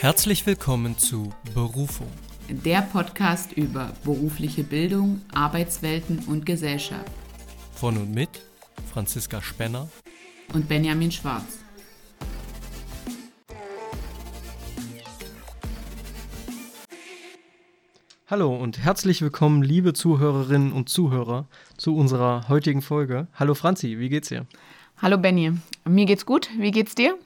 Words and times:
Herzlich 0.00 0.46
willkommen 0.46 0.96
zu 0.96 1.32
Berufung. 1.54 2.06
Der 2.48 2.82
Podcast 2.82 3.52
über 3.54 3.90
berufliche 4.04 4.62
Bildung, 4.62 5.22
Arbeitswelten 5.34 6.20
und 6.28 6.46
Gesellschaft. 6.46 7.10
Von 7.72 7.96
und 7.96 8.14
mit 8.14 8.28
Franziska 8.92 9.42
Spenner 9.42 9.88
und 10.54 10.68
Benjamin 10.68 11.10
Schwarz. 11.10 11.58
Hallo 18.28 18.54
und 18.54 18.78
herzlich 18.78 19.20
willkommen, 19.20 19.64
liebe 19.64 19.94
Zuhörerinnen 19.94 20.70
und 20.70 20.88
Zuhörer, 20.88 21.48
zu 21.76 21.96
unserer 21.96 22.48
heutigen 22.48 22.82
Folge. 22.82 23.26
Hallo 23.34 23.54
Franzi, 23.54 23.98
wie 23.98 24.10
geht's 24.10 24.28
dir? 24.28 24.46
Hallo 24.98 25.18
Benny, 25.18 25.54
mir 25.88 26.06
geht's 26.06 26.24
gut. 26.24 26.50
Wie 26.56 26.70
geht's 26.70 26.94
dir? 26.94 27.18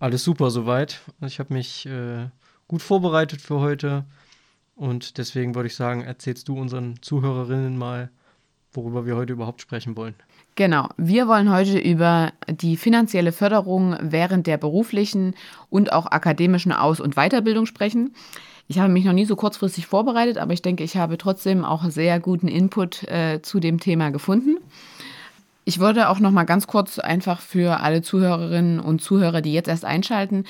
Alles 0.00 0.24
super 0.24 0.50
soweit. 0.50 1.02
Ich 1.26 1.38
habe 1.38 1.52
mich 1.52 1.84
äh, 1.84 2.26
gut 2.68 2.80
vorbereitet 2.80 3.42
für 3.42 3.60
heute 3.60 4.06
und 4.74 5.18
deswegen 5.18 5.54
würde 5.54 5.66
ich 5.66 5.76
sagen, 5.76 6.00
erzählst 6.00 6.48
du 6.48 6.58
unseren 6.58 7.02
Zuhörerinnen 7.02 7.76
mal, 7.76 8.10
worüber 8.72 9.04
wir 9.04 9.14
heute 9.16 9.34
überhaupt 9.34 9.60
sprechen 9.60 9.98
wollen. 9.98 10.14
Genau, 10.54 10.88
wir 10.96 11.28
wollen 11.28 11.52
heute 11.52 11.78
über 11.78 12.32
die 12.48 12.78
finanzielle 12.78 13.30
Förderung 13.30 13.94
während 14.00 14.46
der 14.46 14.56
beruflichen 14.56 15.34
und 15.68 15.92
auch 15.92 16.06
akademischen 16.06 16.72
Aus- 16.72 17.00
und 17.00 17.16
Weiterbildung 17.16 17.66
sprechen. 17.66 18.14
Ich 18.68 18.78
habe 18.78 18.90
mich 18.90 19.04
noch 19.04 19.12
nie 19.12 19.26
so 19.26 19.36
kurzfristig 19.36 19.86
vorbereitet, 19.86 20.38
aber 20.38 20.54
ich 20.54 20.62
denke, 20.62 20.82
ich 20.82 20.96
habe 20.96 21.18
trotzdem 21.18 21.62
auch 21.62 21.84
sehr 21.90 22.20
guten 22.20 22.48
Input 22.48 23.02
äh, 23.02 23.42
zu 23.42 23.60
dem 23.60 23.80
Thema 23.80 24.08
gefunden. 24.10 24.56
Ich 25.70 25.78
würde 25.78 26.08
auch 26.08 26.18
noch 26.18 26.32
mal 26.32 26.42
ganz 26.42 26.66
kurz 26.66 26.98
einfach 26.98 27.40
für 27.40 27.78
alle 27.78 28.02
Zuhörerinnen 28.02 28.80
und 28.80 29.00
Zuhörer, 29.00 29.40
die 29.40 29.52
jetzt 29.52 29.68
erst 29.68 29.84
einschalten, 29.84 30.42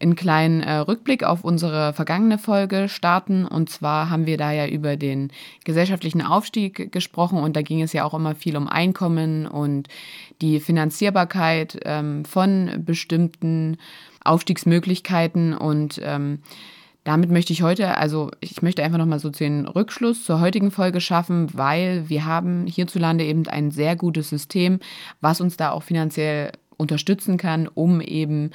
einen 0.00 0.16
kleinen 0.16 0.64
äh, 0.64 0.78
Rückblick 0.78 1.22
auf 1.22 1.44
unsere 1.44 1.92
vergangene 1.92 2.38
Folge 2.38 2.88
starten. 2.88 3.44
Und 3.46 3.70
zwar 3.70 4.10
haben 4.10 4.26
wir 4.26 4.36
da 4.36 4.50
ja 4.50 4.66
über 4.66 4.96
den 4.96 5.30
gesellschaftlichen 5.62 6.22
Aufstieg 6.22 6.90
gesprochen 6.90 7.38
und 7.38 7.54
da 7.54 7.62
ging 7.62 7.82
es 7.82 7.92
ja 7.92 8.02
auch 8.02 8.14
immer 8.14 8.34
viel 8.34 8.56
um 8.56 8.66
Einkommen 8.66 9.46
und 9.46 9.86
die 10.42 10.58
Finanzierbarkeit 10.58 11.78
ähm, 11.84 12.24
von 12.24 12.82
bestimmten 12.84 13.76
Aufstiegsmöglichkeiten 14.24 15.56
und 15.56 16.00
ähm, 16.02 16.40
damit 17.04 17.30
möchte 17.30 17.52
ich 17.52 17.62
heute, 17.62 17.98
also 17.98 18.30
ich 18.40 18.62
möchte 18.62 18.82
einfach 18.82 18.98
nochmal 18.98 19.18
so 19.18 19.28
den 19.28 19.66
Rückschluss 19.66 20.24
zur 20.24 20.40
heutigen 20.40 20.70
Folge 20.70 21.02
schaffen, 21.02 21.48
weil 21.52 22.08
wir 22.08 22.24
haben 22.24 22.66
hierzulande 22.66 23.24
eben 23.24 23.46
ein 23.46 23.70
sehr 23.70 23.94
gutes 23.94 24.30
System, 24.30 24.80
was 25.20 25.42
uns 25.42 25.58
da 25.58 25.70
auch 25.70 25.82
finanziell 25.82 26.52
unterstützen 26.78 27.36
kann, 27.36 27.68
um 27.68 28.00
eben 28.00 28.50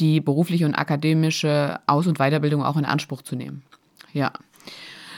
die 0.00 0.20
berufliche 0.20 0.66
und 0.66 0.74
akademische 0.74 1.80
Aus- 1.86 2.06
und 2.06 2.18
Weiterbildung 2.18 2.62
auch 2.62 2.76
in 2.76 2.84
Anspruch 2.84 3.22
zu 3.22 3.36
nehmen. 3.36 3.62
Ja. 4.12 4.32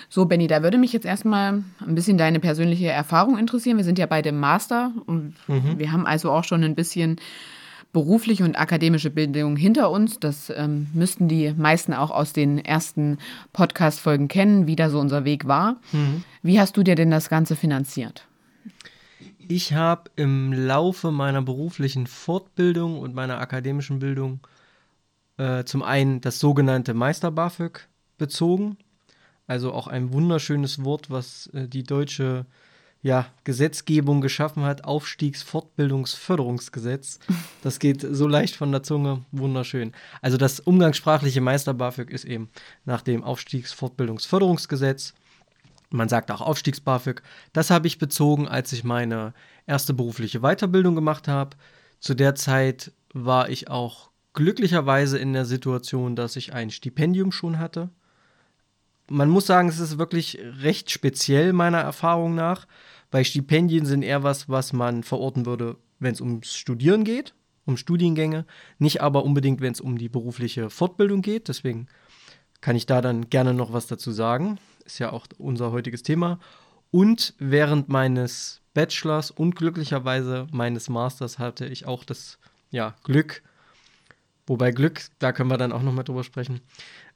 So, 0.09 0.25
Benny, 0.25 0.47
da 0.47 0.63
würde 0.63 0.79
mich 0.79 0.93
jetzt 0.93 1.07
erstmal 1.07 1.63
ein 1.81 1.95
bisschen 1.95 2.19
deine 2.19 2.41
persönliche 2.41 2.89
Erfahrung 2.89 3.37
interessieren. 3.39 3.77
Wir 3.77 3.85
sind 3.85 3.99
ja 3.99 4.07
beide 4.07 4.33
Master 4.33 4.93
und 5.07 5.35
mhm. 5.47 5.79
wir 5.79 5.93
haben 5.93 6.07
also 6.07 6.31
auch 6.31 6.45
schon 6.45 6.65
ein 6.65 6.75
bisschen 6.75 7.21
berufliche 7.93 8.45
und 8.45 8.59
akademische 8.59 9.11
Bildung 9.11 9.57
hinter 9.57 9.91
uns. 9.91 10.21
Das 10.21 10.51
ähm, 10.51 10.89
müssten 10.95 11.29
die 11.29 11.53
meisten 11.53 11.93
auch 11.93 12.11
aus 12.11 12.33
den 12.33 12.59
ersten 12.59 13.19
Podcast-Folgen 13.53 14.29
kennen, 14.29 14.67
wie 14.67 14.77
da 14.77 14.91
so 14.91 15.01
unser 15.01 15.25
Weg 15.25 15.49
war. 15.49 15.81
Mhm. 15.93 16.25
Wie 16.43 16.61
hast 16.61 16.77
du 16.77 16.83
dir 16.83 16.95
denn 16.95 17.11
das 17.11 17.29
Ganze 17.29 17.57
finanziert? 17.57 18.27
Ich 19.49 19.73
habe 19.73 20.11
im 20.15 20.53
Laufe 20.53 21.11
meiner 21.11 21.43
beruflichen 21.43 22.07
Fortbildung 22.07 23.01
und 23.01 23.15
meiner 23.15 23.41
akademischen 23.41 23.99
Bildung 23.99 24.41
äh, 25.39 25.65
zum 25.65 25.83
einen 25.83 26.21
das 26.21 26.39
sogenannte 26.39 26.95
Meister 26.95 27.33
BAföG 27.33 27.89
bezogen. 28.17 28.77
Also 29.49 29.73
auch 29.73 29.89
ein 29.89 30.13
wunderschönes 30.13 30.85
Wort, 30.85 31.11
was 31.11 31.49
äh, 31.49 31.67
die 31.67 31.83
deutsche 31.83 32.47
ja, 33.03 33.27
Gesetzgebung 33.45 34.21
geschaffen 34.21 34.65
hat, 34.65 34.85
Aufstiegsfortbildungsförderungsgesetz. 34.85 37.19
Das 37.63 37.79
geht 37.79 38.07
so 38.11 38.27
leicht 38.27 38.57
von 38.57 38.73
der 38.73 38.83
Zunge, 38.83 39.23
wunderschön. 39.33 39.93
Also 40.23 40.39
das 40.39 40.61
umgangssprachliche 40.61 41.43
Meister 41.43 41.75
BAföG 41.75 42.11
ist 42.11 42.25
eben 42.25 42.49
nach 42.87 43.03
dem 43.03 43.23
Aufstiegsfortbildungsförderungsgesetz. 43.23 45.13
Man 45.91 46.09
sagt 46.09 46.31
auch 46.31 46.41
Aufstiegs-BAföG. 46.41 47.21
Das 47.53 47.69
habe 47.71 47.87
ich 47.87 47.99
bezogen, 47.99 48.49
als 48.49 48.73
ich 48.73 48.83
meine 48.83 49.35
erste 49.67 49.93
berufliche 49.93 50.41
Weiterbildung 50.41 50.95
gemacht 50.95 51.29
habe. 51.29 51.55
Zu 51.99 52.15
der 52.15 52.35
Zeit 52.35 52.93
war 53.13 53.51
ich 53.51 53.69
auch 53.69 54.09
glücklicherweise 54.33 55.19
in 55.19 55.35
der 55.35 55.45
Situation, 55.45 56.17
dass 56.17 56.37
ich 56.37 56.55
ein 56.55 56.71
Stipendium 56.71 57.33
schon 57.33 57.59
hatte. 57.59 57.91
Man 59.11 59.29
muss 59.29 59.47
sagen, 59.47 59.69
es 59.69 59.81
ist 59.81 59.99
wirklich 59.99 60.39
recht 60.63 60.91
speziell 60.91 61.53
meiner 61.53 61.81
Erfahrung 61.81 62.35
nach 62.35 62.67
weil 63.11 63.25
Stipendien 63.25 63.87
sind 63.87 64.03
eher 64.03 64.23
was, 64.23 64.49
was 64.49 64.73
man 64.73 65.03
verorten 65.03 65.47
würde, 65.47 65.77
wenn 65.99 66.13
es 66.13 66.21
ums 66.21 66.55
Studieren 66.55 67.05
geht, 67.05 67.35
um 67.65 67.77
Studiengänge, 67.77 68.47
nicht 68.79 69.03
aber 69.03 69.25
unbedingt, 69.25 69.61
wenn 69.61 69.73
es 69.73 69.81
um 69.81 69.99
die 69.99 70.09
berufliche 70.09 70.71
Fortbildung 70.71 71.23
geht. 71.23 71.49
Deswegen 71.49 71.89
kann 72.61 72.77
ich 72.77 72.87
da 72.87 73.01
dann 73.01 73.29
gerne 73.29 73.55
noch 73.55 73.73
was 73.73 73.87
dazu 73.87 74.13
sagen. 74.13 74.59
Ist 74.85 74.99
ja 74.99 75.13
auch 75.13 75.27
unser 75.39 75.73
heutiges 75.73 76.03
Thema. 76.03 76.39
Und 76.91 77.35
während 77.39 77.89
meines 77.89 78.63
Bachelors 78.75 79.31
und 79.31 79.57
glücklicherweise 79.57 80.47
meines 80.53 80.89
Masters 80.89 81.39
hatte 81.39 81.67
ich 81.67 81.87
auch 81.87 82.05
das 82.05 82.39
ja, 82.71 82.95
Glück, 83.03 83.43
wobei 84.47 84.71
Glück, 84.71 85.03
da 85.19 85.33
können 85.33 85.51
wir 85.51 85.59
dann 85.59 85.73
auch 85.73 85.83
nochmal 85.83 86.05
drüber 86.05 86.23
sprechen, 86.23 86.61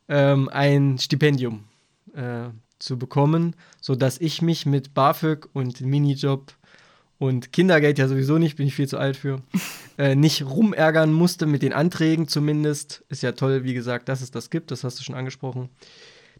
ähm, 0.08 0.48
ein 0.48 0.98
Stipendium 0.98 1.64
äh, 2.14 2.50
zu 2.78 2.98
bekommen, 2.98 3.56
sodass 3.80 4.20
ich 4.20 4.42
mich 4.42 4.66
mit 4.66 4.94
BAföG 4.94 5.48
und 5.52 5.80
Minijob 5.80 6.52
und 7.18 7.52
Kindergeld 7.52 7.98
ja 7.98 8.08
sowieso 8.08 8.38
nicht, 8.38 8.56
bin 8.56 8.66
ich 8.66 8.74
viel 8.74 8.88
zu 8.88 8.98
alt 8.98 9.16
für, 9.16 9.40
äh, 9.98 10.14
nicht 10.14 10.42
rumärgern 10.44 11.12
musste 11.12 11.46
mit 11.46 11.62
den 11.62 11.72
Anträgen 11.72 12.28
zumindest. 12.28 13.04
Ist 13.08 13.22
ja 13.22 13.32
toll, 13.32 13.64
wie 13.64 13.74
gesagt, 13.74 14.08
dass 14.08 14.20
es 14.20 14.30
das 14.30 14.50
gibt, 14.50 14.70
das 14.70 14.84
hast 14.84 14.98
du 14.98 15.04
schon 15.04 15.14
angesprochen. 15.14 15.70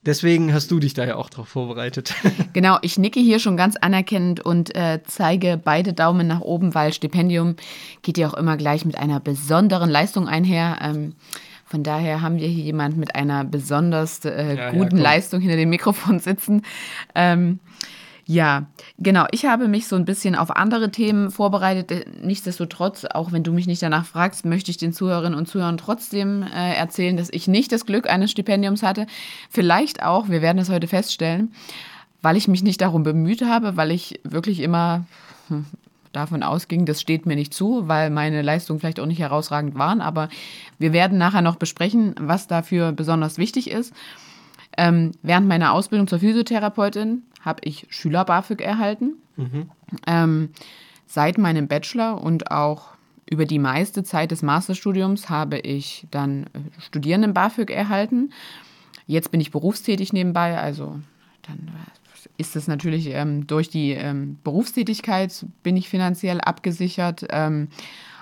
Deswegen 0.06 0.52
hast 0.52 0.70
du 0.70 0.80
dich 0.80 0.92
da 0.92 1.06
ja 1.06 1.16
auch 1.16 1.30
drauf 1.30 1.48
vorbereitet. 1.48 2.14
Genau, 2.52 2.78
ich 2.82 2.98
nicke 2.98 3.18
hier 3.18 3.40
schon 3.40 3.56
ganz 3.56 3.74
anerkennend 3.74 4.38
und 4.38 4.76
äh, 4.76 5.00
zeige 5.04 5.60
beide 5.62 5.92
Daumen 5.92 6.28
nach 6.28 6.40
oben, 6.40 6.72
weil 6.72 6.92
Stipendium 6.92 7.56
geht 8.02 8.16
ja 8.16 8.28
auch 8.28 8.34
immer 8.34 8.56
gleich 8.56 8.84
mit 8.84 8.96
einer 8.96 9.18
besonderen 9.18 9.90
Leistung 9.90 10.28
einher. 10.28 10.78
Ähm, 10.80 11.14
von 11.74 11.82
daher 11.82 12.22
haben 12.22 12.38
wir 12.38 12.46
hier 12.46 12.62
jemand 12.62 12.96
mit 12.96 13.16
einer 13.16 13.42
besonders 13.42 14.24
äh, 14.24 14.54
ja, 14.54 14.70
guten 14.70 14.98
ja, 14.98 15.02
Leistung 15.02 15.40
hinter 15.40 15.56
dem 15.56 15.70
Mikrofon 15.70 16.20
sitzen. 16.20 16.62
Ähm, 17.16 17.58
ja, 18.26 18.66
genau. 18.96 19.26
Ich 19.32 19.44
habe 19.44 19.66
mich 19.66 19.88
so 19.88 19.96
ein 19.96 20.04
bisschen 20.04 20.36
auf 20.36 20.54
andere 20.54 20.92
Themen 20.92 21.32
vorbereitet. 21.32 22.22
Nichtsdestotrotz, 22.22 23.06
auch 23.06 23.32
wenn 23.32 23.42
du 23.42 23.52
mich 23.52 23.66
nicht 23.66 23.82
danach 23.82 24.06
fragst, 24.06 24.44
möchte 24.44 24.70
ich 24.70 24.76
den 24.76 24.92
Zuhörerinnen 24.92 25.36
und 25.36 25.48
Zuhörern 25.48 25.76
trotzdem 25.76 26.44
äh, 26.44 26.76
erzählen, 26.76 27.16
dass 27.16 27.28
ich 27.32 27.48
nicht 27.48 27.72
das 27.72 27.86
Glück 27.86 28.08
eines 28.08 28.30
Stipendiums 28.30 28.84
hatte. 28.84 29.08
Vielleicht 29.50 30.00
auch, 30.00 30.28
wir 30.28 30.42
werden 30.42 30.58
das 30.58 30.70
heute 30.70 30.86
feststellen, 30.86 31.52
weil 32.22 32.36
ich 32.36 32.46
mich 32.46 32.62
nicht 32.62 32.82
darum 32.82 33.02
bemüht 33.02 33.42
habe, 33.42 33.76
weil 33.76 33.90
ich 33.90 34.20
wirklich 34.22 34.60
immer 34.60 35.06
hm, 35.48 35.66
davon 36.16 36.42
ausging, 36.42 36.86
das 36.86 37.00
steht 37.00 37.26
mir 37.26 37.36
nicht 37.36 37.54
zu, 37.54 37.88
weil 37.88 38.10
meine 38.10 38.42
Leistungen 38.42 38.80
vielleicht 38.80 39.00
auch 39.00 39.06
nicht 39.06 39.18
herausragend 39.18 39.76
waren. 39.76 40.00
Aber 40.00 40.28
wir 40.78 40.92
werden 40.92 41.18
nachher 41.18 41.42
noch 41.42 41.56
besprechen, 41.56 42.14
was 42.18 42.46
dafür 42.46 42.92
besonders 42.92 43.38
wichtig 43.38 43.70
ist. 43.70 43.92
Ähm, 44.76 45.12
während 45.22 45.46
meiner 45.46 45.72
Ausbildung 45.72 46.08
zur 46.08 46.18
Physiotherapeutin 46.18 47.22
habe 47.40 47.60
ich 47.64 47.86
Schüler-BAföG 47.90 48.60
erhalten. 48.60 49.14
Mhm. 49.36 49.70
Ähm, 50.06 50.50
seit 51.06 51.38
meinem 51.38 51.68
Bachelor 51.68 52.20
und 52.22 52.50
auch 52.50 52.94
über 53.28 53.46
die 53.46 53.58
meiste 53.58 54.02
Zeit 54.02 54.30
des 54.30 54.42
Masterstudiums 54.42 55.30
habe 55.30 55.58
ich 55.58 56.06
dann 56.10 56.44
äh, 56.44 56.80
Studierenden-BAföG 56.80 57.70
erhalten. 57.70 58.30
Jetzt 59.06 59.30
bin 59.30 59.40
ich 59.40 59.50
berufstätig 59.50 60.12
nebenbei, 60.12 60.58
also 60.58 60.98
dann 61.42 61.70
ist 62.36 62.56
es 62.56 62.68
natürlich 62.68 63.08
ähm, 63.10 63.46
durch 63.46 63.68
die 63.68 63.92
ähm, 63.92 64.38
Berufstätigkeit 64.44 65.46
bin 65.62 65.76
ich 65.76 65.88
finanziell 65.88 66.40
abgesichert. 66.40 67.26
Ähm, 67.30 67.68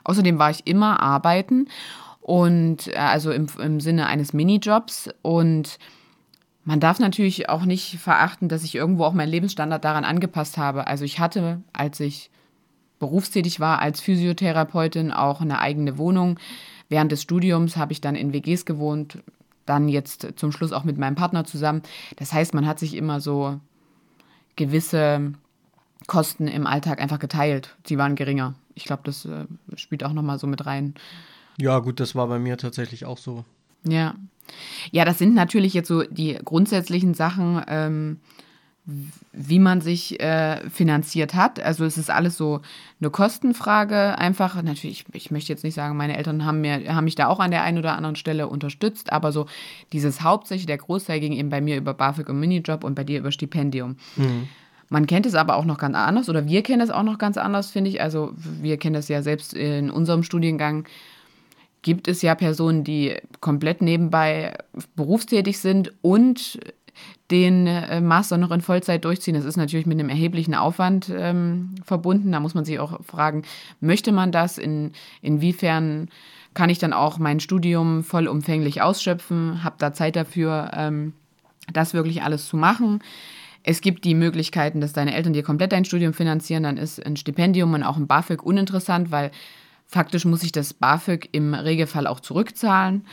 außerdem 0.04 0.38
war 0.38 0.50
ich 0.50 0.66
immer 0.66 1.00
arbeiten 1.00 1.68
und 2.20 2.88
äh, 2.88 2.96
also 2.96 3.30
im, 3.30 3.46
im 3.58 3.80
Sinne 3.80 4.06
eines 4.06 4.32
Minijobs 4.32 5.10
und 5.22 5.78
man 6.64 6.78
darf 6.78 7.00
natürlich 7.00 7.48
auch 7.48 7.64
nicht 7.64 7.98
verachten, 7.98 8.48
dass 8.48 8.62
ich 8.62 8.76
irgendwo 8.76 9.04
auch 9.04 9.14
meinen 9.14 9.30
Lebensstandard 9.30 9.84
daran 9.84 10.04
angepasst 10.04 10.58
habe. 10.58 10.86
Also 10.86 11.04
ich 11.04 11.18
hatte, 11.18 11.60
als 11.72 11.98
ich 11.98 12.30
berufstätig 13.00 13.58
war 13.58 13.80
als 13.80 14.00
Physiotherapeutin, 14.00 15.10
auch 15.10 15.40
eine 15.40 15.58
eigene 15.58 15.98
Wohnung. 15.98 16.38
Während 16.88 17.10
des 17.10 17.22
Studiums 17.22 17.76
habe 17.76 17.92
ich 17.92 18.00
dann 18.00 18.14
in 18.14 18.32
WGs 18.32 18.64
gewohnt, 18.64 19.18
dann 19.66 19.88
jetzt 19.88 20.34
zum 20.36 20.52
Schluss 20.52 20.72
auch 20.72 20.84
mit 20.84 20.98
meinem 20.98 21.16
Partner 21.16 21.44
zusammen. 21.44 21.82
Das 22.16 22.32
heißt, 22.32 22.54
man 22.54 22.66
hat 22.66 22.78
sich 22.78 22.94
immer 22.94 23.20
so 23.20 23.58
gewisse 24.56 25.32
Kosten 26.06 26.48
im 26.48 26.66
Alltag 26.66 27.00
einfach 27.00 27.18
geteilt. 27.18 27.76
Sie 27.86 27.98
waren 27.98 28.16
geringer. 28.16 28.54
Ich 28.74 28.84
glaube, 28.84 29.02
das 29.04 29.24
äh, 29.24 29.46
spielt 29.76 30.04
auch 30.04 30.12
nochmal 30.12 30.38
so 30.38 30.46
mit 30.46 30.66
rein. 30.66 30.94
Ja, 31.58 31.78
gut, 31.78 32.00
das 32.00 32.14
war 32.14 32.26
bei 32.26 32.38
mir 32.38 32.56
tatsächlich 32.56 33.04
auch 33.04 33.18
so. 33.18 33.44
Ja. 33.84 34.14
Ja, 34.90 35.04
das 35.04 35.18
sind 35.18 35.34
natürlich 35.34 35.74
jetzt 35.74 35.88
so 35.88 36.02
die 36.02 36.38
grundsätzlichen 36.44 37.14
Sachen, 37.14 37.62
ähm, 37.68 38.20
wie 38.84 39.60
man 39.60 39.80
sich 39.80 40.18
äh, 40.20 40.68
finanziert 40.68 41.34
hat. 41.34 41.60
Also 41.60 41.84
es 41.84 41.96
ist 41.96 42.10
alles 42.10 42.36
so 42.36 42.62
eine 43.00 43.10
Kostenfrage. 43.10 44.18
Einfach, 44.18 44.60
natürlich, 44.60 45.04
ich 45.12 45.30
möchte 45.30 45.52
jetzt 45.52 45.62
nicht 45.62 45.74
sagen, 45.74 45.96
meine 45.96 46.16
Eltern 46.16 46.44
haben, 46.44 46.60
mir, 46.60 46.92
haben 46.92 47.04
mich 47.04 47.14
da 47.14 47.28
auch 47.28 47.38
an 47.38 47.52
der 47.52 47.62
einen 47.62 47.78
oder 47.78 47.96
anderen 47.96 48.16
Stelle 48.16 48.48
unterstützt, 48.48 49.12
aber 49.12 49.30
so 49.30 49.46
dieses 49.92 50.22
hauptsächlich, 50.22 50.66
der 50.66 50.78
Großteil 50.78 51.20
ging 51.20 51.32
eben 51.32 51.48
bei 51.48 51.60
mir 51.60 51.76
über 51.76 51.94
BAföG 51.94 52.28
und 52.28 52.40
Minijob 52.40 52.82
und 52.82 52.96
bei 52.96 53.04
dir 53.04 53.20
über 53.20 53.30
Stipendium. 53.30 53.96
Mhm. 54.16 54.48
Man 54.88 55.06
kennt 55.06 55.26
es 55.26 55.34
aber 55.34 55.56
auch 55.56 55.64
noch 55.64 55.78
ganz 55.78 55.96
anders 55.96 56.28
oder 56.28 56.46
wir 56.46 56.62
kennen 56.62 56.82
es 56.82 56.90
auch 56.90 57.04
noch 57.04 57.18
ganz 57.18 57.38
anders, 57.38 57.70
finde 57.70 57.88
ich. 57.88 58.02
Also 58.02 58.32
wir 58.36 58.78
kennen 58.78 58.94
das 58.94 59.08
ja 59.08 59.22
selbst 59.22 59.54
in 59.54 59.90
unserem 59.90 60.24
Studiengang 60.24 60.86
gibt 61.82 62.08
es 62.08 62.22
ja 62.22 62.34
Personen, 62.34 62.84
die 62.84 63.16
komplett 63.40 63.82
nebenbei 63.82 64.56
berufstätig 64.94 65.58
sind 65.58 65.92
und 66.00 66.60
den 67.32 67.66
äh, 67.66 68.00
Master 68.00 68.36
noch 68.36 68.50
in 68.50 68.60
Vollzeit 68.60 69.04
durchziehen. 69.04 69.34
Das 69.34 69.44
ist 69.44 69.56
natürlich 69.56 69.86
mit 69.86 69.98
einem 69.98 70.10
erheblichen 70.10 70.54
Aufwand 70.54 71.10
ähm, 71.12 71.74
verbunden. 71.82 72.30
Da 72.30 72.38
muss 72.38 72.54
man 72.54 72.64
sich 72.64 72.78
auch 72.78 73.02
fragen, 73.02 73.42
möchte 73.80 74.12
man 74.12 74.30
das? 74.30 74.58
In, 74.58 74.92
inwiefern 75.22 76.08
kann 76.54 76.70
ich 76.70 76.78
dann 76.78 76.92
auch 76.92 77.18
mein 77.18 77.40
Studium 77.40 78.04
vollumfänglich 78.04 78.82
ausschöpfen? 78.82 79.64
Habe 79.64 79.76
da 79.78 79.94
Zeit 79.94 80.14
dafür, 80.14 80.70
ähm, 80.74 81.14
das 81.72 81.94
wirklich 81.94 82.22
alles 82.22 82.46
zu 82.46 82.56
machen? 82.56 83.02
Es 83.64 83.80
gibt 83.80 84.04
die 84.04 84.14
Möglichkeiten, 84.14 84.80
dass 84.80 84.92
deine 84.92 85.14
Eltern 85.14 85.32
dir 85.32 85.42
komplett 85.42 85.72
dein 85.72 85.86
Studium 85.86 86.12
finanzieren. 86.12 86.64
Dann 86.64 86.76
ist 86.76 87.04
ein 87.04 87.16
Stipendium 87.16 87.72
und 87.72 87.82
auch 87.82 87.96
ein 87.96 88.06
BAföG 88.06 88.42
uninteressant, 88.42 89.10
weil 89.10 89.30
faktisch 89.86 90.26
muss 90.26 90.42
ich 90.42 90.52
das 90.52 90.74
BAföG 90.74 91.30
im 91.32 91.54
Regelfall 91.54 92.06
auch 92.06 92.20
zurückzahlen. 92.20 93.06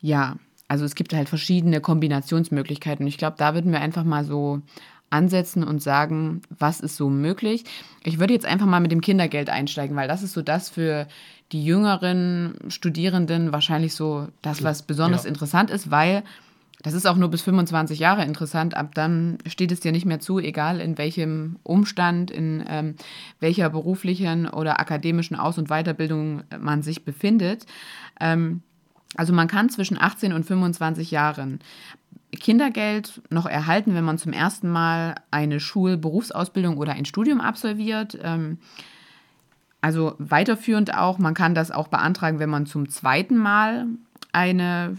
Ja, 0.00 0.36
also 0.70 0.84
es 0.84 0.94
gibt 0.94 1.12
halt 1.12 1.28
verschiedene 1.28 1.80
Kombinationsmöglichkeiten. 1.80 3.02
Und 3.02 3.08
ich 3.08 3.18
glaube, 3.18 3.34
da 3.36 3.54
würden 3.54 3.72
wir 3.72 3.80
einfach 3.80 4.04
mal 4.04 4.24
so 4.24 4.62
ansetzen 5.10 5.64
und 5.64 5.82
sagen, 5.82 6.42
was 6.48 6.78
ist 6.78 6.94
so 6.94 7.10
möglich. 7.10 7.64
Ich 8.04 8.20
würde 8.20 8.34
jetzt 8.34 8.46
einfach 8.46 8.66
mal 8.66 8.78
mit 8.78 8.92
dem 8.92 9.00
Kindergeld 9.00 9.50
einsteigen, 9.50 9.96
weil 9.96 10.06
das 10.06 10.22
ist 10.22 10.32
so 10.32 10.42
das 10.42 10.68
für 10.70 11.08
die 11.50 11.64
jüngeren 11.64 12.54
Studierenden 12.68 13.52
wahrscheinlich 13.52 13.96
so 13.96 14.28
das, 14.42 14.62
was 14.62 14.82
besonders 14.82 15.24
ja. 15.24 15.30
interessant 15.30 15.70
ist, 15.70 15.90
weil 15.90 16.22
das 16.84 16.94
ist 16.94 17.04
auch 17.04 17.16
nur 17.16 17.30
bis 17.30 17.42
25 17.42 17.98
Jahre 17.98 18.24
interessant. 18.24 18.76
Ab 18.76 18.94
dann 18.94 19.38
steht 19.46 19.72
es 19.72 19.80
dir 19.80 19.90
nicht 19.90 20.06
mehr 20.06 20.20
zu, 20.20 20.38
egal 20.38 20.80
in 20.80 20.98
welchem 20.98 21.56
Umstand, 21.64 22.30
in 22.30 22.62
ähm, 22.68 22.94
welcher 23.40 23.70
beruflichen 23.70 24.48
oder 24.48 24.78
akademischen 24.78 25.34
Aus- 25.34 25.58
und 25.58 25.68
Weiterbildung 25.68 26.44
man 26.60 26.84
sich 26.84 27.04
befindet. 27.04 27.66
Ähm, 28.20 28.62
also 29.16 29.32
man 29.32 29.48
kann 29.48 29.68
zwischen 29.68 30.00
18 30.00 30.32
und 30.32 30.44
25 30.44 31.10
Jahren 31.10 31.60
Kindergeld 32.32 33.22
noch 33.30 33.46
erhalten, 33.46 33.94
wenn 33.94 34.04
man 34.04 34.18
zum 34.18 34.32
ersten 34.32 34.70
Mal 34.70 35.16
eine 35.30 35.58
Schul-, 35.58 35.96
Berufsausbildung 35.96 36.76
oder 36.76 36.92
ein 36.92 37.04
Studium 37.04 37.40
absolviert. 37.40 38.18
Ähm, 38.22 38.58
also 39.80 40.14
weiterführend 40.18 40.94
auch, 40.94 41.18
man 41.18 41.34
kann 41.34 41.54
das 41.54 41.70
auch 41.70 41.88
beantragen, 41.88 42.38
wenn 42.38 42.50
man 42.50 42.66
zum 42.66 42.88
zweiten 42.88 43.36
Mal 43.36 43.86
eine 44.32 44.96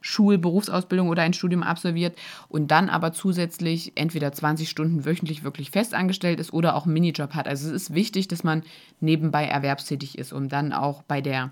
Schul-, 0.00 0.38
Berufsausbildung 0.38 1.08
oder 1.08 1.22
ein 1.22 1.32
Studium 1.32 1.62
absolviert 1.62 2.16
und 2.48 2.70
dann 2.70 2.88
aber 2.88 3.12
zusätzlich 3.12 3.92
entweder 3.96 4.32
20 4.32 4.68
Stunden 4.68 5.04
wöchentlich 5.04 5.42
wirklich 5.42 5.70
festangestellt 5.70 6.40
ist 6.40 6.52
oder 6.52 6.76
auch 6.76 6.84
einen 6.84 6.94
Minijob 6.94 7.34
hat. 7.34 7.48
Also 7.48 7.68
es 7.68 7.74
ist 7.74 7.94
wichtig, 7.94 8.28
dass 8.28 8.44
man 8.44 8.62
nebenbei 9.00 9.46
erwerbstätig 9.46 10.16
ist, 10.16 10.32
um 10.32 10.48
dann 10.48 10.72
auch 10.72 11.02
bei 11.02 11.20
der 11.20 11.50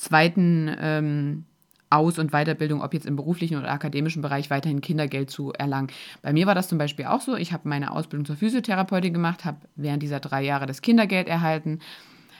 zweiten 0.00 0.74
ähm, 0.80 1.44
Aus- 1.90 2.18
und 2.18 2.30
Weiterbildung, 2.30 2.82
ob 2.82 2.94
jetzt 2.94 3.06
im 3.06 3.16
beruflichen 3.16 3.58
oder 3.58 3.70
akademischen 3.70 4.22
Bereich, 4.22 4.48
weiterhin 4.48 4.80
Kindergeld 4.80 5.30
zu 5.30 5.52
erlangen. 5.52 5.88
Bei 6.22 6.32
mir 6.32 6.46
war 6.46 6.54
das 6.54 6.68
zum 6.68 6.78
Beispiel 6.78 7.06
auch 7.06 7.20
so. 7.20 7.36
Ich 7.36 7.52
habe 7.52 7.68
meine 7.68 7.90
Ausbildung 7.90 8.24
zur 8.24 8.36
Physiotherapeutin 8.36 9.12
gemacht, 9.12 9.44
habe 9.44 9.58
während 9.74 10.02
dieser 10.02 10.20
drei 10.20 10.42
Jahre 10.42 10.66
das 10.66 10.82
Kindergeld 10.82 11.28
erhalten. 11.28 11.80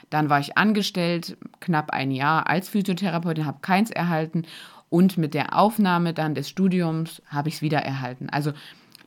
Dann 0.09 0.29
war 0.29 0.39
ich 0.39 0.57
angestellt, 0.57 1.37
knapp 1.59 1.91
ein 1.91 2.11
Jahr 2.11 2.47
als 2.47 2.69
Physiotherapeutin, 2.69 3.45
habe 3.45 3.59
keins 3.61 3.91
erhalten. 3.91 4.43
Und 4.89 5.17
mit 5.17 5.33
der 5.33 5.57
Aufnahme 5.57 6.13
dann 6.13 6.35
des 6.35 6.49
Studiums 6.49 7.21
habe 7.27 7.49
ich 7.49 7.55
es 7.55 7.61
wieder 7.61 7.79
erhalten. 7.79 8.29
Also 8.29 8.53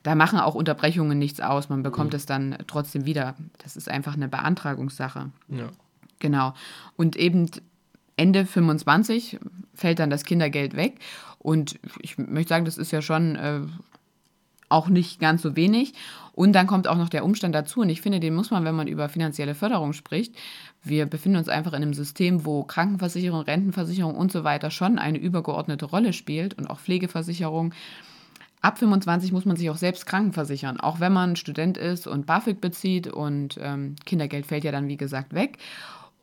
da 0.02 0.14
machen 0.14 0.38
auch 0.38 0.54
Unterbrechungen 0.54 1.18
nichts 1.18 1.40
aus. 1.40 1.70
Man 1.70 1.82
bekommt 1.82 2.12
mhm. 2.12 2.16
es 2.16 2.26
dann 2.26 2.56
trotzdem 2.66 3.06
wieder. 3.06 3.34
Das 3.58 3.76
ist 3.76 3.90
einfach 3.90 4.14
eine 4.14 4.28
Beantragungssache. 4.28 5.30
Ja. 5.48 5.68
Genau. 6.18 6.54
Und 6.96 7.16
eben 7.16 7.50
Ende 8.16 8.46
25 8.46 9.38
fällt 9.75 9.99
dann 9.99 10.11
das 10.11 10.25
Kindergeld 10.25 10.76
weg. 10.76 10.99
Und 11.38 11.78
ich 12.00 12.16
möchte 12.16 12.49
sagen, 12.49 12.64
das 12.64 12.78
ist 12.78 12.90
ja 12.90 13.02
schon 13.02 13.37
äh, 13.37 13.61
auch 14.69 14.88
nicht 14.88 15.20
ganz 15.20 15.43
so 15.43 15.56
wenig. 15.56 15.94
Und 16.32 16.52
dann 16.52 16.66
kommt 16.66 16.88
auch 16.88 16.96
noch 16.96 17.08
der 17.08 17.25
Umstand 17.25 17.55
dazu. 17.55 17.81
Und 17.81 17.90
ich 17.90 18.00
finde, 18.00 18.19
den 18.19 18.34
muss 18.34 18.50
man, 18.50 18.64
wenn 18.64 18.75
man 18.75 18.88
über 18.88 19.08
finanzielle 19.08 19.55
Förderung 19.55 19.93
spricht, 19.93 20.34
wir 20.82 21.06
befinden 21.06 21.38
uns 21.38 21.49
einfach 21.49 21.72
in 21.72 21.82
einem 21.82 21.94
System, 21.94 22.44
wo 22.44 22.64
Krankenversicherung, 22.64 23.43
Rentenversicherung 23.43 24.17
und 24.17 24.32
so 24.32 24.43
weiter 24.43 24.70
schon 24.70 24.99
eine 24.99 25.19
übergeordnete 25.19 25.84
Rolle 25.87 26.12
spielt 26.12 26.55
und 26.55 26.69
auch 26.69 26.81
Pflegeversicherung. 26.81 27.72
Ab 28.60 28.78
25 28.78 29.31
muss 29.31 29.44
man 29.44 29.56
sich 29.56 29.70
auch 29.70 29.76
selbst 29.76 30.06
krankenversichern, 30.06 30.81
auch 30.81 30.99
wenn 30.99 31.12
man 31.12 31.37
Student 31.37 31.76
ist 31.76 32.06
und 32.06 32.26
BAföG 32.26 32.60
bezieht 32.60 33.06
und 33.06 33.58
ähm, 33.60 33.96
Kindergeld 34.06 34.46
fällt 34.46 34.64
ja 34.64 34.72
dann, 34.72 34.88
wie 34.88 34.96
gesagt, 34.96 35.34
weg. 35.34 35.58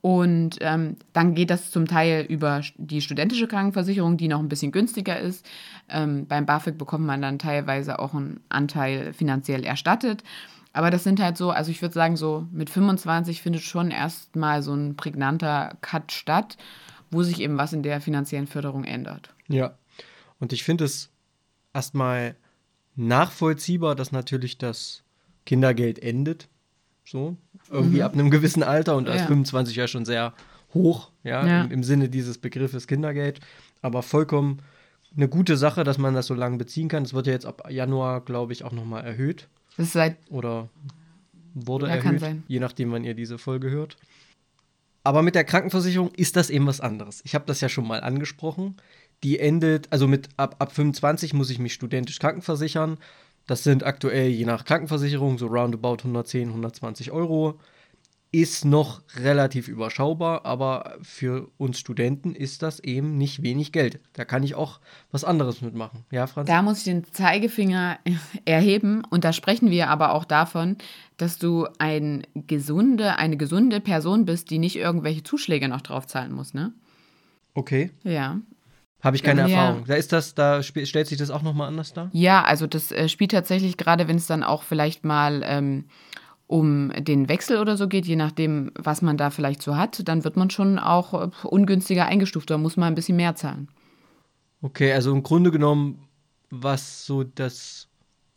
Und 0.01 0.57
ähm, 0.61 0.97
dann 1.13 1.35
geht 1.35 1.51
das 1.51 1.69
zum 1.69 1.87
Teil 1.87 2.25
über 2.27 2.61
die 2.77 3.01
studentische 3.01 3.47
Krankenversicherung, 3.47 4.17
die 4.17 4.27
noch 4.27 4.39
ein 4.39 4.49
bisschen 4.49 4.71
günstiger 4.71 5.19
ist. 5.19 5.45
Ähm, 5.89 6.25
beim 6.25 6.47
BAföG 6.47 6.77
bekommt 6.77 7.05
man 7.05 7.21
dann 7.21 7.37
teilweise 7.37 7.99
auch 7.99 8.15
einen 8.15 8.39
Anteil 8.49 9.13
finanziell 9.13 9.63
erstattet. 9.63 10.23
Aber 10.73 10.89
das 10.89 11.03
sind 11.03 11.19
halt 11.19 11.37
so, 11.37 11.51
also 11.51 11.69
ich 11.69 11.81
würde 11.81 11.93
sagen, 11.93 12.15
so 12.15 12.47
mit 12.51 12.69
25 12.69 13.41
findet 13.41 13.61
schon 13.61 13.91
erstmal 13.91 14.63
so 14.63 14.73
ein 14.73 14.95
prägnanter 14.95 15.77
Cut 15.81 16.11
statt, 16.11 16.57
wo 17.11 17.23
sich 17.23 17.41
eben 17.41 17.57
was 17.57 17.73
in 17.73 17.83
der 17.83 18.01
finanziellen 18.01 18.47
Förderung 18.47 18.85
ändert. 18.85 19.33
Ja, 19.49 19.75
und 20.39 20.53
ich 20.53 20.63
finde 20.63 20.85
es 20.85 21.09
erstmal 21.73 22.35
nachvollziehbar, 22.95 23.95
dass 23.95 24.11
natürlich 24.11 24.57
das 24.57 25.03
Kindergeld 25.45 25.99
endet. 25.99 26.47
So, 27.11 27.35
irgendwie 27.69 27.97
mhm. 27.97 28.03
ab 28.03 28.13
einem 28.13 28.29
gewissen 28.29 28.63
Alter 28.63 28.95
und 28.95 29.05
da 29.05 29.13
ist 29.13 29.25
25 29.25 29.75
ja 29.75 29.85
schon 29.85 30.05
sehr 30.05 30.33
hoch, 30.73 31.11
ja, 31.25 31.45
ja. 31.45 31.63
Im, 31.63 31.71
Im, 31.71 31.83
Sinne 31.83 32.07
dieses 32.07 32.37
Begriffes 32.37 32.87
Kindergeld. 32.87 33.41
Aber 33.81 34.01
vollkommen 34.01 34.59
eine 35.13 35.27
gute 35.27 35.57
Sache, 35.57 35.83
dass 35.83 35.97
man 35.97 36.13
das 36.13 36.27
so 36.27 36.33
lange 36.33 36.55
beziehen 36.55 36.87
kann. 36.87 37.03
Das 37.03 37.13
wird 37.13 37.27
ja 37.27 37.33
jetzt 37.33 37.45
ab 37.45 37.69
Januar, 37.69 38.21
glaube 38.21 38.53
ich, 38.53 38.63
auch 38.63 38.71
nochmal 38.71 39.03
erhöht. 39.03 39.49
Das 39.75 39.87
ist 39.87 39.91
seit. 39.91 40.15
Oder 40.29 40.69
wurde 41.53 41.87
ja, 41.87 41.95
erhöht, 41.95 42.23
je 42.47 42.61
nachdem, 42.61 42.93
wann 42.93 43.03
ihr 43.03 43.13
diese 43.13 43.37
Folge 43.37 43.69
hört. 43.69 43.97
Aber 45.03 45.21
mit 45.21 45.35
der 45.35 45.43
Krankenversicherung 45.43 46.13
ist 46.15 46.37
das 46.37 46.49
eben 46.49 46.65
was 46.65 46.79
anderes. 46.79 47.21
Ich 47.25 47.35
habe 47.35 47.43
das 47.45 47.59
ja 47.59 47.67
schon 47.67 47.85
mal 47.85 47.99
angesprochen. 47.99 48.77
Die 49.23 49.37
endet, 49.37 49.91
also 49.91 50.07
mit 50.07 50.29
ab, 50.37 50.55
ab 50.59 50.71
25 50.71 51.33
muss 51.33 51.49
ich 51.49 51.59
mich 51.59 51.73
studentisch 51.73 52.19
krankenversichern. 52.19 52.99
Das 53.47 53.63
sind 53.63 53.83
aktuell 53.83 54.29
je 54.29 54.45
nach 54.45 54.65
Krankenversicherung 54.65 55.37
so 55.37 55.47
roundabout 55.47 55.97
110, 55.99 56.49
120 56.49 57.11
Euro. 57.11 57.59
Ist 58.33 58.63
noch 58.63 59.01
relativ 59.17 59.67
überschaubar, 59.67 60.45
aber 60.45 60.95
für 61.01 61.49
uns 61.57 61.77
Studenten 61.79 62.33
ist 62.33 62.61
das 62.61 62.79
eben 62.79 63.17
nicht 63.17 63.43
wenig 63.43 63.73
Geld. 63.73 63.99
Da 64.13 64.23
kann 64.23 64.41
ich 64.43 64.55
auch 64.55 64.79
was 65.11 65.25
anderes 65.25 65.61
mitmachen. 65.61 66.05
Ja, 66.11 66.27
Franz? 66.27 66.47
Da 66.47 66.61
muss 66.61 66.77
ich 66.77 66.83
den 66.85 67.03
Zeigefinger 67.03 67.99
erheben 68.45 69.03
und 69.09 69.25
da 69.25 69.33
sprechen 69.33 69.69
wir 69.69 69.89
aber 69.89 70.13
auch 70.13 70.23
davon, 70.23 70.77
dass 71.17 71.39
du 71.39 71.67
ein 71.77 72.25
gesunde, 72.33 73.17
eine 73.17 73.35
gesunde 73.35 73.81
Person 73.81 74.23
bist, 74.23 74.49
die 74.49 74.59
nicht 74.59 74.77
irgendwelche 74.77 75.23
Zuschläge 75.23 75.67
noch 75.67 75.81
drauf 75.81 76.07
zahlen 76.07 76.31
muss, 76.31 76.53
ne? 76.53 76.73
Okay. 77.53 77.91
Ja. 78.03 78.39
Habe 79.01 79.15
ich 79.15 79.23
keine 79.23 79.41
ja. 79.41 79.47
Erfahrung. 79.47 79.83
Da 79.85 79.95
ist 79.95 80.11
das, 80.11 80.35
da 80.35 80.61
stellt 80.61 81.07
sich 81.07 81.17
das 81.17 81.31
auch 81.31 81.41
nochmal 81.41 81.67
anders 81.67 81.93
dar? 81.93 82.09
Ja, 82.13 82.43
also 82.43 82.67
das 82.67 82.91
äh, 82.91 83.09
spielt 83.09 83.31
tatsächlich 83.31 83.77
gerade, 83.77 84.07
wenn 84.07 84.17
es 84.17 84.27
dann 84.27 84.43
auch 84.43 84.63
vielleicht 84.63 85.05
mal 85.05 85.41
ähm, 85.43 85.85
um 86.47 86.91
den 86.95 87.29
Wechsel 87.29 87.57
oder 87.59 87.77
so 87.77 87.87
geht, 87.87 88.05
je 88.05 88.15
nachdem, 88.15 88.71
was 88.75 89.01
man 89.01 89.17
da 89.17 89.29
vielleicht 89.29 89.61
so 89.61 89.75
hat, 89.75 90.07
dann 90.07 90.23
wird 90.23 90.37
man 90.37 90.49
schon 90.49 90.77
auch 90.77 91.13
äh, 91.13 91.29
ungünstiger 91.43 92.05
eingestuft. 92.05 92.49
Da 92.49 92.57
muss 92.57 92.77
man 92.77 92.89
ein 92.89 92.95
bisschen 92.95 93.15
mehr 93.15 93.35
zahlen. 93.35 93.69
Okay, 94.61 94.93
also 94.93 95.11
im 95.11 95.23
Grunde 95.23 95.49
genommen, 95.49 96.07
was 96.51 97.05
so 97.05 97.23
das 97.23 97.87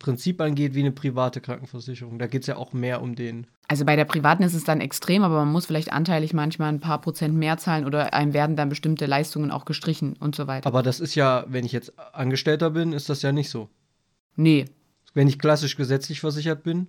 Prinzip 0.04 0.38
angeht, 0.42 0.75
wie 0.75 0.80
eine 0.80 0.92
private 0.92 1.40
Krankenversicherung. 1.40 2.18
Da 2.18 2.26
geht 2.26 2.42
es 2.42 2.46
ja 2.46 2.56
auch 2.56 2.75
mehr 2.75 3.00
um 3.00 3.14
den 3.14 3.46
also 3.66 3.87
bei 3.87 3.96
der 3.96 4.04
privaten 4.04 4.42
ist 4.42 4.52
es 4.52 4.64
dann 4.64 4.82
extrem, 4.82 5.23
aber 5.23 5.37
man 5.37 5.50
muss 5.50 5.64
vielleicht 5.64 5.90
anteilig 5.90 6.34
manchmal 6.34 6.68
ein 6.68 6.80
paar 6.80 7.00
Prozent 7.00 7.34
mehr 7.34 7.56
zahlen 7.56 7.87
oder 7.87 8.12
einem 8.12 8.34
werden 8.34 8.56
dann 8.56 8.68
bestimmte 8.68 9.06
Leistungen 9.06 9.50
auch 9.50 9.64
gestrichen 9.64 10.16
und 10.20 10.37
so 10.37 10.46
weiter. 10.46 10.66
Aber 10.66 10.82
das 10.82 11.00
ist 11.00 11.14
ja, 11.14 11.46
wenn 11.49 11.64
ich 11.64 11.73
jetzt 11.73 11.94
Angestellter 12.12 12.70
bin, 12.70 12.92
ist 12.92 13.08
das 13.08 13.23
ja 13.23 13.32
nicht 13.32 13.49
so. 13.49 13.70
Nee. 14.37 14.66
Wenn 15.14 15.28
ich 15.28 15.38
klassisch 15.38 15.76
gesetzlich 15.76 16.20
versichert 16.20 16.62
bin 16.62 16.88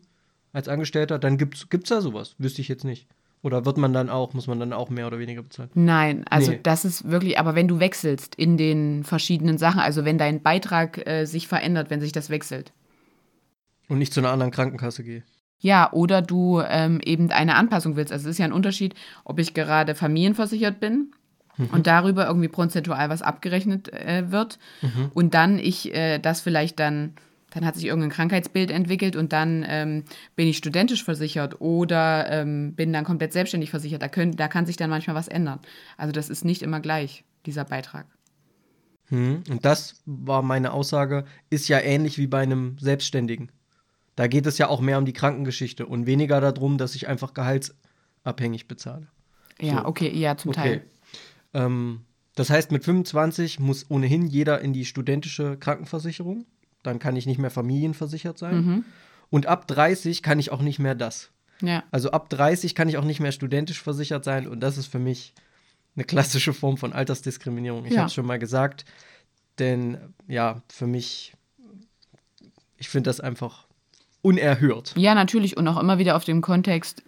als 0.52 0.68
Angestellter, 0.68 1.18
dann 1.18 1.38
gibt 1.38 1.56
es 1.56 1.90
da 1.90 2.02
sowas. 2.02 2.36
Wüsste 2.40 2.60
ich 2.60 2.68
jetzt 2.68 2.84
nicht. 2.84 3.08
Oder 3.42 3.64
wird 3.64 3.78
man 3.78 3.94
dann 3.94 4.10
auch, 4.10 4.34
muss 4.34 4.48
man 4.48 4.60
dann 4.60 4.74
auch 4.74 4.90
mehr 4.90 5.08
oder 5.08 5.20
weniger 5.20 5.44
bezahlen? 5.44 5.70
Nein, 5.76 6.26
also 6.30 6.52
Nee. 6.52 6.60
das 6.64 6.84
ist 6.84 7.10
wirklich, 7.10 7.38
aber 7.40 7.56
wenn 7.56 7.68
du 7.68 7.80
wechselst 7.80 8.36
in 8.36 8.58
den 8.58 9.04
verschiedenen 9.04 9.58
Sachen, 9.58 9.80
also 9.80 10.04
wenn 10.04 10.18
dein 10.18 10.42
Beitrag 10.42 11.08
äh, 11.08 11.26
sich 11.26 11.48
verändert, 11.48 11.90
wenn 11.90 12.02
sich 12.02 12.12
das 12.12 12.30
wechselt. 12.30 12.74
Und 13.88 14.00
nicht 14.00 14.14
zu 14.14 14.20
einer 14.20 14.32
anderen 14.32 14.52
Krankenkasse 14.52 15.04
gehe. 15.04 15.24
Ja, 15.60 15.92
oder 15.94 16.22
du 16.22 16.62
ähm, 16.62 17.00
eben 17.04 17.32
eine 17.32 17.56
Anpassung 17.56 17.96
willst. 17.96 18.12
Also 18.12 18.28
es 18.28 18.36
ist 18.36 18.40
ja 18.40 18.46
ein 18.46 18.54
Unterschied, 18.54 18.94
ob 19.24 19.40
ich 19.40 19.54
gerade 19.54 19.96
familienversichert 19.96 20.80
bin 20.80 21.12
und 21.72 21.88
darüber 21.88 22.28
irgendwie 22.28 22.48
prozentual 22.50 23.10
was 23.10 23.22
abgerechnet 23.22 23.92
äh, 23.94 24.32
wird 24.32 24.60
und 25.14 25.34
dann 25.34 25.58
ich 25.58 25.94
äh, 25.94 26.20
das 26.20 26.42
vielleicht 26.42 26.80
dann, 26.80 27.14
dann 27.52 27.66
hat 27.66 27.76
sich 27.76 27.86
irgendein 27.86 28.12
Krankheitsbild 28.12 28.72
entwickelt 28.72 29.16
und 29.16 29.32
dann 29.32 29.66
ähm, 29.68 30.04
bin 30.36 30.48
ich 30.48 30.58
studentisch 30.58 31.04
versichert 31.04 31.62
oder 31.62 32.30
ähm, 32.30 32.74
bin 32.74 32.92
dann 32.92 33.06
komplett 33.06 33.32
selbstständig 33.32 33.70
versichert. 33.70 34.02
Da, 34.02 34.10
können, 34.10 34.36
da 34.36 34.48
kann 34.48 34.66
sich 34.66 34.76
dann 34.76 34.90
manchmal 34.90 35.16
was 35.16 35.30
ändern. 35.30 35.60
Also 35.98 36.12
das 36.12 36.30
ist 36.30 36.44
nicht 36.44 36.62
immer 36.62 36.82
gleich, 36.82 37.24
dieser 37.46 37.64
Beitrag. 37.64 38.06
Hm. 39.06 39.44
Und 39.50 39.64
das 39.64 40.02
war 40.06 40.42
meine 40.42 40.74
Aussage, 40.74 41.26
ist 41.50 41.70
ja 41.70 41.80
ähnlich 41.80 42.18
wie 42.18 42.28
bei 42.28 42.42
einem 42.42 42.78
Selbstständigen. 42.80 43.50
Da 44.16 44.28
geht 44.28 44.46
es 44.46 44.58
ja 44.58 44.68
auch 44.70 44.80
mehr 44.82 44.98
um 44.98 45.06
die 45.06 45.14
Krankengeschichte 45.14 45.86
und 45.86 46.06
weniger 46.06 46.40
darum, 46.40 46.78
dass 46.78 46.96
ich 46.96 47.08
einfach 47.08 47.34
gehaltsabhängig 47.34 48.68
bezahle. 48.68 49.08
Ja, 49.60 49.82
So. 49.82 49.86
okay, 49.86 50.12
ja, 50.14 50.38
zum 50.38 50.54
Teil. 50.54 50.86
Ähm, 51.54 52.02
das 52.36 52.50
heißt, 52.50 52.72
mit 52.72 52.84
25 52.84 53.60
muss 53.60 53.90
ohnehin 53.90 54.28
jeder 54.28 54.62
in 54.62 54.74
die 54.74 54.86
studentische 54.86 55.58
Krankenversicherung. 55.58 56.46
Dann 56.84 57.00
kann 57.00 57.16
ich 57.16 57.26
nicht 57.26 57.40
mehr 57.40 57.50
familienversichert 57.52 58.38
sein. 58.38 58.56
Mhm. 58.66 58.86
Und 59.30 59.48
ab 59.48 59.68
30 59.68 60.22
kann 60.22 60.40
ich 60.40 60.52
auch 60.52 60.62
nicht 60.62 60.80
mehr 60.80 60.96
das. 60.96 61.32
Ja. 61.62 61.84
Also 61.92 62.12
ab 62.12 62.30
30 62.30 62.76
kann 62.76 62.90
ich 62.90 62.98
auch 62.98 63.06
nicht 63.06 63.20
mehr 63.22 63.32
studentisch 63.32 63.82
versichert 63.82 64.24
sein. 64.24 64.48
Und 64.48 64.60
das 64.60 64.78
ist 64.78 64.88
für 64.88 65.00
mich 65.00 65.34
eine 65.96 66.04
klassische 66.04 66.54
Form 66.54 66.78
von 66.78 66.92
Altersdiskriminierung. 66.94 67.86
Ich 67.86 67.94
Ja. 67.94 68.00
habe 68.00 68.08
es 68.08 68.14
schon 68.14 68.26
mal 68.26 68.40
gesagt. 68.40 68.86
Denn 69.60 69.98
ja, 70.28 70.62
für 70.70 70.86
mich, 70.88 71.34
ich 72.78 72.90
finde 72.90 73.10
das 73.10 73.22
einfach 73.22 73.65
unerhört. 74.26 74.94
Ja, 74.98 75.14
natürlich 75.16 75.56
und 75.56 75.68
auch 75.68 75.80
immer 75.80 76.00
wieder 76.00 76.16
auf 76.16 76.26
dem 76.26 76.42
Kontext. 76.42 77.04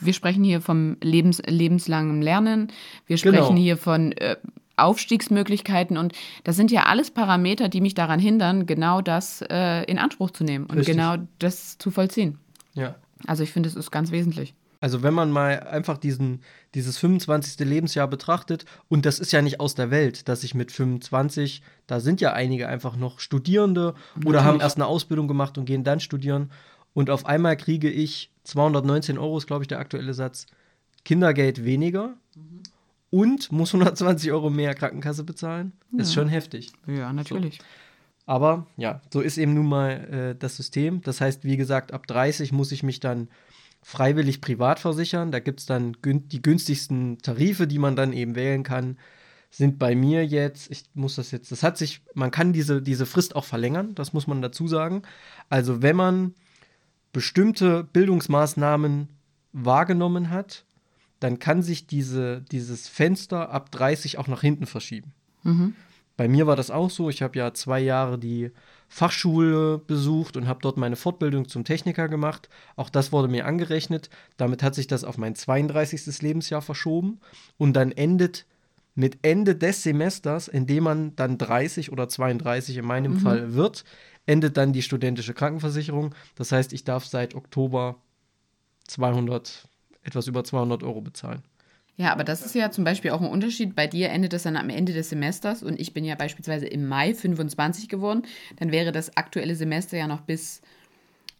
Wir 0.00 0.12
sprechen 0.12 0.44
hier 0.44 0.60
vom 0.60 0.96
Lebens 1.02 1.40
lebenslangen 1.46 2.20
Lernen. 2.20 2.68
Wir 3.06 3.16
sprechen 3.16 3.36
Genau. 3.48 3.56
hier 3.56 3.76
von 3.78 4.12
äh, 4.12 4.36
Aufstiegsmöglichkeiten 4.76 5.96
und 5.96 6.12
das 6.44 6.56
sind 6.56 6.70
ja 6.70 6.84
alles 6.84 7.10
Parameter, 7.10 7.68
die 7.68 7.80
mich 7.80 7.94
daran 7.94 8.20
hindern, 8.20 8.66
genau 8.66 9.00
das 9.00 9.42
äh, 9.50 9.82
in 9.84 9.98
Anspruch 9.98 10.30
zu 10.30 10.44
nehmen 10.44 10.66
und 10.66 10.76
Richtig. 10.78 10.94
genau 10.96 11.16
das 11.38 11.78
zu 11.78 11.90
vollziehen. 11.90 12.38
Ja. 12.74 12.94
Also 13.26 13.42
ich 13.42 13.52
finde, 13.52 13.68
es 13.68 13.76
ist 13.76 13.90
ganz 13.90 14.10
wesentlich. 14.10 14.54
Also 14.82 15.02
wenn 15.02 15.14
man 15.14 15.30
mal 15.30 15.60
einfach 15.60 15.96
diesen, 15.96 16.40
dieses 16.74 16.98
25. 16.98 17.66
Lebensjahr 17.66 18.08
betrachtet, 18.08 18.64
und 18.88 19.06
das 19.06 19.18
ist 19.20 19.32
ja 19.32 19.40
nicht 19.40 19.60
aus 19.60 19.74
der 19.74 19.90
Welt, 19.90 20.28
dass 20.28 20.42
ich 20.44 20.54
mit 20.54 20.72
25, 20.72 21.62
da 21.86 22.00
sind 22.00 22.20
ja 22.20 22.32
einige 22.32 22.66
einfach 22.68 22.96
noch 22.96 23.20
Studierende 23.20 23.94
oder 24.26 24.40
haben 24.40 24.46
Natürlich. 24.46 24.62
erst 24.62 24.76
eine 24.76 24.86
Ausbildung 24.86 25.28
gemacht 25.28 25.56
und 25.56 25.64
gehen 25.64 25.84
dann 25.84 26.00
studieren. 26.00 26.50
Und 26.94 27.10
auf 27.10 27.24
einmal 27.26 27.56
kriege 27.56 27.88
ich 27.88 28.30
219 28.44 29.18
Euro, 29.18 29.38
ist 29.38 29.46
glaube 29.46 29.62
ich 29.62 29.68
der 29.68 29.78
aktuelle 29.78 30.14
Satz, 30.14 30.46
Kindergeld 31.04 31.64
weniger 31.64 32.14
und 33.10 33.52
muss 33.52 33.72
120 33.74 34.32
Euro 34.32 34.50
mehr 34.50 34.74
Krankenkasse 34.74 35.22
bezahlen. 35.24 35.72
Ist 35.96 36.08
Ja. 36.14 36.22
schon 36.22 36.28
heftig. 36.28 36.72
Ja, 36.86 37.12
natürlich. 37.12 37.60
Aber 38.26 38.66
ja, 38.76 39.00
so 39.12 39.20
ist 39.20 39.36
eben 39.38 39.54
nun 39.54 39.66
mal 39.66 39.90
äh, 39.90 40.38
das 40.38 40.56
System. 40.56 41.02
Das 41.02 41.20
heißt, 41.20 41.44
wie 41.44 41.56
gesagt, 41.56 41.92
ab 41.92 42.06
30 42.06 42.52
muss 42.52 42.72
ich 42.72 42.82
mich 42.82 43.00
dann 43.00 43.28
freiwillig 43.82 44.40
privat 44.40 44.78
versichern. 44.78 45.32
Da 45.32 45.40
gibt 45.40 45.60
es 45.60 45.66
dann 45.66 45.94
gün 46.00 46.28
die 46.28 46.40
günstigsten 46.40 47.18
Tarife, 47.18 47.66
die 47.66 47.78
man 47.78 47.96
dann 47.96 48.12
eben 48.12 48.34
wählen 48.34 48.62
kann. 48.62 48.98
Sind 49.50 49.78
bei 49.78 49.94
mir 49.94 50.24
jetzt, 50.24 50.70
ich 50.70 50.84
muss 50.94 51.16
das 51.16 51.30
jetzt, 51.30 51.52
das 51.52 51.62
hat 51.62 51.76
sich, 51.76 52.00
man 52.14 52.30
kann 52.30 52.54
diese, 52.54 52.80
diese 52.80 53.04
Frist 53.04 53.36
auch 53.36 53.44
verlängern, 53.44 53.94
das 53.94 54.14
muss 54.14 54.26
man 54.26 54.40
dazu 54.40 54.66
sagen. 54.66 55.02
Also 55.50 55.82
wenn 55.82 55.96
man 55.96 56.34
bestimmte 57.12 57.84
Bildungsmaßnahmen 57.84 59.08
wahrgenommen 59.52 60.30
hat, 60.30 60.64
dann 61.20 61.38
kann 61.38 61.62
sich 61.62 61.86
diese, 61.86 62.42
dieses 62.50 62.88
Fenster 62.88 63.50
ab 63.50 63.70
30 63.70 64.16
auch 64.18 64.26
nach 64.26 64.40
hinten 64.40 64.66
verschieben. 64.66 65.12
Mhm. 65.42 65.74
Bei 66.16 66.28
mir 66.28 66.46
war 66.46 66.56
das 66.56 66.70
auch 66.70 66.90
so. 66.90 67.10
Ich 67.10 67.22
habe 67.22 67.38
ja 67.38 67.52
zwei 67.52 67.80
Jahre 67.80 68.18
die 68.18 68.50
Fachschule 68.94 69.78
besucht 69.78 70.36
und 70.36 70.46
habe 70.46 70.60
dort 70.60 70.76
meine 70.76 70.96
Fortbildung 70.96 71.48
zum 71.48 71.64
Techniker 71.64 72.10
gemacht. 72.10 72.50
Auch 72.76 72.90
das 72.90 73.10
wurde 73.10 73.26
mir 73.26 73.46
angerechnet. 73.46 74.10
Damit 74.36 74.62
hat 74.62 74.74
sich 74.74 74.86
das 74.86 75.02
auf 75.02 75.16
mein 75.16 75.34
32. 75.34 76.20
Lebensjahr 76.20 76.60
verschoben. 76.60 77.18
Und 77.56 77.72
dann 77.72 77.90
endet 77.90 78.44
mit 78.94 79.20
Ende 79.22 79.56
des 79.56 79.82
Semesters, 79.82 80.46
in 80.46 80.66
dem 80.66 80.84
man 80.84 81.16
dann 81.16 81.38
30 81.38 81.90
oder 81.90 82.06
32 82.06 82.76
in 82.76 82.84
meinem 82.84 83.16
Fall 83.16 83.54
wird, 83.54 83.84
endet 84.26 84.58
dann 84.58 84.74
die 84.74 84.82
studentische 84.82 85.32
Krankenversicherung. 85.32 86.14
Das 86.34 86.52
heißt, 86.52 86.74
ich 86.74 86.84
darf 86.84 87.06
seit 87.06 87.34
Oktober 87.34 87.96
200, 88.88 89.70
etwas 90.02 90.26
über 90.26 90.44
200 90.44 90.82
Euro 90.82 91.00
bezahlen. 91.00 91.42
Ja, 92.02 92.10
aber 92.10 92.24
das 92.24 92.44
ist 92.44 92.56
ja 92.56 92.72
zum 92.72 92.82
Beispiel 92.82 93.12
auch 93.12 93.20
ein 93.20 93.30
Unterschied. 93.30 93.76
Bei 93.76 93.86
dir 93.86 94.10
endet 94.10 94.32
das 94.32 94.42
dann 94.42 94.56
am 94.56 94.70
Ende 94.70 94.92
des 94.92 95.10
Semesters 95.10 95.62
und 95.62 95.78
ich 95.78 95.94
bin 95.94 96.04
ja 96.04 96.16
beispielsweise 96.16 96.66
im 96.66 96.88
Mai 96.88 97.14
25 97.14 97.88
geworden. 97.88 98.22
Dann 98.56 98.72
wäre 98.72 98.90
das 98.90 99.16
aktuelle 99.16 99.54
Semester 99.54 99.96
ja 99.96 100.08
noch 100.08 100.22
bis 100.22 100.62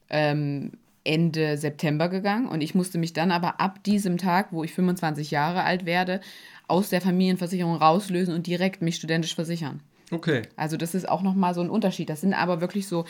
ähm, 0.08 0.70
Ende 1.02 1.58
September 1.58 2.08
gegangen 2.08 2.46
und 2.46 2.60
ich 2.60 2.76
musste 2.76 2.98
mich 2.98 3.12
dann 3.12 3.32
aber 3.32 3.60
ab 3.60 3.82
diesem 3.82 4.18
Tag, 4.18 4.52
wo 4.52 4.62
ich 4.62 4.72
25 4.72 5.32
Jahre 5.32 5.64
alt 5.64 5.84
werde, 5.84 6.20
aus 6.68 6.90
der 6.90 7.00
Familienversicherung 7.00 7.74
rauslösen 7.74 8.32
und 8.32 8.46
direkt 8.46 8.82
mich 8.82 8.94
studentisch 8.94 9.34
versichern. 9.34 9.80
Okay. 10.12 10.42
Also 10.54 10.76
das 10.76 10.94
ist 10.94 11.08
auch 11.08 11.22
nochmal 11.22 11.54
so 11.54 11.60
ein 11.60 11.70
Unterschied. 11.70 12.08
Das 12.08 12.20
sind 12.20 12.34
aber 12.34 12.60
wirklich 12.60 12.86
so 12.86 13.04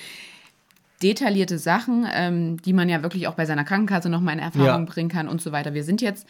detaillierte 1.03 1.59
Sachen, 1.59 2.07
ähm, 2.15 2.63
die 2.63 2.73
man 2.73 2.89
ja 2.89 3.03
wirklich 3.03 3.27
auch 3.27 3.35
bei 3.35 3.45
seiner 3.45 3.65
Krankenkasse 3.65 4.09
nochmal 4.09 4.35
in 4.35 4.41
Erfahrung 4.41 4.87
Ja. 4.87 4.93
bringen 4.93 5.09
kann 5.11 5.29
und 5.29 5.43
so 5.43 5.53
weiter. 5.53 5.75
Wir 5.75 5.85
sind 5.85 6.01
jetzt 6.01 6.27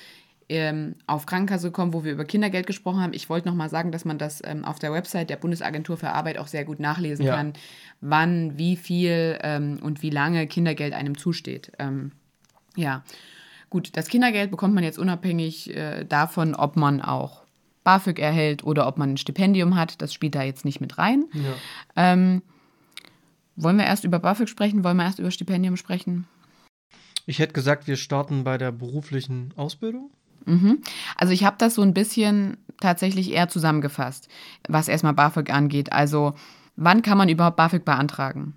ähm, 0.52 0.96
auf 1.06 1.26
Krankenkasse 1.26 1.68
gekommen, 1.68 1.92
wo 1.92 2.04
wir 2.04 2.12
über 2.12 2.24
Kindergeld 2.24 2.66
gesprochen 2.66 3.00
haben. 3.00 3.12
Ich 3.12 3.28
wollte 3.28 3.48
nochmal 3.48 3.68
sagen, 3.68 3.92
dass 3.92 4.04
man 4.04 4.18
das 4.18 4.42
ähm, 4.44 4.64
auf 4.64 4.78
der 4.78 4.92
Website 4.92 5.30
der 5.30 5.36
Bundesagentur 5.36 5.96
für 5.96 6.10
Arbeit 6.10 6.38
auch 6.38 6.46
sehr 6.46 6.64
gut 6.64 6.80
nachlesen 6.80 7.26
Ja. 7.26 7.36
kann, 7.36 7.54
wann, 8.00 8.58
wie 8.58 8.76
viel 8.76 9.38
ähm, 9.42 9.78
und 9.82 10.02
wie 10.02 10.10
lange 10.10 10.46
Kindergeld 10.46 10.92
einem 10.92 11.16
zusteht. 11.16 11.72
Ähm, 11.78 12.12
ja, 12.76 13.02
gut, 13.70 13.96
das 13.96 14.08
Kindergeld 14.08 14.50
bekommt 14.50 14.74
man 14.74 14.84
jetzt 14.84 14.98
unabhängig 14.98 15.74
äh, 15.74 16.04
davon, 16.04 16.54
ob 16.54 16.76
man 16.76 17.00
auch 17.00 17.42
BAföG 17.84 18.18
erhält 18.18 18.64
oder 18.64 18.86
ob 18.86 18.98
man 18.98 19.14
ein 19.14 19.16
Stipendium 19.16 19.76
hat. 19.76 20.00
Das 20.02 20.12
spielt 20.12 20.34
da 20.34 20.42
jetzt 20.42 20.64
nicht 20.64 20.80
mit 20.80 20.98
rein. 20.98 21.24
Ja. 21.32 22.12
Ähm, 22.12 22.42
wollen 23.56 23.76
wir 23.76 23.84
erst 23.84 24.04
über 24.04 24.18
BAföG 24.18 24.48
sprechen? 24.48 24.84
Wollen 24.84 24.96
wir 24.96 25.04
erst 25.04 25.18
über 25.18 25.30
Stipendium 25.30 25.76
sprechen? 25.76 26.26
Ich 27.26 27.38
hätte 27.38 27.52
gesagt, 27.52 27.86
wir 27.86 27.96
starten 27.96 28.44
bei 28.44 28.58
der 28.58 28.72
beruflichen 28.72 29.52
Ausbildung. 29.56 30.10
Mhm. 30.46 30.82
Also 31.16 31.32
ich 31.32 31.44
habe 31.44 31.56
das 31.58 31.74
so 31.74 31.82
ein 31.82 31.94
bisschen 31.94 32.58
tatsächlich 32.80 33.32
eher 33.32 33.48
zusammengefasst, 33.48 34.28
was 34.68 34.88
erstmal 34.88 35.14
BAföG 35.14 35.52
angeht. 35.52 35.92
Also 35.92 36.34
wann 36.76 37.02
kann 37.02 37.18
man 37.18 37.28
überhaupt 37.28 37.56
BAföG 37.56 37.84
beantragen? 37.84 38.54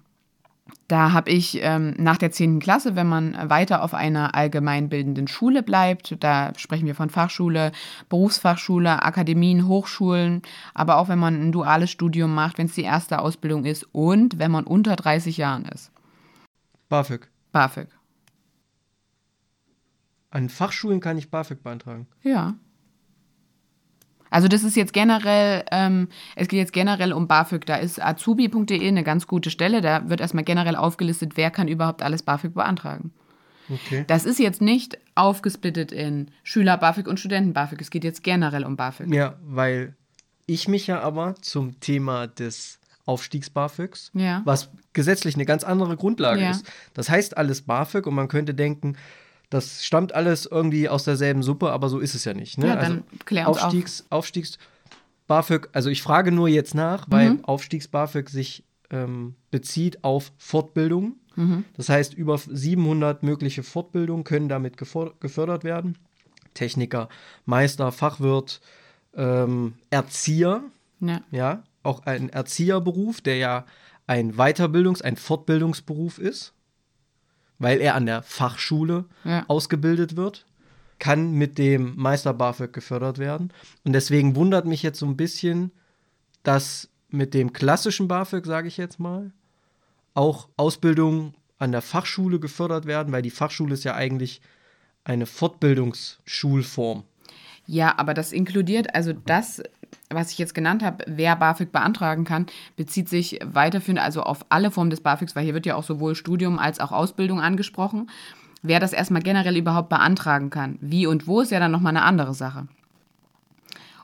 Da 0.87 1.13
habe 1.13 1.31
ich 1.31 1.59
ähm, 1.61 1.95
nach 1.97 2.17
der 2.17 2.31
10. 2.31 2.59
Klasse, 2.59 2.95
wenn 2.95 3.07
man 3.07 3.35
weiter 3.49 3.83
auf 3.83 3.93
einer 3.93 4.35
allgemeinbildenden 4.35 5.27
Schule 5.27 5.63
bleibt, 5.63 6.15
da 6.23 6.53
sprechen 6.57 6.85
wir 6.85 6.95
von 6.95 7.09
Fachschule, 7.09 7.71
Berufsfachschule, 8.09 9.01
Akademien, 9.03 9.67
Hochschulen, 9.67 10.43
aber 10.75 10.97
auch 10.97 11.07
wenn 11.07 11.17
man 11.19 11.35
ein 11.41 11.51
duales 11.51 11.89
Studium 11.89 12.33
macht, 12.33 12.59
wenn 12.59 12.67
es 12.67 12.75
die 12.75 12.83
erste 12.83 13.19
Ausbildung 13.19 13.65
ist 13.65 13.87
und 13.93 14.37
wenn 14.37 14.51
man 14.51 14.65
unter 14.65 14.95
30 14.95 15.37
Jahren 15.37 15.65
ist. 15.65 15.91
BAföG. 16.89 17.27
BAföG. 17.51 17.87
An 20.35 20.49
Fachschulen 20.49 20.99
kann 20.99 21.17
ich 21.17 21.29
BAföG 21.31 21.63
beantragen. 21.63 22.07
Ja. 22.21 22.55
Also 24.29 24.49
das 24.49 24.63
ist 24.65 24.75
jetzt 24.75 24.91
generell, 24.91 25.63
ähm, 25.71 26.09
es 26.35 26.49
geht 26.49 26.57
jetzt 26.59 26.73
generell 26.73 27.13
um 27.13 27.25
BAföG. 27.27 27.65
Da 27.65 27.75
ist 27.77 28.03
azubi.de 28.03 28.85
eine 28.85 29.03
ganz 29.05 29.27
gute 29.27 29.49
Stelle. 29.49 29.79
Da 29.79 30.09
wird 30.09 30.19
erstmal 30.19 30.43
generell 30.43 30.75
aufgelistet, 30.75 31.37
wer 31.37 31.51
kann 31.51 31.69
überhaupt 31.69 32.01
alles 32.01 32.21
BAföG 32.23 32.53
beantragen. 32.53 33.13
Okay. 33.69 34.03
Das 34.07 34.25
ist 34.25 34.37
jetzt 34.39 34.61
nicht 34.61 34.97
aufgesplittet 35.15 35.93
in 35.93 36.31
Schüler 36.43 36.77
BAföG 36.77 37.07
und 37.07 37.17
Studenten 37.19 37.53
BAföG. 37.53 37.79
Es 37.79 37.89
geht 37.89 38.03
jetzt 38.03 38.21
generell 38.21 38.65
um 38.65 38.75
BAföG. 38.75 39.13
Ja, 39.13 39.35
weil 39.41 39.95
ich 40.47 40.67
mich 40.67 40.85
ja 40.87 40.99
aber 40.99 41.35
zum 41.35 41.79
Thema 41.79 42.27
des 42.27 42.79
Aufstiegs 43.05 43.49
BAföGs, 43.49 44.11
Ja. 44.13 44.41
was 44.43 44.69
gesetzlich 44.91 45.35
eine 45.35 45.45
ganz 45.45 45.63
andere 45.63 45.95
Grundlage 45.95 46.41
Ja. 46.41 46.51
ist. 46.51 46.69
Das 46.93 47.09
heißt 47.09 47.37
alles 47.37 47.61
BAföG 47.61 48.05
und 48.05 48.15
man 48.15 48.27
könnte 48.27 48.53
denken, 48.53 48.97
das 49.49 49.83
stammt 49.85 50.13
alles 50.13 50.45
irgendwie 50.45 50.89
aus 50.89 51.03
derselben 51.03 51.43
Suppe, 51.43 51.71
aber 51.71 51.89
so 51.89 51.99
ist 51.99 52.15
es 52.15 52.25
ja 52.25 52.33
nicht. 52.33 52.57
Ne? 52.57 52.67
Ja, 52.67 52.75
dann 52.75 53.03
klär 53.25 53.47
uns 53.47 53.57
auf. 53.57 53.63
Aufstiegs, 53.65 54.05
Aufstiegs 54.09 54.57
BAföG, 55.27 55.69
also 55.73 55.89
ich 55.89 56.01
frage 56.01 56.31
nur 56.31 56.47
jetzt 56.47 56.75
nach, 56.75 57.05
weil 57.09 57.31
Mhm. 57.31 57.45
Aufstiegs 57.45 57.87
BAföG 57.87 58.29
sich 58.29 58.63
ähm, 58.91 59.35
bezieht 59.49 60.03
auf 60.03 60.31
Fortbildung. 60.37 61.15
Mhm. 61.35 61.65
Das 61.75 61.89
heißt, 61.89 62.13
über 62.13 62.37
700 62.37 63.23
mögliche 63.23 63.63
Fortbildungen 63.63 64.23
können 64.23 64.47
damit 64.49 64.77
gefördert 64.77 65.63
werden. 65.63 65.97
Techniker, 66.53 67.09
Meister, 67.45 67.91
Fachwirt, 67.91 68.61
ähm, 69.15 69.73
Erzieher, 69.89 70.61
Ja. 70.99 71.21
ja, 71.31 71.63
auch 71.83 72.05
ein 72.05 72.29
Erzieherberuf, 72.29 73.21
der 73.21 73.37
ja 73.37 73.65
ein 74.07 74.33
Weiterbildungs-, 74.37 75.01
ein 75.01 75.17
Fortbildungsberuf 75.17 76.19
ist, 76.19 76.53
weil 77.59 77.79
er 77.81 77.95
an 77.95 78.05
der 78.05 78.21
Fachschule 78.23 79.05
Ja. 79.23 79.45
ausgebildet 79.47 80.15
wird, 80.15 80.45
kann 80.99 81.31
mit 81.33 81.57
dem 81.57 81.93
Meister 81.97 82.33
BAföG 82.33 82.71
gefördert 82.73 83.17
werden. 83.17 83.51
Und 83.83 83.93
deswegen 83.93 84.35
wundert 84.35 84.65
mich 84.65 84.81
jetzt 84.83 84.99
so 84.99 85.05
ein 85.05 85.17
bisschen, 85.17 85.71
dass 86.43 86.89
mit 87.09 87.33
dem 87.33 87.53
klassischen 87.53 88.07
BAföG, 88.07 88.45
sage 88.45 88.67
ich 88.67 88.77
jetzt 88.77 88.99
mal, 88.99 89.31
auch 90.13 90.47
Ausbildungen 90.57 91.33
an 91.59 91.71
der 91.71 91.81
Fachschule 91.81 92.39
gefördert 92.39 92.85
werden, 92.85 93.11
weil 93.13 93.21
die 93.21 93.29
Fachschule 93.29 93.73
ist 93.73 93.83
ja 93.83 93.95
eigentlich 93.95 94.41
eine 95.03 95.25
Fortbildungsschulform. 95.25 97.03
Ja, 97.67 97.97
aber 97.97 98.13
das 98.13 98.31
inkludiert, 98.31 98.93
also 98.93 99.13
das, 99.13 99.63
was 100.09 100.31
ich 100.31 100.37
jetzt 100.37 100.55
genannt 100.55 100.83
habe, 100.83 101.03
wer 101.07 101.35
BAföG 101.35 101.71
beantragen 101.71 102.23
kann, 102.23 102.45
bezieht 102.75 103.09
sich 103.09 103.39
weiterführend 103.45 104.01
also 104.01 104.23
auf 104.23 104.45
alle 104.49 104.71
Formen 104.71 104.89
des 104.89 105.01
BAföGs, 105.01 105.35
weil 105.35 105.43
hier 105.43 105.53
wird 105.53 105.65
ja 105.65 105.75
auch 105.75 105.83
sowohl 105.83 106.15
Studium 106.15 106.59
als 106.59 106.79
auch 106.79 106.91
Ausbildung 106.91 107.41
angesprochen. 107.41 108.09
Wer 108.61 108.79
das 108.79 108.93
erstmal 108.93 109.21
generell 109.21 109.57
überhaupt 109.57 109.89
beantragen 109.89 110.49
kann, 110.49 110.77
wie 110.81 111.07
und 111.07 111.27
wo, 111.27 111.41
ist 111.41 111.51
ja 111.51 111.59
dann 111.59 111.71
nochmal 111.71 111.95
eine 111.95 112.03
andere 112.03 112.33
Sache. 112.33 112.67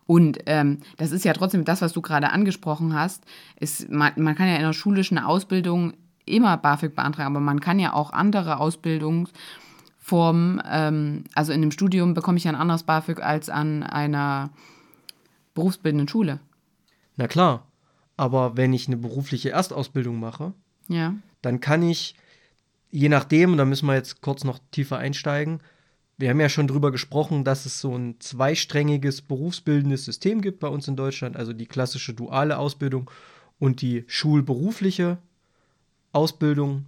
Und 0.06 0.40
ähm, 0.46 0.80
das 0.98 1.12
ist 1.12 1.26
ja 1.26 1.34
trotzdem 1.34 1.64
das, 1.64 1.82
was 1.82 1.94
du 1.94 2.02
gerade 2.02 2.32
angesprochen 2.32 2.94
hast. 2.94 3.24
Ist, 3.60 3.90
man, 3.90 4.12
man 4.18 4.36
kann 4.36 4.50
ja 4.50 4.56
in 4.56 4.64
der 4.64 4.74
schulischen 4.74 5.18
Ausbildung 5.18 5.94
immer 6.26 6.58
BAföG 6.58 6.96
beantragen, 6.96 7.36
aber 7.36 7.40
man 7.40 7.62
kann 7.62 7.80
ja 7.80 7.94
auch 7.94 8.12
andere 8.12 8.60
Ausbildungsformen, 8.60 10.62
ähm, 10.70 11.24
also 11.34 11.54
in 11.54 11.62
einem 11.62 11.72
Studium 11.72 12.14
bekomme 12.14 12.38
ich 12.38 12.44
ja 12.44 12.52
ein 12.52 12.58
anderes 12.58 12.84
BAföG 12.84 13.22
als 13.22 13.50
an 13.50 13.84
einer 13.84 14.50
berufsbildenden 15.54 16.08
Schule. 16.08 16.40
Na 17.18 17.28
klar, 17.28 17.68
aber 18.18 18.58
wenn 18.58 18.74
ich 18.74 18.88
eine 18.88 18.98
berufliche 18.98 19.50
Erstausbildung 19.52 20.20
mache, 20.20 20.54
Ja. 20.88 21.16
dann 21.42 21.60
kann 21.60 21.84
ich, 21.84 22.16
je 22.90 23.10
nachdem, 23.10 23.52
und 23.54 23.58
da 23.58 23.66
müssen 23.66 23.86
wir 23.88 23.96
jetzt 23.96 24.22
kurz 24.22 24.44
noch 24.44 24.60
tiefer 24.72 24.98
einsteigen, 24.98 25.60
wir 26.18 26.30
haben 26.30 26.40
ja 26.40 26.50
schon 26.50 26.68
drüber 26.68 26.92
gesprochen, 26.92 27.44
dass 27.44 27.66
es 27.66 27.82
so 27.82 27.96
ein 27.98 28.20
zweisträngiges 28.20 29.22
berufsbildendes 29.24 30.06
System 30.06 30.42
gibt 30.42 30.60
bei 30.60 30.68
uns 30.68 30.88
in 30.88 30.96
Deutschland, 30.96 31.36
also 31.36 31.52
die 31.52 31.66
klassische 31.66 32.14
duale 32.14 32.58
Ausbildung 32.60 33.10
und 33.60 33.82
die 33.82 34.04
schulberufliche 34.08 35.18
Ausbildung. 36.12 36.86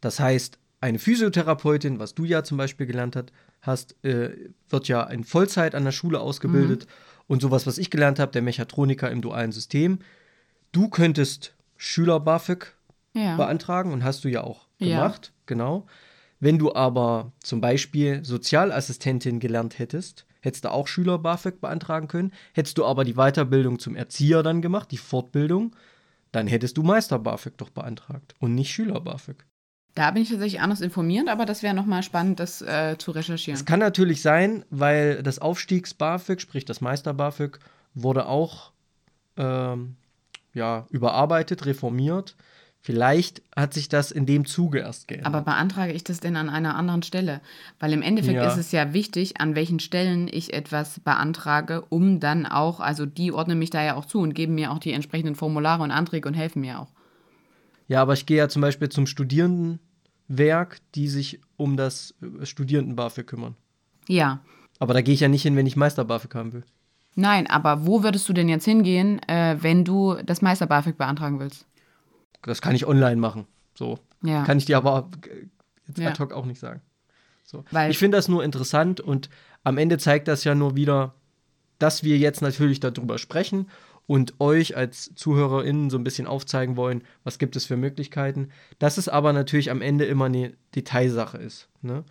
Das 0.00 0.20
heißt, 0.20 0.58
eine 0.80 0.98
Physiotherapeutin, 0.98 1.98
was 1.98 2.14
du 2.14 2.24
ja 2.24 2.44
zum 2.44 2.58
Beispiel 2.58 2.86
gelernt 2.86 3.16
hat, 3.16 3.32
hast, 3.62 3.96
äh, 4.04 4.30
wird 4.68 4.86
ja 4.86 5.02
in 5.04 5.24
Vollzeit 5.24 5.74
an 5.74 5.84
der 5.84 5.92
Schule 5.92 6.20
ausgebildet. 6.20 6.86
Und 7.28 7.40
sowas, 7.42 7.66
was 7.66 7.78
ich 7.78 7.90
gelernt 7.90 8.18
habe, 8.18 8.32
der 8.32 8.42
Mechatroniker 8.42 9.10
im 9.10 9.20
dualen 9.22 9.52
System. 9.52 10.00
Du 10.72 10.88
könntest 10.88 11.54
Schüler 11.76 12.18
BAföG 12.18 12.74
Ja. 13.12 13.36
beantragen 13.36 13.92
und 13.92 14.02
hast 14.02 14.24
du 14.24 14.28
ja 14.28 14.42
auch 14.42 14.66
Ja. 14.78 14.88
gemacht, 15.04 15.32
genau. 15.46 15.86
Wenn 16.40 16.58
du 16.58 16.74
aber 16.74 17.32
zum 17.40 17.60
Beispiel 17.60 18.24
Sozialassistentin 18.24 19.40
gelernt 19.40 19.78
hättest, 19.78 20.24
hättest 20.40 20.64
du 20.64 20.70
auch 20.72 20.86
Schüler 20.86 21.18
BAföG 21.18 21.60
beantragen 21.60 22.06
können. 22.08 22.32
Hättest 22.52 22.78
du 22.78 22.84
aber 22.84 23.04
die 23.04 23.14
Weiterbildung 23.14 23.78
zum 23.78 23.96
Erzieher 23.96 24.42
dann 24.42 24.62
gemacht, 24.62 24.90
die 24.92 24.98
Fortbildung, 24.98 25.74
dann 26.32 26.46
hättest 26.46 26.76
du 26.76 26.82
Meister 26.82 27.18
BAföG 27.18 27.56
doch 27.56 27.70
beantragt 27.70 28.34
und 28.38 28.54
nicht 28.54 28.70
Schüler 28.72 29.00
BAföG. 29.00 29.44
Da 29.98 30.12
bin 30.12 30.22
ich 30.22 30.28
tatsächlich 30.30 30.60
anders 30.60 30.80
informiert, 30.80 31.28
aber 31.28 31.44
das 31.44 31.64
wäre 31.64 31.74
nochmal 31.74 32.04
spannend, 32.04 32.38
das 32.38 32.62
äh, 32.62 32.94
zu 32.98 33.10
recherchieren. 33.10 33.58
Es 33.58 33.64
kann 33.66 33.80
natürlich 33.80 34.22
sein, 34.22 34.64
weil 34.70 35.24
das 35.24 35.40
Aufstiegs-BAföG, 35.40 36.40
sprich 36.40 36.64
das 36.64 36.80
Meister-BAföG, 36.80 37.58
wurde 37.94 38.26
auch 38.26 38.70
ähm, 39.36 39.96
ja, 40.54 40.86
überarbeitet, 40.90 41.66
reformiert. 41.66 42.36
Vielleicht 42.80 43.42
hat 43.56 43.74
sich 43.74 43.88
das 43.88 44.12
in 44.12 44.24
dem 44.24 44.46
Zuge 44.46 44.78
erst 44.78 45.08
geändert. 45.08 45.34
Aber 45.34 45.42
beantrage 45.42 45.92
ich 45.92 46.04
das 46.04 46.20
denn 46.20 46.36
an 46.36 46.48
einer 46.48 46.76
anderen 46.76 47.02
Stelle? 47.02 47.40
Weil 47.80 47.92
im 47.92 48.02
Endeffekt 48.02 48.40
Ja. 48.40 48.46
ist 48.46 48.56
es 48.56 48.70
ja 48.70 48.92
wichtig, 48.92 49.40
an 49.40 49.56
welchen 49.56 49.80
Stellen 49.80 50.28
ich 50.30 50.52
etwas 50.54 51.00
beantrage, 51.00 51.82
um 51.88 52.20
dann 52.20 52.46
auch, 52.46 52.78
also 52.78 53.04
die 53.04 53.32
ordnen 53.32 53.58
mich 53.58 53.70
da 53.70 53.82
ja 53.82 53.96
auch 53.96 54.04
zu 54.04 54.20
und 54.20 54.34
geben 54.34 54.54
mir 54.54 54.70
auch 54.70 54.78
die 54.78 54.92
entsprechenden 54.92 55.34
Formulare 55.34 55.82
und 55.82 55.90
Anträge 55.90 56.28
und 56.28 56.34
helfen 56.34 56.60
mir 56.60 56.78
auch. 56.78 56.92
Ja, 57.88 58.02
aber 58.02 58.12
ich 58.12 58.26
gehe 58.26 58.36
ja 58.36 58.48
zum 58.48 58.62
Beispiel 58.62 58.90
zum 58.90 59.06
Studierendenwerk, 60.28 60.78
die 60.94 61.08
sich 61.08 61.40
um 61.56 61.76
das 61.76 62.14
äh, 62.22 62.44
Studierenden-BAföG 62.46 63.26
kümmern. 63.26 63.56
Ja. 64.08 64.40
Aber 64.78 64.94
da 64.94 65.00
gehe 65.00 65.14
ich 65.14 65.20
ja 65.20 65.28
nicht 65.28 65.42
hin, 65.42 65.56
wenn 65.56 65.66
ich 65.66 65.76
Meister-BAföG 65.76 66.34
haben 66.34 66.52
will. 66.52 66.64
Nein, 67.14 67.48
aber 67.48 67.84
wo 67.86 68.02
würdest 68.04 68.28
du 68.28 68.32
denn 68.32 68.48
jetzt 68.48 68.64
hingehen, 68.64 69.20
äh, 69.28 69.56
wenn 69.60 69.84
du 69.84 70.14
das 70.24 70.40
Meister 70.40 70.66
BAföG 70.66 70.96
beantragen 70.96 71.40
willst? 71.40 71.66
Das 72.42 72.62
kann 72.62 72.76
ich 72.76 72.86
online 72.86 73.16
machen. 73.16 73.46
So. 73.74 73.98
Ja. 74.22 74.44
Kann 74.44 74.58
ich 74.58 74.66
dir 74.66 74.76
aber 74.76 75.10
äh, 75.26 75.46
jetzt 75.88 75.98
Ja. 75.98 76.10
ad 76.10 76.22
hoc 76.22 76.32
auch 76.32 76.46
nicht 76.46 76.60
sagen. 76.60 76.80
So. 77.44 77.64
Weil- 77.72 77.90
ich 77.90 77.98
finde 77.98 78.16
das 78.18 78.28
nur 78.28 78.44
interessant 78.44 79.00
und 79.00 79.30
am 79.64 79.78
Ende 79.78 79.98
zeigt 79.98 80.28
das 80.28 80.44
ja 80.44 80.54
nur 80.54 80.76
wieder, 80.76 81.14
dass 81.80 82.04
wir 82.04 82.18
jetzt 82.18 82.40
natürlich 82.40 82.78
darüber 82.78 83.18
sprechen 83.18 83.66
und 84.08 84.40
euch 84.40 84.74
als 84.74 85.14
ZuhörerInnen 85.14 85.90
so 85.90 85.98
ein 85.98 86.02
bisschen 86.02 86.26
aufzeigen 86.26 86.76
wollen, 86.76 87.04
was 87.24 87.38
gibt 87.38 87.56
es 87.56 87.66
für 87.66 87.76
Möglichkeiten. 87.76 88.48
Dass 88.78 88.96
es 88.96 89.06
aber 89.06 89.34
natürlich 89.34 89.70
am 89.70 89.82
Ende 89.82 90.06
immer 90.06 90.24
eine 90.24 90.54
Detailsache 90.74 91.36
ist. 91.36 91.68
Ne? 91.82 92.04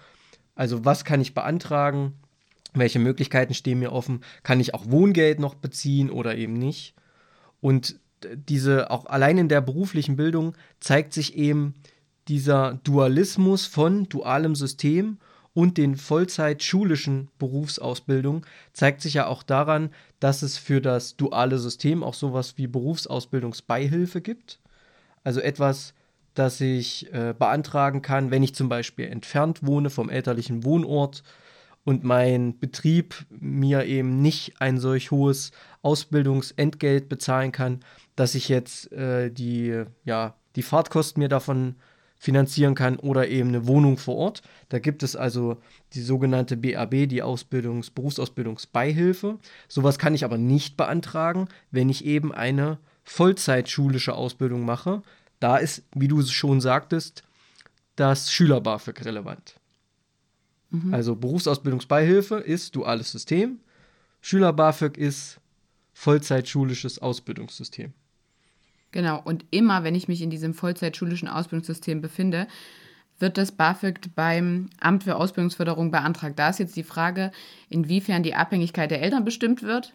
Also, 0.53 0.85
was 0.85 1.03
kann 1.05 1.21
ich 1.21 1.33
beantragen? 1.33 2.13
Welche 2.75 2.99
Möglichkeiten 2.99 3.55
stehen 3.55 3.79
mir 3.79 3.91
offen? 3.91 4.21
Kann 4.43 4.59
ich 4.59 4.75
auch 4.75 4.91
Wohngeld 4.91 5.39
noch 5.39 5.55
beziehen 5.55 6.11
oder 6.11 6.37
eben 6.37 6.53
nicht? 6.53 6.93
Und 7.61 7.99
diese, 8.31 8.91
auch 8.91 9.07
allein 9.07 9.39
in 9.39 9.49
der 9.49 9.61
beruflichen 9.61 10.17
Bildung 10.17 10.53
zeigt 10.79 11.13
sich 11.13 11.35
eben 11.35 11.73
dieser 12.27 12.79
Dualismus 12.83 13.65
von 13.65 14.07
dualem 14.07 14.53
System 14.53 15.17
und 15.57 15.79
den 15.79 15.95
Vollzeit-schulischen 15.95 17.29
Berufsausbildungen 17.39 18.45
zeigt 18.73 19.01
sich 19.01 19.15
ja 19.15 19.25
auch 19.25 19.41
daran, 19.41 19.89
dass 20.19 20.43
es 20.43 20.59
für 20.59 20.81
das 20.81 21.17
duale 21.17 21.57
System 21.57 22.03
auch 22.03 22.13
sowas 22.13 22.59
wie 22.59 22.67
Berufsausbildungsbeihilfe 22.67 24.21
gibt. 24.21 24.59
Also 25.23 25.39
etwas, 25.39 25.95
das 26.35 26.61
ich 26.61 27.11
äh, 27.11 27.33
beantragen 27.35 28.03
kann, 28.03 28.29
wenn 28.29 28.43
ich 28.43 28.53
zum 28.53 28.69
Beispiel 28.69 29.07
entfernt 29.07 29.65
wohne 29.65 29.89
vom 29.89 30.11
elterlichen 30.11 30.63
Wohnort 30.63 31.23
und 31.83 32.03
mein 32.03 32.59
Betrieb 32.59 33.25
mir 33.31 33.85
eben 33.85 34.21
nicht 34.21 34.61
ein 34.61 34.77
solch 34.77 35.09
hohes 35.09 35.49
Ausbildungsentgelt 35.81 37.09
bezahlen 37.09 37.51
kann, 37.51 37.79
dass 38.15 38.35
ich 38.35 38.47
jetzt 38.47 38.91
äh, 38.91 39.31
die, 39.31 39.85
ja, 40.05 40.35
die 40.55 40.61
Fahrtkosten 40.61 41.19
mir 41.19 41.29
davon 41.29 41.77
finanzieren 42.17 42.75
kann 42.75 42.97
oder 42.97 43.27
eben 43.27 43.49
eine 43.49 43.67
Wohnung 43.67 43.97
vor 43.97 44.15
Ort. 44.15 44.41
Da 44.69 44.79
gibt 44.79 45.03
es 45.03 45.15
also 45.15 45.57
die 45.93 46.01
sogenannte 46.01 46.57
BAB, 46.57 47.07
die 47.07 47.21
Ausbildungs 47.21 47.91
Berufsausbildungsbeihilfe. 47.91 49.37
Sowas 49.67 49.99
kann 49.99 50.15
ich 50.15 50.25
aber 50.25 50.37
nicht 50.37 50.77
beantragen, 50.77 51.47
wenn 51.71 51.89
ich 51.89 52.05
eben 52.05 52.33
eine 52.33 52.79
Vollzeitschulische 53.03 54.13
Ausbildung 54.13 54.65
mache. 54.65 55.01
Da 55.39 55.57
ist, 55.57 55.83
wie 55.93 56.07
du 56.07 56.21
schon 56.23 56.61
sagtest, 56.61 57.23
das 57.95 58.31
Schüler-BAföG 58.31 59.05
relevant. 59.05 59.59
Also 60.91 61.15
Berufsausbildungsbeihilfe 61.15 62.35
ist 62.35 62.75
duales 62.75 63.11
System. 63.11 63.59
Schüler-BAföG 64.21 64.97
ist 64.97 65.39
Vollzeitschulisches 65.93 66.99
Ausbildungssystem. 66.99 67.93
Genau, 68.91 69.21
und 69.23 69.45
immer, 69.51 69.83
wenn 69.83 69.95
ich 69.95 70.07
mich 70.07 70.21
in 70.21 70.29
diesem 70.29 70.53
vollzeitschulischen 70.53 71.27
Ausbildungssystem 71.27 72.01
befinde, 72.01 72.47
wird 73.19 73.37
das 73.37 73.51
BAföG 73.51 73.99
beim 74.15 74.69
Amt 74.79 75.03
für 75.03 75.15
Ausbildungsförderung 75.15 75.91
beantragt. 75.91 76.37
Da 76.37 76.49
ist 76.49 76.59
jetzt 76.59 76.75
die 76.75 76.83
Frage, 76.83 77.31
inwiefern 77.69 78.23
die 78.23 78.35
Abhängigkeit 78.35 78.91
der 78.91 79.01
Eltern 79.01 79.25
bestimmt 79.25 79.63
wird. 79.63 79.93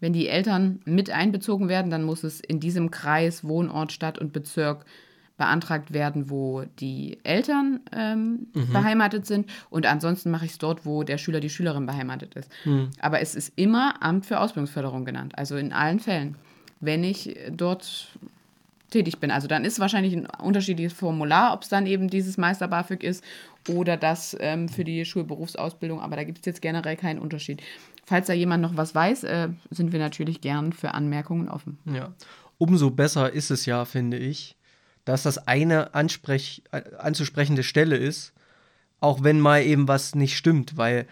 Wenn 0.00 0.12
die 0.12 0.28
Eltern 0.28 0.80
mit 0.84 1.08
einbezogen 1.10 1.68
werden, 1.68 1.90
dann 1.90 2.02
muss 2.02 2.24
es 2.24 2.40
in 2.40 2.60
diesem 2.60 2.90
Kreis, 2.90 3.44
Wohnort, 3.44 3.92
Stadt 3.92 4.18
und 4.18 4.32
Bezirk 4.32 4.84
beantragt 5.36 5.92
werden, 5.92 6.30
wo 6.30 6.64
die 6.78 7.18
Eltern 7.24 7.80
ähm, 7.92 8.48
beheimatet 8.72 9.26
sind. 9.26 9.50
Und 9.70 9.86
ansonsten 9.86 10.30
mache 10.30 10.44
ich 10.44 10.52
es 10.52 10.58
dort, 10.58 10.84
wo 10.84 11.02
der 11.02 11.18
Schüler, 11.18 11.40
die 11.40 11.50
Schülerin 11.50 11.86
beheimatet 11.86 12.34
ist. 12.34 12.50
Aber 13.00 13.20
es 13.20 13.34
ist 13.34 13.52
immer 13.56 14.02
Amt 14.02 14.26
für 14.26 14.38
Ausbildungsförderung 14.38 15.04
genannt. 15.04 15.32
Also 15.36 15.56
in 15.56 15.72
allen 15.72 15.98
Fällen. 16.00 16.36
Wenn 16.80 17.02
ich 17.02 17.36
dort 17.50 18.08
tätig 18.90 19.18
bin. 19.18 19.30
Also 19.30 19.48
dann 19.48 19.64
ist 19.64 19.78
wahrscheinlich 19.80 20.14
ein 20.14 20.26
unterschiedliches 20.26 20.92
Formular, 20.92 21.52
ob 21.52 21.62
es 21.62 21.68
dann 21.68 21.86
eben 21.86 22.08
dieses 22.08 22.36
Meister 22.36 22.68
BAföG 22.68 23.02
ist 23.02 23.24
oder 23.68 23.96
das 23.96 24.36
ähm, 24.40 24.68
für 24.68 24.84
die 24.84 25.04
Schulberufsausbildung. 25.04 26.00
Aber 26.00 26.16
da 26.16 26.24
gibt 26.24 26.38
es 26.38 26.44
jetzt 26.44 26.62
generell 26.62 26.96
keinen 26.96 27.18
Unterschied. 27.18 27.62
Falls 28.04 28.26
da 28.26 28.32
jemand 28.32 28.62
noch 28.62 28.76
was 28.76 28.94
weiß, 28.94 29.24
äh, 29.24 29.48
sind 29.70 29.92
wir 29.92 29.98
natürlich 29.98 30.40
gern 30.40 30.72
für 30.72 30.92
Anmerkungen 30.92 31.48
offen. 31.48 31.78
Ja. 31.86 32.12
Umso 32.58 32.90
besser 32.90 33.32
ist 33.32 33.50
es 33.50 33.66
ja, 33.66 33.84
finde 33.84 34.18
ich, 34.18 34.56
dass 35.04 35.22
das 35.22 35.48
eine 35.48 35.94
ansprech 35.94 36.62
äh, 36.70 36.82
anzusprechende 36.98 37.62
Stelle 37.62 37.96
ist, 37.96 38.32
auch 39.00 39.22
wenn 39.22 39.40
mal 39.40 39.62
eben 39.62 39.88
was 39.88 40.14
nicht 40.14 40.36
stimmt, 40.36 40.76
weil 40.76 41.06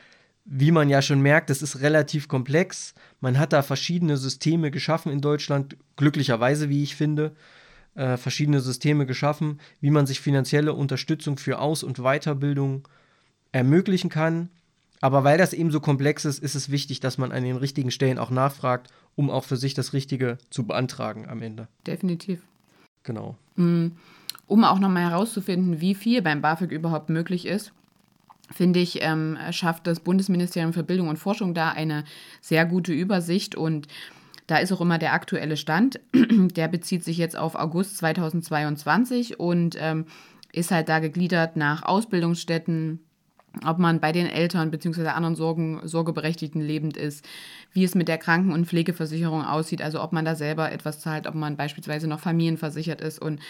wie 0.44 0.72
man 0.72 0.88
ja 0.88 1.02
schon 1.02 1.20
merkt, 1.20 1.50
das 1.50 1.62
ist 1.62 1.80
relativ 1.80 2.26
komplex. 2.28 2.94
Man 3.20 3.38
hat 3.38 3.52
da 3.52 3.62
verschiedene 3.62 4.16
Systeme 4.16 4.70
geschaffen 4.70 5.12
in 5.12 5.20
Deutschland, 5.20 5.76
glücklicherweise, 5.96 6.68
wie 6.68 6.82
ich 6.82 6.96
finde, 6.96 7.32
äh, 7.94 8.16
verschiedene 8.16 8.60
Systeme 8.60 9.06
geschaffen, 9.06 9.60
wie 9.80 9.90
man 9.90 10.06
sich 10.06 10.20
finanzielle 10.20 10.72
Unterstützung 10.72 11.36
für 11.36 11.58
Aus- 11.58 11.82
und 11.82 11.98
Weiterbildung 11.98 12.88
ermöglichen 13.52 14.10
kann. 14.10 14.48
Aber 15.00 15.24
weil 15.24 15.36
das 15.36 15.52
eben 15.52 15.70
so 15.70 15.80
komplex 15.80 16.24
ist, 16.24 16.38
ist 16.38 16.54
es 16.54 16.70
wichtig, 16.70 17.00
dass 17.00 17.18
man 17.18 17.32
an 17.32 17.42
den 17.42 17.56
richtigen 17.56 17.90
Stellen 17.90 18.18
auch 18.18 18.30
nachfragt, 18.30 18.88
um 19.16 19.30
auch 19.30 19.44
für 19.44 19.56
sich 19.56 19.74
das 19.74 19.92
Richtige 19.92 20.38
zu 20.48 20.64
beantragen 20.64 21.28
am 21.28 21.42
Ende. 21.42 21.68
Definitiv. 21.86 22.40
Genau. 23.02 23.36
Mm, 23.56 23.88
um 24.46 24.64
auch 24.64 24.78
nochmal 24.78 25.10
herauszufinden, 25.10 25.80
wie 25.80 25.94
viel 25.94 26.22
beim 26.22 26.40
BAföG 26.40 26.70
überhaupt 26.70 27.10
möglich 27.10 27.46
ist, 27.46 27.72
finde 28.50 28.80
ich, 28.80 29.02
ähm, 29.02 29.36
schafft 29.50 29.86
das 29.86 30.00
Bundesministerium 30.00 30.72
für 30.72 30.82
Bildung 30.82 31.08
und 31.08 31.18
Forschung 31.18 31.54
da 31.54 31.70
eine 31.70 32.04
sehr 32.40 32.64
gute 32.64 32.92
Übersicht 32.92 33.54
und 33.54 33.88
da 34.46 34.58
ist 34.58 34.72
auch 34.72 34.80
immer 34.80 34.98
der 34.98 35.12
aktuelle 35.12 35.56
Stand. 35.56 36.00
Der 36.14 36.68
bezieht 36.68 37.04
sich 37.04 37.16
jetzt 37.16 37.36
auf 37.36 37.54
August 37.54 37.98
2022 37.98 39.38
und 39.38 39.76
ähm, 39.78 40.06
ist 40.52 40.70
halt 40.70 40.88
da 40.88 40.98
gegliedert 40.98 41.56
nach 41.56 41.82
Ausbildungsstätten, 41.82 43.00
ob 43.64 43.78
man 43.78 44.00
bei 44.00 44.12
den 44.12 44.26
Eltern 44.26 44.70
bzw. 44.70 45.08
anderen 45.08 45.36
Sorgen, 45.36 45.80
Sorgeberechtigten 45.84 46.60
lebend 46.60 46.96
ist, 46.96 47.26
wie 47.72 47.84
es 47.84 47.94
mit 47.94 48.08
der 48.08 48.18
Kranken- 48.18 48.52
und 48.52 48.66
Pflegeversicherung 48.66 49.44
aussieht, 49.44 49.82
also 49.82 50.02
ob 50.02 50.12
man 50.12 50.24
da 50.24 50.34
selber 50.34 50.72
etwas 50.72 51.00
zahlt, 51.00 51.26
ob 51.26 51.34
man 51.34 51.56
beispielsweise 51.56 52.08
noch 52.08 52.20
familienversichert 52.20 53.00
ist 53.00 53.20
und 53.20 53.40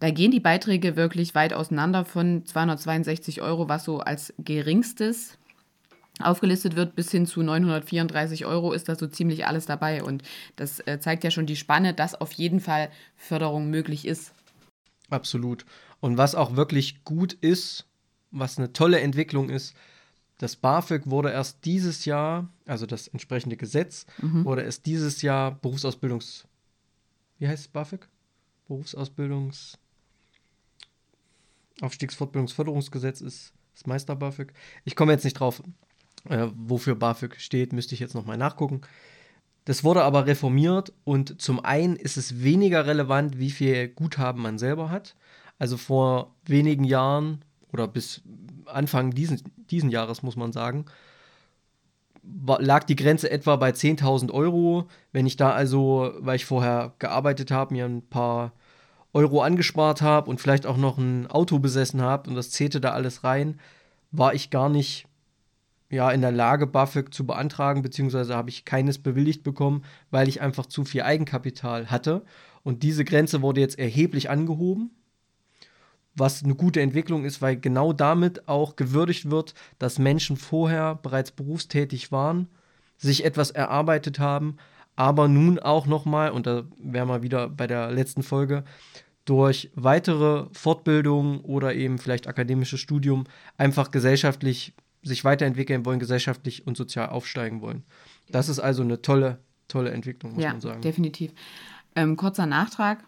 da 0.00 0.10
gehen 0.10 0.32
die 0.32 0.40
Beiträge 0.40 0.96
wirklich 0.96 1.36
weit 1.36 1.52
auseinander 1.52 2.04
von 2.04 2.44
262 2.44 3.40
Euro, 3.40 3.68
was 3.68 3.84
so 3.84 4.00
als 4.00 4.34
geringstes 4.38 5.38
aufgelistet 6.20 6.76
wird, 6.76 6.94
bis 6.94 7.10
hin 7.10 7.26
zu 7.26 7.42
934 7.42 8.46
Euro 8.46 8.72
ist 8.72 8.88
da 8.88 8.96
so 8.96 9.06
ziemlich 9.06 9.46
alles 9.46 9.66
dabei. 9.66 10.02
Und 10.02 10.22
das 10.56 10.80
äh, 10.80 10.98
zeigt 11.00 11.24
ja 11.24 11.30
schon 11.30 11.46
die 11.46 11.56
Spanne, 11.56 11.94
dass 11.94 12.14
auf 12.14 12.32
jeden 12.32 12.60
Fall 12.60 12.90
Förderung 13.16 13.70
möglich 13.70 14.06
ist. 14.06 14.32
Absolut. 15.10 15.64
Und 16.00 16.18
was 16.18 16.34
auch 16.34 16.56
wirklich 16.56 17.04
gut 17.04 17.32
ist, 17.34 17.86
was 18.30 18.58
eine 18.58 18.72
tolle 18.72 19.00
Entwicklung 19.00 19.50
ist, 19.50 19.74
das 20.38 20.56
BAföG 20.56 21.08
wurde 21.08 21.30
erst 21.30 21.64
dieses 21.64 22.04
Jahr, 22.04 22.48
also 22.66 22.84
das 22.86 23.06
entsprechende 23.06 23.56
Gesetz, 23.56 24.06
mhm. 24.20 24.44
wurde 24.44 24.62
erst 24.62 24.86
dieses 24.86 25.22
Jahr 25.22 25.52
Berufsausbildungs. 25.52 26.46
Wie 27.38 27.46
heißt 27.46 27.66
es 27.66 27.68
BAföG? 27.68 28.08
Berufsausbildungs. 28.66 29.78
Aufstiegsfortbildungsförderungsgesetz 31.80 33.20
ist 33.20 33.52
das 33.74 33.86
Meister 33.86 34.16
BAföG. 34.16 34.52
Ich 34.84 34.96
komme 34.96 35.12
jetzt 35.12 35.24
nicht 35.24 35.34
drauf, 35.34 35.62
äh, 36.28 36.48
wofür 36.54 36.94
BAföG 36.94 37.36
steht, 37.38 37.72
müsste 37.72 37.94
ich 37.94 38.00
jetzt 38.00 38.14
nochmal 38.14 38.36
nachgucken. 38.36 38.82
Das 39.64 39.84
wurde 39.84 40.02
aber 40.02 40.26
reformiert 40.26 40.92
und 41.04 41.40
zum 41.40 41.64
einen 41.64 41.96
ist 41.96 42.16
es 42.16 42.42
weniger 42.42 42.86
relevant, 42.86 43.38
wie 43.38 43.50
viel 43.50 43.88
Guthaben 43.88 44.42
man 44.42 44.58
selber 44.58 44.90
hat. 44.90 45.14
Also 45.58 45.76
vor 45.76 46.34
wenigen 46.44 46.84
Jahren 46.84 47.44
oder 47.72 47.86
bis 47.86 48.22
Anfang 48.66 49.12
diesen, 49.12 49.40
diesen 49.70 49.90
Jahres, 49.90 50.22
muss 50.22 50.36
man 50.36 50.52
sagen, 50.52 50.86
lag 52.22 52.84
die 52.84 52.96
Grenze 52.96 53.30
etwa 53.30 53.56
bei 53.56 53.70
10.000 53.70 54.32
Euro. 54.32 54.88
Wenn 55.12 55.26
ich 55.26 55.36
da 55.36 55.52
also, 55.52 56.12
weil 56.18 56.36
ich 56.36 56.44
vorher 56.44 56.94
gearbeitet 56.98 57.50
habe, 57.50 57.74
mir 57.74 57.84
ein 57.84 58.02
paar 58.02 58.52
Euro 59.12 59.42
angespart 59.42 60.02
habe 60.02 60.30
und 60.30 60.40
vielleicht 60.40 60.66
auch 60.66 60.76
noch 60.76 60.98
ein 60.98 61.26
Auto 61.28 61.58
besessen 61.58 62.00
habe 62.00 62.30
und 62.30 62.36
das 62.36 62.50
zählte 62.50 62.80
da 62.80 62.92
alles 62.92 63.24
rein, 63.24 63.60
war 64.10 64.34
ich 64.34 64.50
gar 64.50 64.68
nicht 64.68 65.06
ja, 65.92 66.10
in 66.10 66.22
der 66.22 66.32
Lage, 66.32 66.66
BAföG 66.66 67.12
zu 67.12 67.26
beantragen, 67.26 67.82
beziehungsweise 67.82 68.34
habe 68.34 68.48
ich 68.48 68.64
keines 68.64 68.98
bewilligt 68.98 69.42
bekommen, 69.42 69.84
weil 70.10 70.26
ich 70.26 70.40
einfach 70.40 70.64
zu 70.64 70.84
viel 70.84 71.02
Eigenkapital 71.02 71.90
hatte. 71.90 72.24
Und 72.62 72.82
diese 72.82 73.04
Grenze 73.04 73.42
wurde 73.42 73.60
jetzt 73.60 73.78
erheblich 73.78 74.30
angehoben, 74.30 74.90
was 76.14 76.42
eine 76.42 76.54
gute 76.54 76.80
Entwicklung 76.80 77.26
ist, 77.26 77.42
weil 77.42 77.58
genau 77.60 77.92
damit 77.92 78.48
auch 78.48 78.76
gewürdigt 78.76 79.30
wird, 79.30 79.52
dass 79.78 79.98
Menschen 79.98 80.38
vorher 80.38 80.94
bereits 80.94 81.30
berufstätig 81.30 82.10
waren, 82.10 82.48
sich 82.96 83.26
etwas 83.26 83.50
erarbeitet 83.50 84.18
haben, 84.18 84.56
aber 84.96 85.28
nun 85.28 85.58
auch 85.58 85.86
nochmal, 85.86 86.30
und 86.30 86.46
da 86.46 86.64
wären 86.78 87.08
wir 87.08 87.22
wieder 87.22 87.50
bei 87.50 87.66
der 87.66 87.90
letzten 87.90 88.22
Folge, 88.22 88.64
durch 89.26 89.70
weitere 89.74 90.46
Fortbildung 90.52 91.42
oder 91.42 91.74
eben 91.74 91.98
vielleicht 91.98 92.28
akademisches 92.28 92.80
Studium 92.80 93.24
einfach 93.58 93.90
gesellschaftlich 93.90 94.74
sich 95.02 95.24
weiterentwickeln 95.24 95.84
wollen, 95.84 95.98
gesellschaftlich 95.98 96.66
und 96.66 96.76
sozial 96.76 97.08
aufsteigen 97.08 97.60
wollen. 97.60 97.84
Das 98.30 98.48
ist 98.48 98.60
also 98.60 98.82
eine 98.82 99.02
tolle, 99.02 99.38
tolle 99.68 99.90
Entwicklung, 99.90 100.34
muss 100.34 100.42
ja, 100.42 100.52
man 100.52 100.60
sagen. 100.60 100.80
Definitiv. 100.80 101.32
Ähm, 101.94 102.16
kurzer 102.16 102.46
Nachtrag 102.46 103.04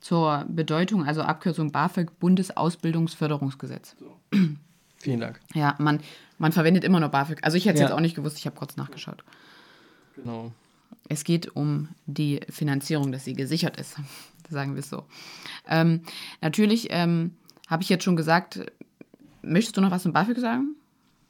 zur 0.00 0.44
Bedeutung, 0.48 1.04
also 1.04 1.22
Abkürzung 1.22 1.72
BAföG, 1.72 2.18
Bundesausbildungsförderungsgesetz. 2.18 3.96
So. 3.98 4.16
Vielen 4.98 5.20
Dank. 5.20 5.40
Ja, 5.54 5.74
man, 5.78 6.00
man 6.38 6.52
verwendet 6.52 6.84
immer 6.84 7.00
noch 7.00 7.10
BAföG. 7.10 7.38
Also 7.42 7.56
ich 7.56 7.66
hätte 7.66 7.74
es 7.74 7.80
ja. 7.80 7.86
jetzt 7.86 7.94
auch 7.94 8.00
nicht 8.00 8.16
gewusst, 8.16 8.38
ich 8.38 8.46
habe 8.46 8.56
kurz 8.56 8.76
nachgeschaut. 8.76 9.24
Genau. 10.16 10.52
Es 11.08 11.24
geht 11.24 11.54
um 11.54 11.88
die 12.06 12.40
Finanzierung, 12.48 13.12
dass 13.12 13.24
sie 13.24 13.34
gesichert 13.34 13.78
ist, 13.78 13.96
sagen 14.50 14.74
wir 14.74 14.80
es 14.80 14.90
so. 14.90 15.04
Ähm, 15.68 16.02
natürlich 16.40 16.88
ähm, 16.90 17.36
habe 17.68 17.82
ich 17.82 17.88
jetzt 17.88 18.04
schon 18.04 18.16
gesagt, 18.16 18.60
möchtest 19.42 19.76
du 19.76 19.80
noch 19.80 19.90
was 19.90 20.02
zum 20.02 20.12
BAföG 20.12 20.38
sagen? 20.38 20.74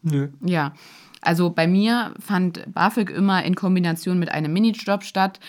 Nö. 0.09 0.29
Ja, 0.41 0.73
also 1.21 1.51
bei 1.51 1.67
mir 1.67 2.15
fand 2.21 2.73
BAföG 2.73 3.11
immer 3.11 3.45
in 3.45 3.57
Kombination 3.57 4.21
mit 4.21 4.31
einem 4.31 4.53
Minijob 4.53 5.03
statt. 5.03 5.41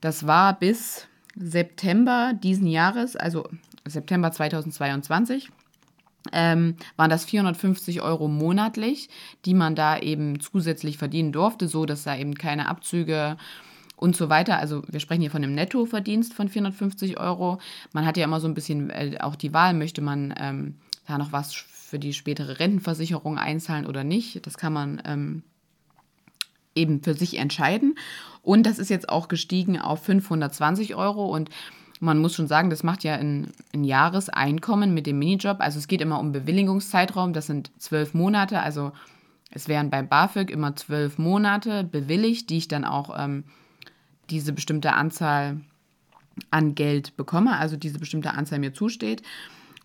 Das 0.00 0.26
war 0.26 0.58
bis 0.58 1.06
September 1.36 2.32
diesen 2.32 2.66
Jahres, 2.66 3.16
also 3.16 3.46
September 3.86 4.32
2022 4.32 5.50
ähm, 6.32 6.76
waren 6.96 7.10
das 7.10 7.26
450 7.26 8.00
Euro 8.00 8.28
monatlich, 8.28 9.10
die 9.44 9.54
man 9.54 9.74
da 9.74 9.98
eben 9.98 10.40
zusätzlich 10.40 10.96
verdienen 10.96 11.32
durfte, 11.32 11.68
so 11.68 11.84
dass 11.84 12.04
da 12.04 12.16
eben 12.16 12.34
keine 12.34 12.68
Abzüge 12.68 13.36
und 13.96 14.16
so 14.16 14.30
weiter. 14.30 14.58
Also 14.58 14.82
wir 14.88 15.00
sprechen 15.00 15.20
hier 15.20 15.30
von 15.30 15.42
einem 15.42 15.54
Nettoverdienst 15.54 16.32
von 16.32 16.48
450 16.48 17.18
Euro. 17.20 17.58
Man 17.92 18.06
hat 18.06 18.16
ja 18.16 18.24
immer 18.24 18.40
so 18.40 18.48
ein 18.48 18.54
bisschen 18.54 18.88
äh, 18.88 19.18
auch 19.20 19.36
die 19.36 19.52
Wahl, 19.52 19.74
möchte 19.74 20.00
man 20.00 20.32
ähm, 20.38 20.76
da 21.06 21.18
noch 21.18 21.32
was 21.32 21.54
für 21.88 21.98
die 21.98 22.12
spätere 22.12 22.58
Rentenversicherung 22.58 23.38
einzahlen 23.38 23.86
oder 23.86 24.04
nicht. 24.04 24.46
Das 24.46 24.58
kann 24.58 24.74
man 24.74 25.00
ähm, 25.06 25.42
eben 26.74 27.02
für 27.02 27.14
sich 27.14 27.38
entscheiden. 27.38 27.94
Und 28.42 28.66
das 28.66 28.78
ist 28.78 28.90
jetzt 28.90 29.08
auch 29.08 29.28
gestiegen 29.28 29.80
auf 29.80 30.04
520 30.04 30.94
Euro 30.96 31.34
und 31.34 31.48
man 32.00 32.18
muss 32.18 32.34
schon 32.34 32.46
sagen, 32.46 32.68
das 32.68 32.82
macht 32.84 33.04
ja 33.04 33.14
ein, 33.14 33.52
ein 33.72 33.84
Jahreseinkommen 33.84 34.92
mit 34.92 35.06
dem 35.06 35.18
Minijob. 35.18 35.60
Also 35.60 35.78
es 35.78 35.88
geht 35.88 36.02
immer 36.02 36.20
um 36.20 36.30
Bewilligungszeitraum, 36.30 37.32
das 37.32 37.46
sind 37.46 37.72
zwölf 37.78 38.12
Monate. 38.12 38.60
Also 38.60 38.92
es 39.50 39.66
wären 39.66 39.88
beim 39.88 40.08
BAföG 40.08 40.50
immer 40.50 40.76
zwölf 40.76 41.16
Monate 41.16 41.84
bewilligt, 41.84 42.50
die 42.50 42.58
ich 42.58 42.68
dann 42.68 42.84
auch 42.84 43.18
ähm, 43.18 43.44
diese 44.28 44.52
bestimmte 44.52 44.92
Anzahl 44.92 45.60
an 46.50 46.74
Geld 46.74 47.16
bekomme, 47.16 47.56
also 47.56 47.76
diese 47.76 47.98
bestimmte 47.98 48.34
Anzahl 48.34 48.58
mir 48.58 48.74
zusteht. 48.74 49.22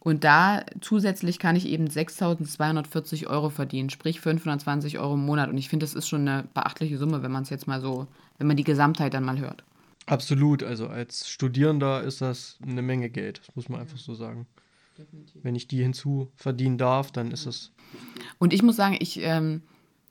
Und 0.04 0.26
da 0.26 0.66
zusätzlich 0.82 1.39
kann 1.39 1.56
ich 1.56 1.66
eben 1.66 1.88
6.240 1.88 3.28
Euro 3.28 3.50
verdienen, 3.50 3.89
sprich 3.89 4.20
520 4.20 5.00
Euro 5.00 5.13
im 5.13 5.26
Monat. 5.26 5.50
Und 5.50 5.58
ich 5.58 5.70
finde, 5.70 5.86
das 5.86 5.94
ist 5.94 6.10
schon 6.10 6.28
eine 6.28 6.44
beachtliche 6.54 6.98
Summe, 6.98 7.24
wenn 7.24 7.32
man 7.32 7.44
es 7.44 7.50
jetzt 7.50 7.68
mal 7.68 7.80
so, 7.80 8.08
wenn 8.38 8.48
man 8.48 8.58
die 8.58 8.66
Gesamtheit 8.66 9.13
dann 9.13 9.24
mal 9.24 9.39
hört. 9.39 9.63
Absolut, 10.06 10.62
also 10.62 10.88
als 10.88 11.30
Studierender 11.30 12.04
ist 12.04 12.20
das 12.20 12.58
eine 12.62 12.82
Menge 12.82 13.10
Geld, 13.10 13.39
das 13.39 13.56
muss 13.56 13.70
man 13.70 13.80
einfach 13.80 13.98
so 13.98 14.13
sagen. 14.13 14.46
Definitiv. 14.98 15.42
Wenn 15.42 15.56
ich 15.56 15.70
die 15.70 15.82
hinzu 15.82 16.30
verdienen 16.36 16.78
darf, 16.78 17.13
dann 17.13 17.32
ist 17.32 17.46
es. 17.46 17.72
Und 18.39 18.52
ich 18.52 18.62
muss 18.62 18.76
sagen, 18.76 18.98
ich 19.00 19.22
ähm, 19.22 19.62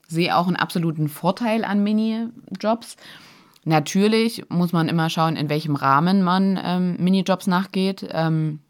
sehe 0.08 0.34
auch 0.38 0.46
einen 0.46 0.56
absoluten 0.56 1.10
Vorteil 1.10 1.64
an 1.64 1.82
Minijobs. 1.82 2.96
Natürlich 3.64 4.48
muss 4.48 4.72
man 4.72 4.88
immer 4.88 5.10
schauen, 5.10 5.36
in 5.36 5.50
welchem 5.50 5.76
Rahmen 5.76 6.22
man 6.22 6.58
ähm, 6.64 6.96
Minijobs 6.98 7.46
nachgeht. 7.46 8.08
Ähm, 8.10 8.60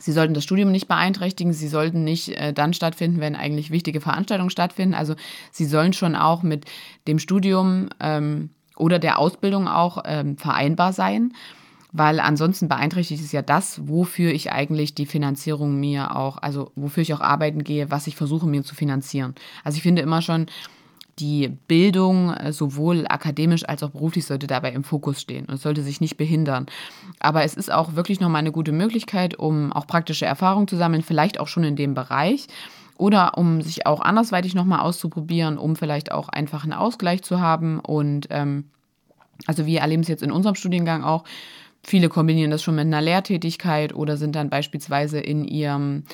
sie 0.00 0.12
sollten 0.12 0.34
das 0.34 0.44
Studium 0.44 0.70
nicht 0.70 0.88
beeinträchtigen, 0.88 1.52
sie 1.52 1.68
sollten 1.68 2.04
nicht 2.04 2.30
äh, 2.30 2.52
dann 2.52 2.74
stattfinden, 2.74 3.20
wenn 3.20 3.36
eigentlich 3.36 3.70
wichtige 3.70 4.00
Veranstaltungen 4.00 4.50
stattfinden. 4.50 4.94
Also 4.94 5.14
sie 5.50 5.64
sollen 5.64 5.92
schon 5.92 6.16
auch 6.16 6.42
mit 6.42 6.64
dem 7.06 7.18
Studium 7.18 7.88
ähm, 8.00 8.50
oder 8.76 8.98
der 8.98 9.18
Ausbildung 9.18 9.68
auch 9.68 10.02
ähm, 10.04 10.36
vereinbar 10.36 10.92
sein, 10.92 11.32
weil 11.92 12.18
ansonsten 12.18 12.68
beeinträchtigt 12.68 13.22
es 13.22 13.30
ja 13.30 13.42
das, 13.42 13.86
wofür 13.86 14.32
ich 14.32 14.50
eigentlich 14.50 14.94
die 14.94 15.06
Finanzierung 15.06 15.78
mir 15.78 16.16
auch, 16.16 16.38
also 16.38 16.72
wofür 16.74 17.02
ich 17.02 17.14
auch 17.14 17.20
arbeiten 17.20 17.62
gehe, 17.62 17.90
was 17.90 18.08
ich 18.08 18.16
versuche 18.16 18.48
mir 18.48 18.64
zu 18.64 18.74
finanzieren. 18.74 19.34
Also 19.62 19.76
ich 19.76 19.82
finde 19.82 20.02
immer 20.02 20.20
schon, 20.20 20.46
die 21.18 21.48
Bildung 21.48 22.32
äh, 22.34 22.52
sowohl 22.52 23.06
akademisch 23.08 23.68
als 23.68 23.82
auch 23.82 23.90
beruflich 23.90 24.26
sollte 24.26 24.46
dabei 24.46 24.72
im 24.72 24.84
Fokus 24.84 25.20
stehen 25.20 25.46
und 25.46 25.60
sollte 25.60 25.82
sich 25.82 26.00
nicht 26.00 26.16
behindern. 26.16 26.66
Aber 27.20 27.44
es 27.44 27.54
ist 27.54 27.72
auch 27.72 27.94
wirklich 27.94 28.20
nochmal 28.20 28.40
eine 28.40 28.52
gute 28.52 28.72
Möglichkeit, 28.72 29.38
um 29.38 29.72
auch 29.72 29.86
praktische 29.86 30.26
Erfahrungen 30.26 30.68
zu 30.68 30.76
sammeln, 30.76 31.02
vielleicht 31.02 31.38
auch 31.38 31.48
schon 31.48 31.64
in 31.64 31.76
dem 31.76 31.94
Bereich 31.94 32.48
oder 32.96 33.36
um 33.38 33.60
sich 33.60 33.86
auch 33.86 34.00
andersweitig 34.00 34.54
nochmal 34.54 34.80
auszuprobieren, 34.80 35.58
um 35.58 35.76
vielleicht 35.76 36.12
auch 36.12 36.28
einfach 36.28 36.64
einen 36.64 36.72
Ausgleich 36.72 37.22
zu 37.22 37.40
haben. 37.40 37.80
Und 37.80 38.28
ähm, 38.30 38.64
also 39.46 39.66
wir 39.66 39.80
erleben 39.80 40.02
es 40.02 40.08
jetzt 40.08 40.22
in 40.22 40.32
unserem 40.32 40.54
Studiengang 40.54 41.02
auch. 41.02 41.24
Viele 41.82 42.08
kombinieren 42.08 42.50
das 42.50 42.62
schon 42.62 42.76
mit 42.76 42.86
einer 42.86 43.02
Lehrtätigkeit 43.02 43.94
oder 43.94 44.16
sind 44.16 44.36
dann 44.36 44.48
beispielsweise 44.48 45.20
in 45.20 45.44
ihrem 45.44 46.04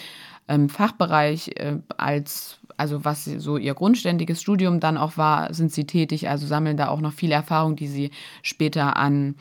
ähm, 0.48 0.68
Fachbereich 0.68 1.52
äh, 1.56 1.78
als 1.96 2.60
also 2.80 3.04
was 3.04 3.24
so 3.26 3.58
ihr 3.58 3.74
grundständiges 3.74 4.40
Studium 4.40 4.80
dann 4.80 4.96
auch 4.96 5.18
war, 5.18 5.52
sind 5.52 5.70
sie 5.70 5.84
tätig, 5.84 6.28
also 6.28 6.46
sammeln 6.46 6.78
da 6.78 6.88
auch 6.88 7.00
noch 7.00 7.12
viel 7.12 7.30
Erfahrung, 7.30 7.76
die 7.76 7.88
sie 7.88 8.10
später 8.42 8.96
an 8.96 9.36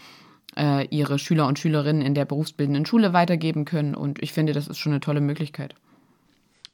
äh, 0.57 0.85
ihre 0.87 1.17
Schüler 1.17 1.47
und 1.47 1.57
Schülerinnen 1.57 2.01
in 2.01 2.13
der 2.13 2.25
berufsbildenden 2.25 2.85
Schule 2.85 3.13
weitergeben 3.13 3.63
können. 3.63 3.95
Und 3.95 4.21
ich 4.21 4.33
finde, 4.33 4.51
das 4.51 4.67
ist 4.67 4.77
schon 4.77 4.91
eine 4.91 4.99
tolle 4.99 5.21
Möglichkeit. 5.21 5.73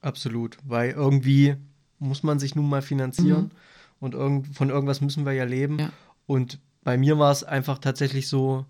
Absolut, 0.01 0.57
weil 0.63 0.91
irgendwie 0.91 1.55
muss 1.99 2.23
man 2.23 2.39
sich 2.39 2.55
nun 2.55 2.67
mal 2.67 2.81
finanzieren 2.81 3.43
mhm. 3.43 3.51
und 3.99 4.13
irgend, 4.15 4.47
von 4.55 4.69
irgendwas 4.69 5.01
müssen 5.01 5.25
wir 5.25 5.33
ja 5.33 5.45
leben. 5.45 5.79
Ja. 5.79 5.89
Und 6.25 6.59
bei 6.83 6.97
mir 6.97 7.19
war 7.19 7.31
es 7.31 7.43
einfach 7.43 7.77
tatsächlich 7.77 8.27
so, 8.27 8.65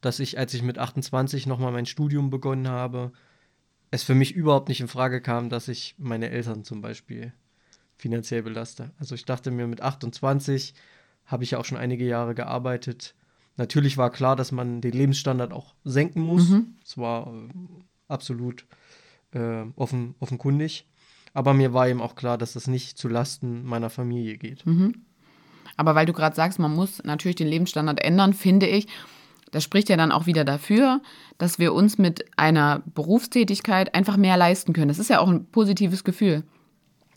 dass 0.00 0.20
ich, 0.20 0.38
als 0.38 0.54
ich 0.54 0.62
mit 0.62 0.78
28 0.78 1.46
nochmal 1.46 1.72
mein 1.72 1.86
Studium 1.86 2.30
begonnen 2.30 2.68
habe, 2.68 3.10
es 3.90 4.02
für 4.02 4.14
mich 4.14 4.34
überhaupt 4.34 4.68
nicht 4.68 4.80
in 4.80 4.88
Frage 4.88 5.20
kam, 5.20 5.48
dass 5.48 5.68
ich 5.68 5.94
meine 5.98 6.30
Eltern 6.30 6.64
zum 6.64 6.80
Beispiel 6.80 7.32
finanziell 7.96 8.42
belaste. 8.42 8.90
Also 8.98 9.14
ich 9.14 9.24
dachte 9.24 9.50
mir, 9.50 9.66
mit 9.66 9.80
28 9.80 10.74
habe 11.26 11.44
ich 11.44 11.52
ja 11.52 11.58
auch 11.58 11.64
schon 11.64 11.78
einige 11.78 12.06
Jahre 12.06 12.34
gearbeitet. 12.34 13.14
Natürlich 13.56 13.96
war 13.96 14.10
klar, 14.10 14.36
dass 14.36 14.52
man 14.52 14.80
den 14.80 14.92
Lebensstandard 14.92 15.52
auch 15.52 15.74
senken 15.84 16.20
muss. 16.20 16.48
Mhm. 16.48 16.76
Das 16.82 16.98
war 16.98 17.28
äh, 17.28 17.48
absolut 18.08 18.66
äh, 19.32 19.64
offen, 19.76 20.14
offenkundig. 20.20 20.86
Aber 21.32 21.54
mir 21.54 21.72
war 21.72 21.88
eben 21.88 22.00
auch 22.00 22.14
klar, 22.14 22.38
dass 22.38 22.52
das 22.52 22.66
nicht 22.66 22.98
zu 22.98 23.08
Lasten 23.08 23.64
meiner 23.64 23.90
Familie 23.90 24.36
geht. 24.36 24.64
Mhm. 24.66 25.06
Aber 25.76 25.94
weil 25.94 26.06
du 26.06 26.12
gerade 26.12 26.36
sagst, 26.36 26.58
man 26.58 26.74
muss 26.74 27.02
natürlich 27.04 27.36
den 27.36 27.48
Lebensstandard 27.48 28.02
ändern, 28.02 28.32
finde 28.32 28.66
ich, 28.66 28.86
das 29.50 29.64
spricht 29.64 29.88
ja 29.88 29.96
dann 29.96 30.12
auch 30.12 30.26
wieder 30.26 30.44
dafür, 30.44 31.00
dass 31.38 31.58
wir 31.58 31.72
uns 31.72 31.98
mit 31.98 32.24
einer 32.36 32.82
Berufstätigkeit 32.94 33.94
einfach 33.94 34.16
mehr 34.16 34.36
leisten 34.36 34.72
können. 34.72 34.88
Das 34.88 34.98
ist 34.98 35.10
ja 35.10 35.20
auch 35.20 35.28
ein 35.28 35.46
positives 35.46 36.04
Gefühl. 36.04 36.42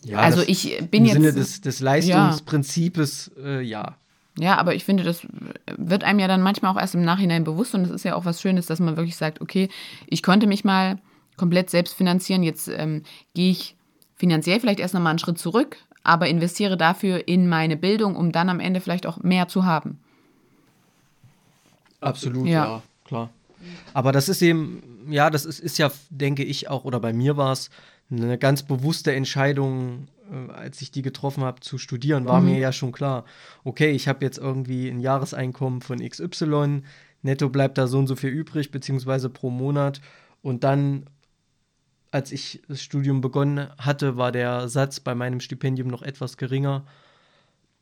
Ja, 0.02 0.18
also 0.18 0.42
ich 0.46 0.82
bin 0.90 1.04
im 1.04 1.06
jetzt. 1.06 1.16
Im 1.16 1.22
Sinne 1.22 1.34
des, 1.34 1.60
des 1.60 1.80
Leistungsprinzips, 1.80 3.30
ja. 3.36 3.44
Äh, 3.44 3.62
ja. 3.62 3.96
Ja, 4.38 4.56
aber 4.56 4.74
ich 4.74 4.84
finde, 4.84 5.02
das 5.02 5.26
wird 5.76 6.04
einem 6.04 6.18
ja 6.18 6.28
dann 6.28 6.40
manchmal 6.40 6.72
auch 6.72 6.80
erst 6.80 6.94
im 6.94 7.04
Nachhinein 7.04 7.44
bewusst 7.44 7.74
und 7.74 7.82
es 7.82 7.90
ist 7.90 8.04
ja 8.04 8.14
auch 8.14 8.24
was 8.24 8.40
Schönes, 8.40 8.66
dass 8.66 8.80
man 8.80 8.96
wirklich 8.96 9.16
sagt, 9.16 9.40
okay, 9.40 9.68
ich 10.06 10.22
konnte 10.22 10.46
mich 10.46 10.64
mal 10.64 10.98
komplett 11.36 11.68
selbst 11.68 11.94
finanzieren, 11.94 12.42
jetzt 12.42 12.68
ähm, 12.68 13.02
gehe 13.34 13.50
ich 13.50 13.76
finanziell 14.14 14.60
vielleicht 14.60 14.80
erst 14.80 14.94
nochmal 14.94 15.10
einen 15.10 15.18
Schritt 15.18 15.38
zurück, 15.38 15.78
aber 16.04 16.28
investiere 16.28 16.76
dafür 16.76 17.26
in 17.28 17.48
meine 17.48 17.76
Bildung, 17.76 18.16
um 18.16 18.32
dann 18.32 18.48
am 18.48 18.60
Ende 18.60 18.80
vielleicht 18.80 19.06
auch 19.06 19.18
mehr 19.18 19.48
zu 19.48 19.64
haben. 19.64 19.98
Absolut, 22.00 22.46
ja. 22.46 22.64
ja, 22.64 22.82
klar. 23.04 23.30
Aber 23.92 24.12
das 24.12 24.28
ist 24.28 24.42
eben, 24.42 24.82
ja, 25.08 25.30
das 25.30 25.44
ist, 25.44 25.60
ist 25.60 25.78
ja, 25.78 25.90
denke 26.08 26.44
ich 26.44 26.68
auch, 26.68 26.84
oder 26.84 27.00
bei 27.00 27.12
mir 27.12 27.36
war 27.36 27.52
es 27.52 27.70
eine 28.10 28.38
ganz 28.38 28.62
bewusste 28.62 29.12
Entscheidung, 29.14 30.08
äh, 30.30 30.52
als 30.52 30.80
ich 30.82 30.90
die 30.90 31.02
getroffen 31.02 31.44
habe, 31.44 31.60
zu 31.60 31.78
studieren, 31.78 32.26
war 32.26 32.40
mhm. 32.40 32.50
mir 32.50 32.58
ja 32.58 32.72
schon 32.72 32.92
klar, 32.92 33.24
okay, 33.64 33.90
ich 33.90 34.08
habe 34.08 34.24
jetzt 34.24 34.38
irgendwie 34.38 34.88
ein 34.88 35.00
Jahreseinkommen 35.00 35.80
von 35.80 35.98
XY, 35.98 36.82
netto 37.22 37.48
bleibt 37.48 37.78
da 37.78 37.86
so 37.86 37.98
und 37.98 38.06
so 38.06 38.16
viel 38.16 38.30
übrig, 38.30 38.70
beziehungsweise 38.70 39.28
pro 39.28 39.50
Monat. 39.50 40.00
Und 40.42 40.64
dann, 40.64 41.04
als 42.10 42.32
ich 42.32 42.62
das 42.68 42.82
Studium 42.82 43.20
begonnen 43.20 43.68
hatte, 43.78 44.16
war 44.16 44.32
der 44.32 44.68
Satz 44.68 45.00
bei 45.00 45.14
meinem 45.14 45.40
Stipendium 45.40 45.88
noch 45.88 46.02
etwas 46.02 46.36
geringer. 46.36 46.84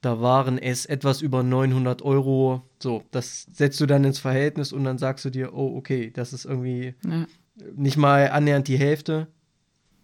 Da 0.00 0.20
waren 0.20 0.58
es 0.58 0.86
etwas 0.86 1.22
über 1.22 1.42
900 1.42 2.02
Euro. 2.02 2.62
So, 2.80 3.02
das 3.10 3.46
setzt 3.52 3.80
du 3.80 3.86
dann 3.86 4.04
ins 4.04 4.20
Verhältnis 4.20 4.72
und 4.72 4.84
dann 4.84 4.98
sagst 4.98 5.24
du 5.24 5.30
dir, 5.30 5.54
oh, 5.54 5.76
okay, 5.76 6.12
das 6.14 6.32
ist 6.32 6.44
irgendwie 6.44 6.94
ja. 7.04 7.26
nicht 7.74 7.96
mal 7.96 8.30
annähernd 8.30 8.68
die 8.68 8.78
Hälfte. 8.78 9.26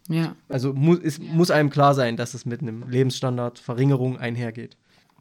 Ja. 0.08 0.34
Also 0.48 0.72
mu 0.74 0.94
es 0.94 1.18
ja. 1.18 1.24
muss 1.32 1.50
einem 1.50 1.70
klar 1.70 1.94
sein, 1.94 2.16
dass 2.16 2.34
es 2.34 2.44
mit 2.44 2.60
einem 2.60 2.88
Lebensstandardverringerung 2.88 4.18
einhergeht. 4.18 4.76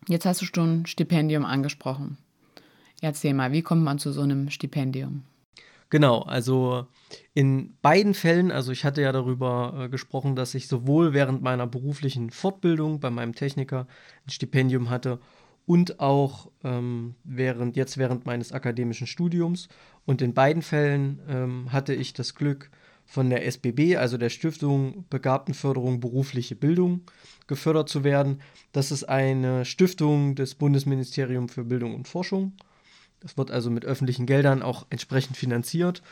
Jetzt 0.08 0.26
hast 0.26 0.42
du 0.42 0.46
schon 0.46 0.86
Stipendium 0.86 1.46
angesprochen. 1.46 2.18
Erzähl 3.02 3.34
mal, 3.34 3.52
wie 3.52 3.62
kommt 3.62 3.84
man 3.84 4.00
zu 4.00 4.12
so 4.12 4.22
einem 4.22 4.50
Stipendium? 4.50 5.24
Genau, 5.94 6.22
also 6.24 6.88
in 7.36 7.78
beiden 7.84 8.16
Fällen, 8.16 8.52
also 8.52 8.72
ich 8.72 8.84
hatte 8.84 9.04
ja 9.04 9.12
darüber 9.12 9.76
äh, 9.78 9.90
gesprochen, 9.90 10.36
dass 10.36 10.56
ich 10.56 10.68
sowohl 10.68 11.14
während 11.14 11.44
meiner 11.44 11.68
beruflichen 11.68 12.32
Fortbildung 12.32 13.00
bei 13.00 13.12
meinem 13.12 13.36
Techniker 13.36 13.86
ein 14.26 14.32
Stipendium 14.32 14.90
hatte 14.90 15.20
und 15.68 16.00
auch 16.00 16.50
ähm, 16.64 17.14
während, 17.24 17.76
jetzt 17.76 18.00
während 18.00 18.26
meines 18.26 18.54
akademischen 18.54 19.06
Studiums. 19.06 19.68
Und 20.04 20.24
in 20.24 20.34
beiden 20.34 20.64
Fällen 20.64 21.20
ähm, 21.30 21.72
hatte 21.72 21.94
ich 21.94 22.14
das 22.14 22.34
Glück, 22.34 22.72
von 23.06 23.30
der 23.30 23.46
SBB, 23.46 23.98
also 23.98 24.18
der 24.18 24.30
Stiftung 24.30 25.06
Begabtenförderung 25.12 26.00
berufliche 26.00 26.56
Bildung, 26.56 27.02
gefördert 27.46 27.90
zu 27.90 28.04
werden. 28.04 28.42
Das 28.72 28.92
ist 28.92 29.04
eine 29.04 29.64
Stiftung 29.64 30.34
des 30.34 30.56
Bundesministeriums 30.56 31.54
für 31.54 31.66
Bildung 31.66 31.94
und 31.94 32.08
Forschung. 32.08 32.54
Das 33.24 33.38
wird 33.38 33.52
also 33.52 33.72
mit 33.72 33.86
öffentlichen 33.86 34.26
Geldern 34.26 34.62
auch 34.62 34.86
entsprechend 34.90 35.38
finanziert 35.38 36.04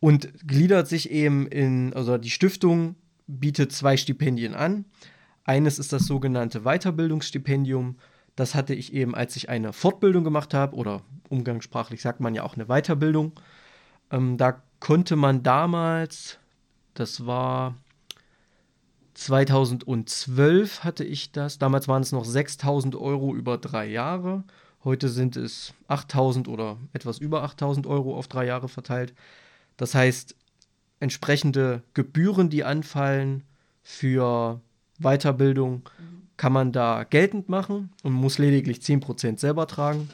und 0.00 0.46
gliedert 0.46 0.88
sich 0.88 1.10
eben 1.10 1.46
in, 1.46 1.94
also 1.94 2.18
die 2.18 2.30
Stiftung 2.30 2.96
bietet 3.28 3.72
zwei 3.72 3.96
Stipendien 3.96 4.54
an. 4.54 4.84
Eines 5.44 5.78
ist 5.78 5.92
das 5.92 6.02
sogenannte 6.04 6.62
Weiterbildungsstipendium. 6.62 7.96
Das 8.34 8.56
hatte 8.56 8.74
ich 8.74 8.92
eben, 8.92 9.14
als 9.14 9.36
ich 9.36 9.48
eine 9.48 9.72
Fortbildung 9.72 10.24
gemacht 10.24 10.52
habe, 10.52 10.76
oder 10.76 11.02
umgangssprachlich 11.28 12.02
sagt 12.02 12.18
man 12.18 12.34
ja 12.34 12.42
auch 12.42 12.56
eine 12.56 12.66
Weiterbildung. 12.66 13.32
Ähm, 14.10 14.36
da 14.36 14.62
konnte 14.80 15.14
man 15.14 15.44
damals, 15.44 16.38
das 16.94 17.24
war 17.24 17.76
2012 19.14 20.82
hatte 20.82 21.04
ich 21.04 21.30
das, 21.30 21.58
damals 21.58 21.86
waren 21.86 22.02
es 22.02 22.10
noch 22.10 22.24
6000 22.24 22.96
Euro 22.96 23.34
über 23.34 23.58
drei 23.58 23.86
Jahre 23.86 24.42
Heute 24.84 25.08
sind 25.08 25.36
es 25.36 25.74
8000 25.86 26.48
oder 26.48 26.76
etwas 26.92 27.18
über 27.18 27.44
8000 27.44 27.86
Euro 27.86 28.16
auf 28.16 28.26
drei 28.26 28.46
Jahre 28.46 28.68
verteilt. 28.68 29.14
Das 29.76 29.94
heißt, 29.94 30.34
entsprechende 30.98 31.82
Gebühren, 31.94 32.50
die 32.50 32.64
anfallen 32.64 33.44
für 33.82 34.60
Weiterbildung, 34.98 35.88
kann 36.36 36.52
man 36.52 36.72
da 36.72 37.04
geltend 37.04 37.48
machen 37.48 37.92
und 38.02 38.12
muss 38.12 38.38
lediglich 38.38 38.78
10% 38.78 39.38
selber 39.38 39.68
tragen. 39.68 40.08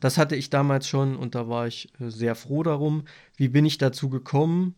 Das 0.00 0.18
hatte 0.18 0.34
ich 0.34 0.50
damals 0.50 0.88
schon 0.88 1.16
und 1.16 1.34
da 1.34 1.48
war 1.48 1.66
ich 1.66 1.88
äh, 2.00 2.10
sehr 2.10 2.34
froh 2.34 2.62
darum. 2.62 3.04
Wie 3.36 3.48
bin 3.48 3.64
ich 3.64 3.78
dazu 3.78 4.08
gekommen? 4.08 4.74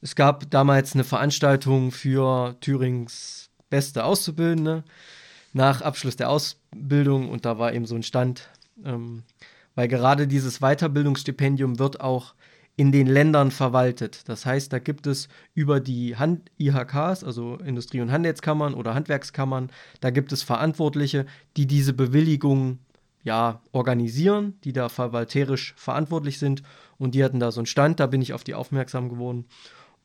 Es 0.00 0.16
gab 0.16 0.50
damals 0.50 0.94
eine 0.94 1.04
Veranstaltung 1.04 1.92
für 1.92 2.56
Thürings 2.60 3.50
beste 3.70 4.04
Auszubildende 4.04 4.84
nach 5.52 5.80
Abschluss 5.82 6.16
der 6.16 6.30
Ausbildung 6.30 6.61
und 6.74 7.44
da 7.44 7.58
war 7.58 7.72
eben 7.72 7.86
so 7.86 7.94
ein 7.94 8.02
Stand, 8.02 8.48
ähm, 8.84 9.22
weil 9.74 9.88
gerade 9.88 10.26
dieses 10.26 10.60
Weiterbildungsstipendium 10.60 11.78
wird 11.78 12.00
auch 12.00 12.34
in 12.76 12.90
den 12.90 13.06
Ländern 13.06 13.50
verwaltet. 13.50 14.28
Das 14.28 14.46
heißt, 14.46 14.72
da 14.72 14.78
gibt 14.78 15.06
es 15.06 15.28
über 15.54 15.80
die 15.80 16.16
Hand 16.16 16.50
IHKs, 16.58 17.22
also 17.22 17.56
Industrie- 17.56 18.00
und 18.00 18.10
Handelskammern 18.10 18.74
oder 18.74 18.94
Handwerkskammern, 18.94 19.70
da 20.00 20.10
gibt 20.10 20.32
es 20.32 20.42
Verantwortliche, 20.42 21.26
die 21.56 21.66
diese 21.66 21.92
Bewilligung 21.92 22.78
ja 23.24 23.60
organisieren, 23.72 24.54
die 24.64 24.72
da 24.72 24.88
verwalterisch 24.88 25.74
verantwortlich 25.76 26.38
sind 26.38 26.62
und 26.98 27.14
die 27.14 27.22
hatten 27.22 27.40
da 27.40 27.52
so 27.52 27.60
einen 27.60 27.66
Stand, 27.66 28.00
da 28.00 28.06
bin 28.06 28.22
ich 28.22 28.32
auf 28.32 28.42
die 28.42 28.54
aufmerksam 28.54 29.08
geworden 29.08 29.44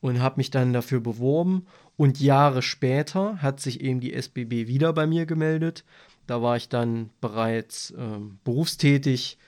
und 0.00 0.20
habe 0.20 0.36
mich 0.36 0.50
dann 0.50 0.72
dafür 0.72 1.00
beworben. 1.00 1.66
Und 1.96 2.20
Jahre 2.20 2.62
später 2.62 3.42
hat 3.42 3.60
sich 3.60 3.80
eben 3.80 4.00
die 4.00 4.14
SBB 4.14 4.68
wieder 4.68 4.92
bei 4.92 5.06
mir 5.06 5.26
gemeldet. 5.26 5.84
Da 6.28 6.42
war 6.42 6.56
ich 6.56 6.68
dann 6.68 7.08
bereits 7.20 7.92
ähm, 7.98 8.38
berufstätig. 8.44 9.38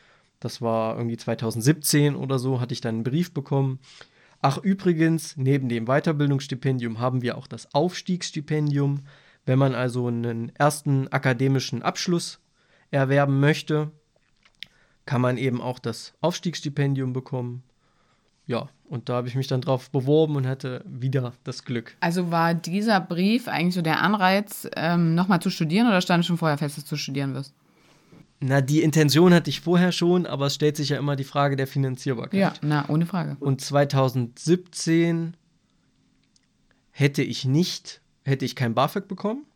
Das 0.40 0.62
war 0.62 0.96
irgendwie 0.96 1.18
2017 1.18 2.16
oder 2.16 2.38
so, 2.38 2.58
hatte 2.58 2.72
ich 2.72 2.80
dann 2.80 2.96
einen 2.96 3.04
Brief 3.04 3.32
bekommen. 3.32 3.78
Ach, 4.40 4.56
übrigens, 4.56 5.36
neben 5.36 5.68
dem 5.68 5.84
Weiterbildungsstipendium 5.84 6.98
haben 6.98 7.20
wir 7.20 7.36
auch 7.36 7.46
das 7.46 7.74
Aufstiegsstipendium. 7.74 9.02
Wenn 9.44 9.58
man 9.58 9.74
also 9.74 10.06
einen 10.06 10.56
ersten 10.56 11.06
akademischen 11.08 11.82
Abschluss 11.82 12.40
erwerben 12.90 13.40
möchte, 13.40 13.90
kann 15.04 15.20
man 15.20 15.36
eben 15.36 15.60
auch 15.60 15.78
das 15.78 16.14
Aufstiegsstipendium 16.22 17.12
bekommen 17.12 17.62
ja, 18.50 18.68
und 18.88 19.08
da 19.08 19.14
habe 19.14 19.28
ich 19.28 19.36
mich 19.36 19.46
dann 19.46 19.60
drauf 19.60 19.90
beworben 19.90 20.34
und 20.34 20.44
hatte 20.44 20.84
wieder 20.84 21.34
das 21.44 21.64
Glück. 21.64 21.96
Also 22.00 22.32
war 22.32 22.52
dieser 22.52 23.00
Brief 23.00 23.46
eigentlich 23.46 23.76
so 23.76 23.82
der 23.82 24.00
Anreiz, 24.00 24.68
ähm, 24.74 25.14
nochmal 25.14 25.40
zu 25.40 25.50
studieren 25.50 25.86
oder 25.86 26.00
stand 26.00 26.26
schon 26.26 26.36
vorher 26.36 26.58
fest, 26.58 26.76
dass 26.76 26.84
du 26.84 26.96
studieren 26.96 27.32
wirst? 27.32 27.54
Na, 28.40 28.60
die 28.60 28.82
Intention 28.82 29.32
hatte 29.32 29.50
ich 29.50 29.60
vorher 29.60 29.92
schon, 29.92 30.26
aber 30.26 30.46
es 30.46 30.56
stellt 30.56 30.76
sich 30.76 30.88
ja 30.88 30.98
immer 30.98 31.14
die 31.14 31.22
Frage 31.22 31.54
der 31.54 31.68
Finanzierbarkeit. 31.68 32.40
Ja, 32.40 32.52
na, 32.60 32.88
ohne 32.88 33.06
Frage. 33.06 33.36
Und 33.38 33.60
2017 33.60 35.36
hätte 36.90 37.22
ich 37.22 37.44
nicht, 37.44 38.00
hätte 38.24 38.44
ich 38.44 38.56
kein 38.56 38.74
BAföG 38.74 39.06
bekommen. 39.06 39.46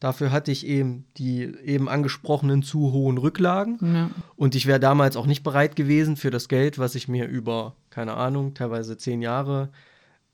Dafür 0.00 0.32
hatte 0.32 0.50
ich 0.50 0.66
eben 0.66 1.06
die 1.16 1.44
eben 1.64 1.88
angesprochenen 1.88 2.62
zu 2.62 2.92
hohen 2.92 3.16
Rücklagen. 3.16 3.78
Ja. 3.80 4.10
Und 4.36 4.54
ich 4.54 4.66
wäre 4.66 4.80
damals 4.80 5.16
auch 5.16 5.26
nicht 5.26 5.42
bereit 5.42 5.76
gewesen 5.76 6.16
für 6.16 6.30
das 6.30 6.48
Geld, 6.48 6.78
was 6.78 6.94
ich 6.94 7.08
mir 7.08 7.26
über, 7.26 7.74
keine 7.94 8.14
Ahnung, 8.14 8.54
teilweise 8.54 8.98
zehn 8.98 9.22
Jahre 9.22 9.68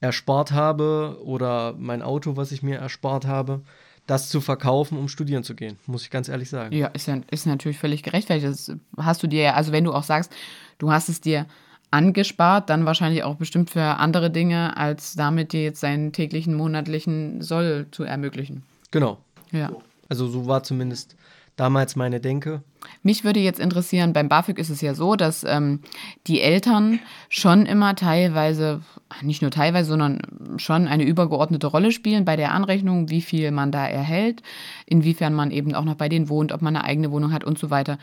erspart 0.00 0.52
habe 0.52 1.18
oder 1.22 1.74
mein 1.78 2.00
Auto, 2.00 2.36
was 2.36 2.52
ich 2.52 2.62
mir 2.62 2.78
erspart 2.78 3.26
habe, 3.26 3.60
das 4.06 4.30
zu 4.30 4.40
verkaufen, 4.40 4.96
um 4.96 5.08
studieren 5.08 5.44
zu 5.44 5.54
gehen, 5.54 5.78
muss 5.86 6.02
ich 6.02 6.10
ganz 6.10 6.28
ehrlich 6.28 6.48
sagen. 6.48 6.74
Ja, 6.74 6.86
ist, 6.88 7.06
ja, 7.06 7.20
ist 7.30 7.46
natürlich 7.46 7.78
völlig 7.78 8.02
gerechtfertigt. 8.02 8.50
Das 8.50 8.72
hast 8.96 9.22
du 9.22 9.26
dir 9.26 9.42
ja, 9.42 9.54
also 9.54 9.72
wenn 9.72 9.84
du 9.84 9.92
auch 9.92 10.02
sagst, 10.02 10.32
du 10.78 10.90
hast 10.90 11.10
es 11.10 11.20
dir 11.20 11.46
angespart, 11.90 12.70
dann 12.70 12.86
wahrscheinlich 12.86 13.24
auch 13.24 13.36
bestimmt 13.36 13.70
für 13.70 13.82
andere 13.82 14.30
Dinge, 14.30 14.76
als 14.76 15.14
damit 15.14 15.52
dir 15.52 15.62
jetzt 15.62 15.80
seinen 15.80 16.12
täglichen, 16.12 16.54
monatlichen 16.54 17.42
Soll 17.42 17.86
zu 17.90 18.04
ermöglichen. 18.04 18.62
Genau. 18.90 19.18
Ja. 19.52 19.70
Also 20.08 20.28
so 20.28 20.46
war 20.46 20.62
zumindest 20.62 21.14
damals 21.60 21.94
meine 21.94 22.20
Denke. 22.20 22.62
Mich 23.02 23.22
würde 23.22 23.38
jetzt 23.38 23.60
interessieren, 23.60 24.14
beim 24.14 24.30
BAföG 24.30 24.58
ist 24.58 24.70
es 24.70 24.80
ja 24.80 24.94
so, 24.94 25.14
dass 25.14 25.44
ähm, 25.44 25.80
die 26.26 26.40
Eltern 26.40 27.00
schon 27.28 27.66
immer 27.66 27.94
teilweise, 27.94 28.80
nicht 29.20 29.42
nur 29.42 29.50
teilweise, 29.50 29.90
sondern 29.90 30.22
schon 30.56 30.88
eine 30.88 31.04
übergeordnete 31.04 31.66
Rolle 31.66 31.92
spielen 31.92 32.24
bei 32.24 32.36
der 32.36 32.52
Anrechnung, 32.52 33.10
wie 33.10 33.20
viel 33.20 33.50
man 33.50 33.72
da 33.72 33.86
erhält, 33.86 34.42
inwiefern 34.86 35.34
man 35.34 35.50
eben 35.50 35.74
auch 35.74 35.84
noch 35.84 35.96
bei 35.96 36.08
denen 36.08 36.30
wohnt, 36.30 36.50
ob 36.50 36.62
man 36.62 36.74
eine 36.74 36.84
eigene 36.86 37.10
Wohnung 37.10 37.32
hat 37.32 37.44
und 37.44 37.58
so 37.58 37.68
weiter. 37.68 37.98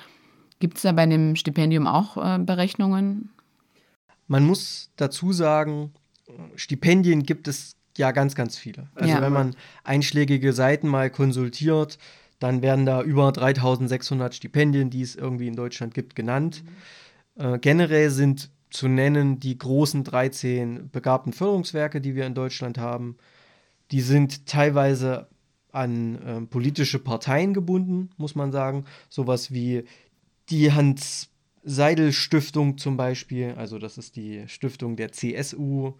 Gibt 0.60 0.78
es 0.78 0.84
da 0.84 0.92
bei 0.92 1.08
dem 1.08 1.36
Stipendium 1.36 1.88
auch 1.88 2.18
äh, 2.18 2.38
Berechnungen? 2.38 3.30
Man 4.28 4.46
muss 4.46 4.92
dazu 4.98 5.34
sagen, 5.34 5.94
Stipendien 6.56 7.24
gibt 7.24 7.48
es 7.48 7.76
ja 7.98 8.12
ganz, 8.12 8.36
ganz 8.36 8.56
viele. 8.56 8.88
Also 8.94 9.16
Ja. 9.16 9.22
wenn 9.22 9.34
man 9.34 9.56
einschlägige 9.84 10.54
Seiten 10.54 10.88
mal 10.88 11.10
konsultiert, 11.10 11.98
dann 12.40 12.62
werden 12.62 12.86
da 12.86 13.02
über 13.02 13.32
3600 13.32 14.36
Stipendien, 14.36 14.90
die 14.90 15.02
es 15.02 15.16
irgendwie 15.16 15.48
in 15.48 15.56
Deutschland 15.56 15.94
gibt, 15.94 16.16
genannt. 16.16 16.64
Äh, 17.36 17.58
generell 17.60 18.10
sind 18.10 18.52
zu 18.70 18.88
nennen 18.88 19.40
die 19.40 19.58
großen 19.58 20.04
13 20.04 20.90
begabten 20.92 21.34
Förderungswerke, 21.34 22.02
die 22.02 22.16
wir 22.16 22.26
in 22.26 22.36
Deutschland 22.36 22.78
haben. 22.78 23.18
Die 23.92 24.02
sind 24.02 24.46
teilweise 24.46 25.28
an 25.72 26.20
ähm, 26.26 26.48
politische 26.48 27.00
Parteien 27.00 27.54
gebunden, 27.54 28.10
muss 28.18 28.36
man 28.36 28.52
sagen. 28.52 28.86
Sowas 29.10 29.52
wie 29.52 29.86
die 30.50 30.72
Hans-Seidel-Stiftung 30.72 32.78
zum 32.78 32.98
Beispiel, 32.98 33.54
also 33.58 33.80
das 33.80 33.98
ist 33.98 34.16
die 34.16 34.48
Stiftung 34.48 34.96
der 34.96 35.12
CSU 35.12 35.94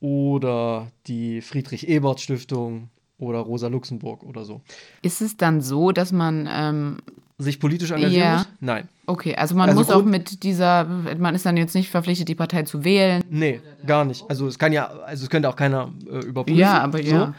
oder 0.00 0.90
die 1.06 1.40
Friedrich-Ebert-Stiftung 1.40 2.90
oder 3.24 3.38
Rosa 3.40 3.68
Luxemburg 3.68 4.22
oder 4.22 4.44
so. 4.44 4.60
Ist 5.02 5.20
es 5.20 5.36
dann 5.36 5.60
so, 5.60 5.92
dass 5.92 6.12
man, 6.12 6.48
ähm, 6.50 6.96
Sich 7.38 7.58
politisch 7.58 7.90
engagieren 7.90 8.22
Ja. 8.22 8.36
muss? 8.38 8.48
Nein. 8.60 8.88
okay, 9.06 9.34
also 9.34 9.54
man 9.56 9.68
Also 9.68 9.80
muss 9.80 9.90
auch 9.90 10.04
mit 10.04 10.44
dieser, 10.44 10.84
man 11.18 11.34
ist 11.34 11.44
dann 11.44 11.56
jetzt 11.56 11.74
nicht 11.74 11.90
verpflichtet, 11.90 12.28
die 12.28 12.36
Partei 12.36 12.62
zu 12.62 12.84
wählen. 12.84 13.24
Nee, 13.28 13.60
gar 13.86 14.04
nicht. 14.04 14.24
Also 14.28 14.46
es 14.46 14.56
kann 14.58 14.72
ja, 14.72 14.86
also 14.86 15.24
es 15.24 15.30
könnte 15.30 15.48
auch 15.48 15.56
keiner 15.56 15.92
äh, 16.08 16.24
überprüfen. 16.24 16.60
Ja, 16.60 16.80
aber 16.80 17.00
ja. 17.02 17.34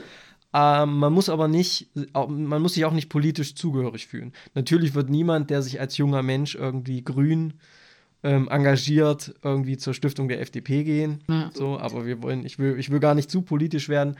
Ähm, 0.54 0.98
man 1.00 1.12
muss 1.14 1.28
aber 1.30 1.48
nicht, 1.48 1.90
man 2.14 2.62
muss 2.62 2.74
sich 2.76 2.86
auch 2.86 2.94
nicht 2.94 3.10
politisch 3.10 3.56
zugehörig 3.56 4.08
fühlen. 4.08 4.32
Natürlich 4.54 4.96
wird 4.96 5.10
niemand, 5.10 5.50
der 5.50 5.62
sich 5.62 5.80
als 5.82 5.98
junger 5.98 6.24
Mensch 6.24 6.56
irgendwie 6.56 7.04
grün 7.04 7.54
ähm, 8.24 8.48
engagiert, 8.50 9.36
irgendwie 9.44 9.78
zur 9.78 9.94
Stiftung 9.94 10.28
der 10.30 10.42
FDP 10.42 10.84
gehen. 10.84 11.24
Ja. 11.30 11.52
So, 11.54 11.78
aber 11.80 12.06
wir 12.06 12.22
wollen, 12.24 12.46
ich 12.46 12.58
will, 12.58 12.78
ich 12.80 12.90
will 12.90 13.00
gar 13.00 13.16
nicht 13.16 13.30
zu 13.30 13.42
politisch 13.42 13.88
werden. 13.90 14.16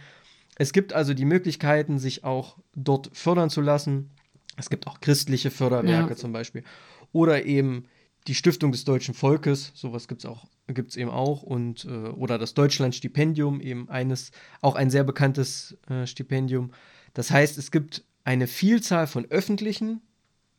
Es 0.56 0.74
gibt 0.74 0.94
also 0.94 1.14
die 1.14 1.26
Möglichkeiten, 1.26 2.00
sich 2.00 2.24
auch 2.24 2.58
dort 2.76 3.10
fördern 3.14 3.50
zu 3.50 3.62
lassen. 3.62 4.12
Es 4.58 4.70
gibt 4.70 4.88
auch 4.88 5.02
christliche 5.02 5.52
Förderwerke 5.52 6.12
Ja. 6.12 6.16
zum 6.16 6.32
Beispiel. 6.32 6.64
Oder 7.12 7.46
eben 7.46 7.86
die 8.28 8.36
Stiftung 8.36 8.72
des 8.72 8.86
deutschen 8.86 9.14
Volkes, 9.14 9.72
sowas 9.76 10.08
gibt 10.08 10.24
es 10.24 10.26
auch, 10.30 10.48
gibt's 10.68 10.96
eben 10.96 11.12
auch. 11.12 11.44
Und, 11.44 11.86
äh, 11.86 11.90
oder 11.90 12.38
das 12.38 12.54
Deutschland-Stipendium, 12.54 13.62
eben 13.62 13.90
eines, 13.90 14.32
auch 14.62 14.76
ein 14.76 14.90
sehr 14.90 15.04
bekanntes 15.04 15.78
äh, 15.90 16.08
Stipendium. 16.08 16.72
Das 17.14 17.32
heißt, 17.32 17.58
es 17.58 17.70
gibt 17.70 18.04
eine 18.24 18.48
Vielzahl 18.48 19.08
von 19.08 19.26
öffentlichen, 19.26 20.02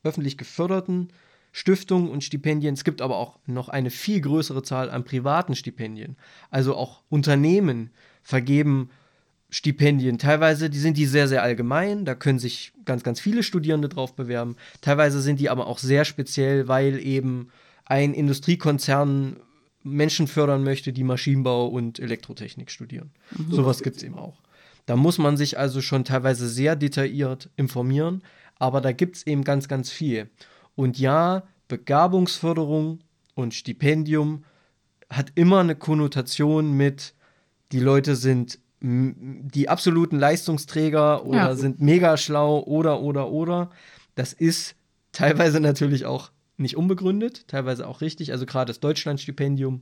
öffentlich 0.04 0.38
geförderten 0.38 1.08
Stiftungen 1.52 2.10
und 2.10 2.22
Stipendien. 2.22 2.74
Es 2.74 2.84
gibt 2.84 3.00
aber 3.00 3.16
auch 3.16 3.38
noch 3.46 3.68
eine 3.70 3.90
viel 3.90 4.20
größere 4.20 4.62
Zahl 4.62 4.90
an 4.90 5.04
privaten 5.04 5.56
Stipendien. 5.56 6.16
Also 6.50 6.76
auch 6.76 7.02
Unternehmen 7.08 7.90
vergeben 8.22 8.90
Stipendien. 9.56 10.18
Teilweise 10.18 10.68
die 10.68 10.78
sind 10.78 10.98
die 10.98 11.06
sehr, 11.06 11.28
sehr 11.28 11.42
allgemein. 11.42 12.04
Da 12.04 12.14
können 12.14 12.38
sich 12.38 12.74
ganz, 12.84 13.02
ganz 13.02 13.20
viele 13.20 13.42
Studierende 13.42 13.88
drauf 13.88 14.14
bewerben. 14.14 14.56
Teilweise 14.82 15.22
sind 15.22 15.40
die 15.40 15.48
aber 15.48 15.66
auch 15.66 15.78
sehr 15.78 16.04
speziell, 16.04 16.68
weil 16.68 16.98
eben 16.98 17.48
ein 17.86 18.12
Industriekonzern 18.12 19.36
Menschen 19.82 20.26
fördern 20.26 20.62
möchte, 20.62 20.92
die 20.92 21.04
Maschinenbau 21.04 21.68
und 21.68 21.98
Elektrotechnik 21.98 22.70
studieren. 22.70 23.12
Sowas 23.48 23.82
gibt 23.82 23.96
es 23.96 24.02
eben 24.02 24.18
auch. 24.18 24.42
Da 24.84 24.94
muss 24.94 25.16
man 25.16 25.38
sich 25.38 25.58
also 25.58 25.80
schon 25.80 26.04
teilweise 26.04 26.48
sehr 26.50 26.76
detailliert 26.76 27.48
informieren, 27.56 28.22
aber 28.58 28.82
da 28.82 28.92
gibt 28.92 29.16
es 29.16 29.26
eben 29.26 29.42
ganz, 29.42 29.68
ganz 29.68 29.90
viel. 29.90 30.28
Und 30.74 30.98
ja, 30.98 31.44
Begabungsförderung 31.68 33.00
und 33.34 33.54
Stipendium 33.54 34.44
hat 35.08 35.32
immer 35.34 35.60
eine 35.60 35.76
Konnotation 35.76 36.76
mit, 36.76 37.14
die 37.72 37.80
Leute 37.80 38.16
sind 38.16 38.58
die 38.80 39.68
absoluten 39.68 40.18
Leistungsträger 40.18 41.24
oder 41.24 41.38
Ja. 41.38 41.54
sind 41.54 41.80
mega 41.80 42.16
schlau 42.16 42.60
oder, 42.60 43.00
oder, 43.00 43.30
oder. 43.30 43.70
Das 44.14 44.32
ist 44.32 44.76
teilweise 45.12 45.60
natürlich 45.60 46.04
auch 46.04 46.30
nicht 46.58 46.76
unbegründet, 46.76 47.48
teilweise 47.48 47.86
auch 47.86 48.00
richtig. 48.00 48.32
Also 48.32 48.46
gerade 48.46 48.68
das 48.70 48.80
Deutschlandstipendium, 48.80 49.80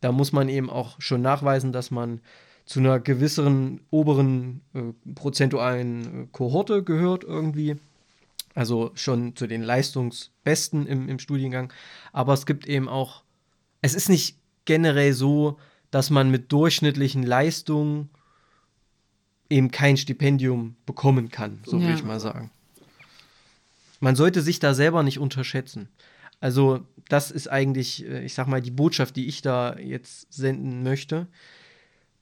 da 0.00 0.12
muss 0.12 0.32
man 0.32 0.48
eben 0.48 0.70
auch 0.70 1.00
schon 1.00 1.22
nachweisen, 1.22 1.72
dass 1.72 1.90
man 1.90 2.20
zu 2.64 2.80
einer 2.80 3.00
gewisseren 3.00 3.80
oberen 3.90 4.60
äh, 4.74 4.92
prozentualen 5.14 6.24
äh, 6.24 6.26
Kohorte 6.32 6.82
gehört 6.82 7.24
irgendwie. 7.24 7.76
Also 8.54 8.90
schon 8.94 9.36
zu 9.36 9.46
den 9.46 9.62
Leistungsbesten 9.62 10.86
im, 10.86 11.08
im 11.08 11.18
Studiengang. 11.18 11.72
Aber 12.12 12.32
es 12.34 12.46
gibt 12.46 12.66
eben 12.66 12.88
auch, 12.88 13.22
es 13.80 13.94
ist 13.94 14.08
nicht 14.08 14.38
generell 14.64 15.12
so, 15.12 15.58
dass 15.90 16.10
man 16.10 16.30
mit 16.30 16.52
durchschnittlichen 16.52 17.22
Leistungen 17.22 18.10
eben 19.50 19.70
kein 19.70 19.96
Stipendium 19.96 20.76
bekommen 20.86 21.28
kann, 21.30 21.60
so 21.66 21.78
Ja. 21.78 21.88
will 21.88 21.94
ich 21.94 22.04
mal 22.04 22.20
sagen. 22.20 22.50
Man 24.00 24.16
sollte 24.16 24.40
sich 24.40 24.58
da 24.60 24.72
selber 24.72 25.02
nicht 25.02 25.18
unterschätzen. 25.18 25.88
Also, 26.40 26.80
das 27.08 27.30
ist 27.30 27.48
eigentlich, 27.48 28.06
äh, 28.06 28.24
ich 28.24 28.32
sag 28.34 28.46
mal, 28.46 28.62
die 28.62 28.70
Botschaft, 28.70 29.16
die 29.16 29.26
ich 29.26 29.42
da 29.42 29.76
jetzt 29.78 30.32
senden 30.32 30.82
möchte. 30.82 31.26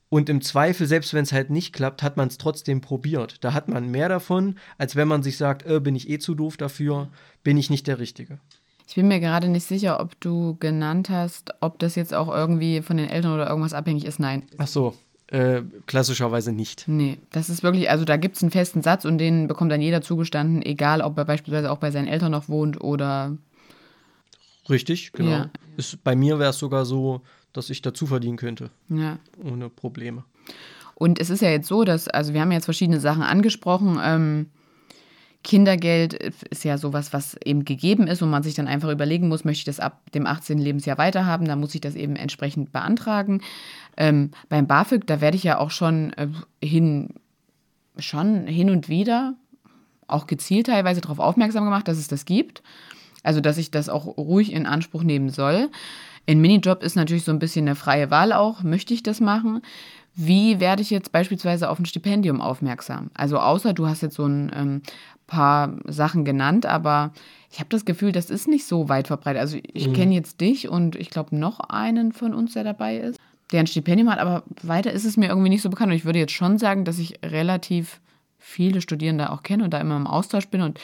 Und 0.09 0.27
im 0.27 0.41
Zweifel, 0.41 0.87
selbst 0.87 1.13
wenn 1.13 1.23
es 1.23 1.31
halt 1.31 1.51
nicht 1.51 1.71
klappt, 1.71 2.01
hat 2.03 2.17
man 2.17 2.27
es 2.27 2.37
trotzdem 2.39 2.81
probiert. 2.81 3.43
Da 3.43 3.53
hat 3.53 3.69
man 3.69 3.91
mehr 3.91 4.09
davon, 4.09 4.57
als 4.79 4.95
wenn 4.95 5.07
man 5.07 5.21
sich 5.23 5.37
sagt, 5.37 5.65
äh, 5.67 5.79
bin 5.79 5.95
ich 5.95 6.09
eh 6.09 6.17
zu 6.17 6.33
doof 6.35 6.57
dafür, 6.57 7.09
bin 7.43 7.57
ich 7.57 7.69
nicht 7.69 7.85
der 7.87 7.99
Richtige. 7.99 8.39
Ich 8.87 8.95
bin 8.95 9.07
mir 9.07 9.19
gerade 9.19 9.47
nicht 9.49 9.65
sicher, 9.67 9.99
ob 9.99 10.19
du 10.19 10.57
genannt 10.59 11.09
hast, 11.11 11.53
ob 11.61 11.77
das 11.77 11.93
jetzt 11.95 12.13
auch 12.13 12.27
irgendwie 12.27 12.81
von 12.81 12.97
den 12.97 13.07
Eltern 13.07 13.33
oder 13.35 13.47
irgendwas 13.47 13.73
abhängig 13.75 14.03
ist. 14.03 14.19
Nein. 14.19 14.43
Ach 14.57 14.65
so, 14.67 14.95
äh, 15.31 15.61
klassischerweise 15.85 16.51
nicht. 16.51 16.85
Nee, 16.87 17.17
das 17.31 17.49
ist 17.49 17.61
wirklich, 17.63 17.89
also 17.89 18.03
da 18.05 18.17
gibt 18.17 18.35
es 18.35 18.41
einen 18.41 18.51
festen 18.51 18.81
Satz 18.81 19.05
und 19.05 19.17
den 19.19 19.47
bekommt 19.47 19.71
dann 19.71 19.81
jeder 19.81 20.01
zugestanden, 20.01 20.61
egal 20.63 21.01
ob 21.01 21.17
er 21.17 21.25
beispielsweise 21.25 21.71
auch 21.71 21.77
bei 21.77 21.91
seinen 21.91 22.07
Eltern 22.07 22.31
noch 22.31 22.49
wohnt 22.49 22.81
oder. 22.81 23.37
Richtig, 24.69 25.11
genau. 25.13 25.29
Ja. 25.31 25.49
Ist, 25.77 26.03
bei 26.03 26.15
mir 26.15 26.39
wäre 26.39 26.51
es 26.51 26.59
sogar 26.59 26.85
so, 26.85 27.21
dass 27.53 27.69
ich 27.69 27.81
dazu 27.81 28.05
verdienen 28.05 28.37
könnte, 28.37 28.69
Ja. 28.89 29.17
ohne 29.43 29.69
Probleme. 29.69 30.23
Und 30.95 31.19
es 31.19 31.29
ist 31.29 31.41
ja 31.41 31.49
jetzt 31.49 31.67
so, 31.67 31.83
dass, 31.85 32.07
also 32.07 32.33
wir 32.33 32.41
haben 32.41 32.51
jetzt 32.51 32.65
verschiedene 32.65 32.99
Sachen 32.99 33.23
angesprochen. 33.23 33.99
Ähm, 34.03 34.47
Kindergeld 35.43 36.13
ist 36.13 36.65
ja 36.65 36.77
sowas, 36.77 37.13
was 37.13 37.37
eben 37.45 37.63
gegeben 37.63 38.07
ist 38.07 38.21
und 38.21 38.29
man 38.29 38.43
sich 38.43 38.55
dann 38.55 38.67
einfach 38.67 38.89
überlegen 38.89 39.29
muss, 39.29 39.45
möchte 39.45 39.59
ich 39.59 39.65
das 39.65 39.79
ab 39.79 40.01
dem 40.13 40.27
18. 40.27 40.57
Lebensjahr 40.57 40.97
weiterhaben, 40.97 41.47
dann 41.47 41.59
muss 41.59 41.73
ich 41.75 41.81
das 41.81 41.95
eben 41.95 42.17
entsprechend 42.17 42.73
beantragen. 42.73 43.41
Ähm, 43.95 44.31
beim 44.49 44.67
BAföG, 44.67 45.07
da 45.07 45.21
werde 45.21 45.37
ich 45.37 45.43
ja 45.43 45.57
auch 45.57 45.71
schon 45.71 46.11
äh, 46.13 46.27
hin, 46.61 47.09
schon 47.97 48.47
hin 48.47 48.69
und 48.69 48.89
wieder, 48.89 49.35
auch 50.07 50.27
gezielt 50.27 50.67
teilweise 50.67 51.01
darauf 51.01 51.19
aufmerksam 51.19 51.63
gemacht, 51.63 51.87
dass 51.87 51.97
es 51.97 52.07
das 52.07 52.25
gibt. 52.25 52.61
Also, 53.23 53.41
dass 53.41 53.57
ich 53.57 53.71
das 53.71 53.89
auch 53.89 54.05
ruhig 54.17 54.51
in 54.51 54.65
Anspruch 54.65 55.03
nehmen 55.03 55.29
soll. 55.29 55.69
Ein 56.27 56.41
Minijob 56.41 56.83
ist 56.83 56.95
natürlich 56.95 57.23
so 57.23 57.31
ein 57.31 57.39
bisschen 57.39 57.67
eine 57.67 57.75
freie 57.75 58.11
Wahl 58.11 58.33
auch. 58.33 58.63
Möchte 58.63 58.93
ich 58.93 59.03
das 59.03 59.19
machen? 59.19 59.61
Wie 60.15 60.59
werde 60.59 60.81
ich 60.81 60.89
jetzt 60.89 61.11
beispielsweise 61.11 61.69
auf 61.69 61.79
ein 61.79 61.85
Stipendium 61.85 62.41
aufmerksam? 62.41 63.09
Also, 63.13 63.39
außer 63.39 63.73
du 63.73 63.87
hast 63.87 64.01
jetzt 64.01 64.15
so 64.15 64.25
ein 64.25 64.51
ähm, 64.55 64.81
paar 65.29 65.73
Sachen 65.87 66.25
genannt, 66.25 66.65
aber 66.65 67.11
ich 67.51 67.59
habe 67.59 67.69
das 67.69 67.85
Gefühl, 67.85 68.11
das 68.11 68.29
ist 68.29 68.47
nicht 68.47 68.65
so 68.65 68.89
weit 68.89 69.07
verbreitet. 69.07 69.39
Also, 69.41 69.57
ich 69.73 69.87
Mhm. 69.87 69.93
kenne 69.93 70.13
jetzt 70.15 70.41
dich 70.41 70.67
und 70.69 70.95
ich 70.95 71.09
glaube 71.09 71.35
noch 71.35 71.59
einen 71.61 72.11
von 72.11 72.33
uns, 72.33 72.53
der 72.53 72.63
dabei 72.63 72.97
ist. 72.97 73.17
der 73.51 73.61
ein 73.61 73.67
Stipendium 73.67 74.11
hat, 74.11 74.19
aber 74.19 74.43
weiter 74.61 74.91
ist 74.91 75.05
es 75.05 75.17
mir 75.17 75.27
irgendwie 75.29 75.49
nicht 75.49 75.63
so 75.63 75.71
bekannt. 75.71 75.89
Und 75.91 75.95
ich 75.95 76.05
würde 76.05 76.19
jetzt 76.19 76.33
schon 76.33 76.59
sagen, 76.59 76.85
dass 76.85 76.99
ich 76.99 77.15
relativ 77.25 77.99
viele 78.37 78.79
Studierende 78.79 79.31
auch 79.31 79.41
kenne 79.41 79.63
und 79.63 79.73
da 79.73 79.79
immer 79.81 79.97
im 79.97 80.05
Austausch 80.05 80.47
bin 80.49 80.61
und 80.61 80.79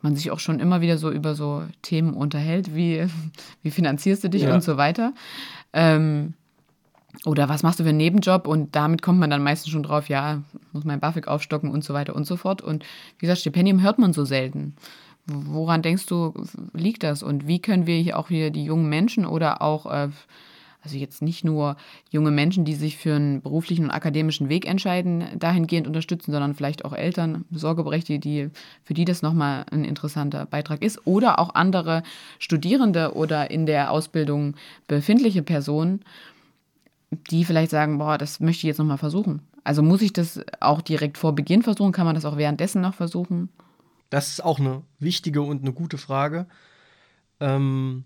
man 0.00 0.16
sich 0.16 0.30
auch 0.30 0.38
schon 0.38 0.58
immer 0.58 0.80
wieder 0.80 0.96
so 0.96 1.10
über 1.10 1.34
so 1.34 1.62
Themen 1.82 2.14
unterhält, 2.14 2.74
wie, 2.74 3.06
wie 3.62 3.70
finanzierst 3.70 4.24
du 4.24 4.30
dich 4.30 4.42
ja. 4.44 4.54
und 4.54 4.62
so 4.62 4.78
weiter. 4.78 5.12
Ähm, 5.74 6.32
oder 7.24 7.48
was 7.48 7.62
machst 7.62 7.78
du 7.80 7.84
für 7.84 7.88
einen 7.88 7.98
Nebenjob? 7.98 8.46
Und 8.46 8.76
damit 8.76 9.02
kommt 9.02 9.18
man 9.18 9.30
dann 9.30 9.42
meistens 9.42 9.72
schon 9.72 9.82
drauf, 9.82 10.08
ja, 10.08 10.42
muss 10.72 10.84
mein 10.84 11.00
BAföG 11.00 11.28
aufstocken 11.28 11.70
und 11.70 11.84
so 11.84 11.94
weiter 11.94 12.14
und 12.14 12.24
so 12.24 12.36
fort. 12.36 12.62
Und 12.62 12.84
wie 13.18 13.26
gesagt, 13.26 13.40
Stipendium 13.40 13.82
hört 13.82 13.98
man 13.98 14.12
so 14.12 14.24
selten. 14.24 14.74
Woran 15.26 15.82
denkst 15.82 16.06
du, 16.06 16.34
liegt 16.72 17.02
das? 17.02 17.22
Und 17.22 17.48
wie 17.48 17.60
können 17.60 17.86
wir 17.86 17.96
hier 17.98 18.18
auch 18.18 18.28
hier 18.28 18.50
die 18.50 18.64
jungen 18.64 18.88
Menschen 18.88 19.26
oder 19.26 19.60
auch 19.60 19.86
äh, 19.86 20.08
also 20.86 20.98
jetzt 20.98 21.20
nicht 21.20 21.44
nur 21.44 21.76
junge 22.10 22.30
Menschen, 22.30 22.64
die 22.64 22.76
sich 22.76 22.96
für 22.96 23.16
einen 23.16 23.42
beruflichen 23.42 23.86
und 23.86 23.90
akademischen 23.90 24.48
Weg 24.48 24.68
entscheiden, 24.68 25.24
dahingehend 25.36 25.88
unterstützen, 25.88 26.30
sondern 26.30 26.54
vielleicht 26.54 26.84
auch 26.84 26.92
Eltern, 26.92 27.44
Sorgeberechtigte, 27.50 28.20
die, 28.20 28.50
für 28.84 28.94
die 28.94 29.04
das 29.04 29.20
nochmal 29.20 29.66
ein 29.72 29.84
interessanter 29.84 30.46
Beitrag 30.46 30.82
ist. 30.82 31.04
Oder 31.04 31.40
auch 31.40 31.56
andere 31.56 32.04
Studierende 32.38 33.14
oder 33.16 33.50
in 33.50 33.66
der 33.66 33.90
Ausbildung 33.90 34.54
befindliche 34.86 35.42
Personen, 35.42 36.04
die 37.10 37.44
vielleicht 37.44 37.70
sagen, 37.70 37.98
boah, 37.98 38.18
das 38.18 38.40
möchte 38.40 38.60
ich 38.60 38.64
jetzt 38.64 38.78
nochmal 38.78 38.98
versuchen. 38.98 39.42
Also 39.64 39.82
muss 39.82 40.02
ich 40.02 40.12
das 40.12 40.40
auch 40.60 40.80
direkt 40.80 41.18
vor 41.18 41.34
Beginn 41.34 41.62
versuchen? 41.62 41.92
Kann 41.92 42.06
man 42.06 42.14
das 42.14 42.24
auch 42.24 42.36
währenddessen 42.36 42.82
noch 42.82 42.94
versuchen? 42.94 43.48
Das 44.10 44.28
ist 44.28 44.44
auch 44.44 44.60
eine 44.60 44.82
wichtige 44.98 45.42
und 45.42 45.62
eine 45.62 45.72
gute 45.72 45.98
Frage. 45.98 46.46
Ähm, 47.40 48.04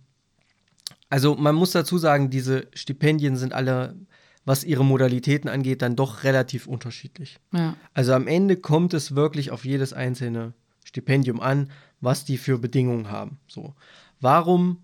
also 1.08 1.34
man 1.34 1.54
muss 1.54 1.72
dazu 1.72 1.98
sagen, 1.98 2.30
diese 2.30 2.68
Stipendien 2.72 3.36
sind 3.36 3.52
alle, 3.52 3.96
was 4.44 4.64
ihre 4.64 4.84
Modalitäten 4.84 5.50
angeht, 5.50 5.82
dann 5.82 5.96
doch 5.96 6.24
relativ 6.24 6.66
unterschiedlich. 6.66 7.38
Ja. 7.52 7.76
Also 7.92 8.14
am 8.14 8.26
Ende 8.26 8.56
kommt 8.56 8.94
es 8.94 9.14
wirklich 9.14 9.50
auf 9.50 9.64
jedes 9.64 9.92
einzelne 9.92 10.54
Stipendium 10.84 11.40
an, 11.40 11.70
was 12.00 12.24
die 12.24 12.38
für 12.38 12.58
Bedingungen 12.58 13.10
haben. 13.10 13.38
So. 13.46 13.74
Warum 14.20 14.78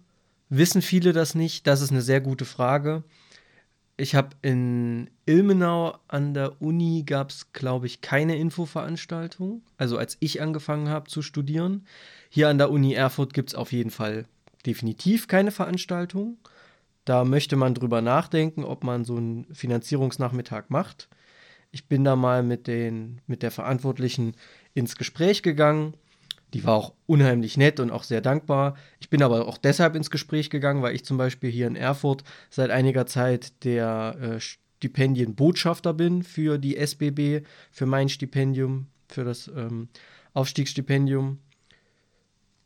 wissen 0.48 0.82
viele 0.82 1.12
das 1.12 1.34
nicht? 1.34 1.66
Das 1.66 1.80
ist 1.80 1.90
eine 1.90 2.02
sehr 2.02 2.20
gute 2.20 2.44
Frage. 2.44 3.02
Ich 3.99 4.14
habe 4.14 4.36
in 4.42 5.09
Ilmenau 5.24 5.97
an 6.09 6.34
der 6.34 6.61
Uni 6.61 7.05
gab 7.07 7.30
es, 7.30 7.53
glaube 7.53 7.86
ich, 7.86 8.03
keine 8.03 8.36
Infoveranstaltung. 8.36 9.62
Also 9.78 9.97
als 9.97 10.18
ich 10.20 10.42
angefangen 10.42 10.90
habe 10.90 11.09
zu 11.09 11.22
studieren. 11.22 11.86
Hier 12.28 12.49
an 12.49 12.59
der 12.59 12.70
Uni 12.70 12.92
Erfurt 12.92 13.32
gibt 13.32 13.51
es 13.51 13.55
auf 13.55 13.72
jeden 13.72 13.90
Fall 13.90 14.26
definitiv 14.66 15.28
keine 15.28 15.51
Veranstaltung. 15.51 16.36
Da 17.07 17.24
möchte 17.24 17.57
man 17.57 17.72
drüber 17.72 18.03
nachdenken, 18.03 18.64
ob 18.64 18.84
man 18.84 19.05
so 19.05 19.16
einen 19.16 19.47
Finanzierungsnachmittag 19.55 20.64
macht. 20.68 21.09
Ich 21.70 21.88
bin 21.88 22.05
da 22.05 22.16
mal 22.16 22.42
mit, 22.42 22.66
den, 22.66 23.20
mit 23.26 23.42
der 23.42 23.51
Verantwortlichen 23.51 24.34
ins 24.74 24.97
Gespräch 24.97 25.42
gegangen. 25.42 25.94
Die 26.57 26.64
war 26.64 26.74
auch 26.74 26.94
unheimlich 27.04 27.59
nett 27.59 27.80
und 27.80 27.90
auch 27.90 28.02
sehr 28.02 28.22
dankbar. 28.22 28.76
Ich 28.98 29.11
bin 29.11 29.22
aber 29.22 29.46
auch 29.46 29.59
deshalb 29.59 29.94
ins 29.94 30.11
Gespräch 30.11 30.48
gegangen, 30.48 30.80
weil 30.80 30.94
ich 30.94 31.04
zum 31.04 31.18
Beispiel 31.18 31.50
hier 31.50 31.66
in 31.66 31.76
Erfurt 31.76 32.24
seit 32.48 32.70
einiger 32.70 33.04
Zeit 33.04 33.62
der 33.62 34.16
äh, 34.18 34.40
Stipendienbotschafter 34.40 35.92
bin 35.92 36.22
für 36.22 36.57
die 36.57 36.78
SBB, 36.78 37.44
für 37.70 37.84
mein 37.84 38.09
Stipendium, 38.09 38.86
für 39.07 39.22
das 39.22 39.48
ähm, 39.54 39.90
Aufstiegsstipendium. 40.32 41.40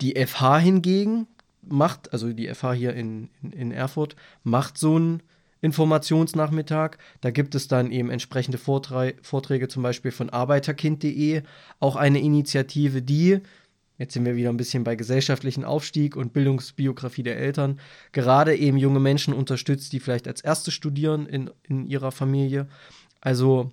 Die 0.01 0.14
FH 0.24 0.61
hingegen, 0.61 1.26
macht, 1.61 2.12
also 2.12 2.32
die 2.32 2.47
FH 2.47 2.74
hier 2.74 2.95
in, 2.95 3.28
in, 3.43 3.53
in 3.53 3.72
Erfurt, 3.72 4.14
macht 4.45 4.78
so 4.78 4.95
einen 4.95 5.20
Informationsnachmittag. 5.62 6.93
Da 7.22 7.32
gibt 7.32 7.57
es 7.57 7.66
dann 7.66 7.91
eben 7.91 8.11
entsprechende 8.11 8.57
Vorträ 8.57 9.14
Vorträge, 9.20 9.66
zum 9.66 9.82
Beispiel 9.82 10.12
von 10.12 10.30
arbeiterkind.de, 10.30 11.43
auch 11.80 11.97
eine 11.97 12.20
Initiative, 12.20 13.03
die, 13.03 13.41
jetzt 14.01 14.14
sind 14.14 14.24
wir 14.24 14.34
wieder 14.34 14.48
ein 14.48 14.57
bisschen 14.57 14.82
bei 14.82 14.96
gesellschaftlichen 14.96 15.64
Aufstieg 15.64 16.16
und 16.16 16.32
Bildungsbiografie 16.32 17.22
der 17.22 17.38
Eltern, 17.38 17.78
gerade 18.11 18.57
eben 18.57 18.76
junge 18.78 18.98
Menschen 18.98 19.32
unterstützt, 19.32 19.92
die 19.92 20.01
vielleicht 20.01 20.26
als 20.26 20.40
Erste 20.40 20.72
studieren 20.72 21.26
in, 21.26 21.51
in 21.62 21.86
ihrer 21.86 22.11
Familie. 22.11 22.66
Also 23.20 23.70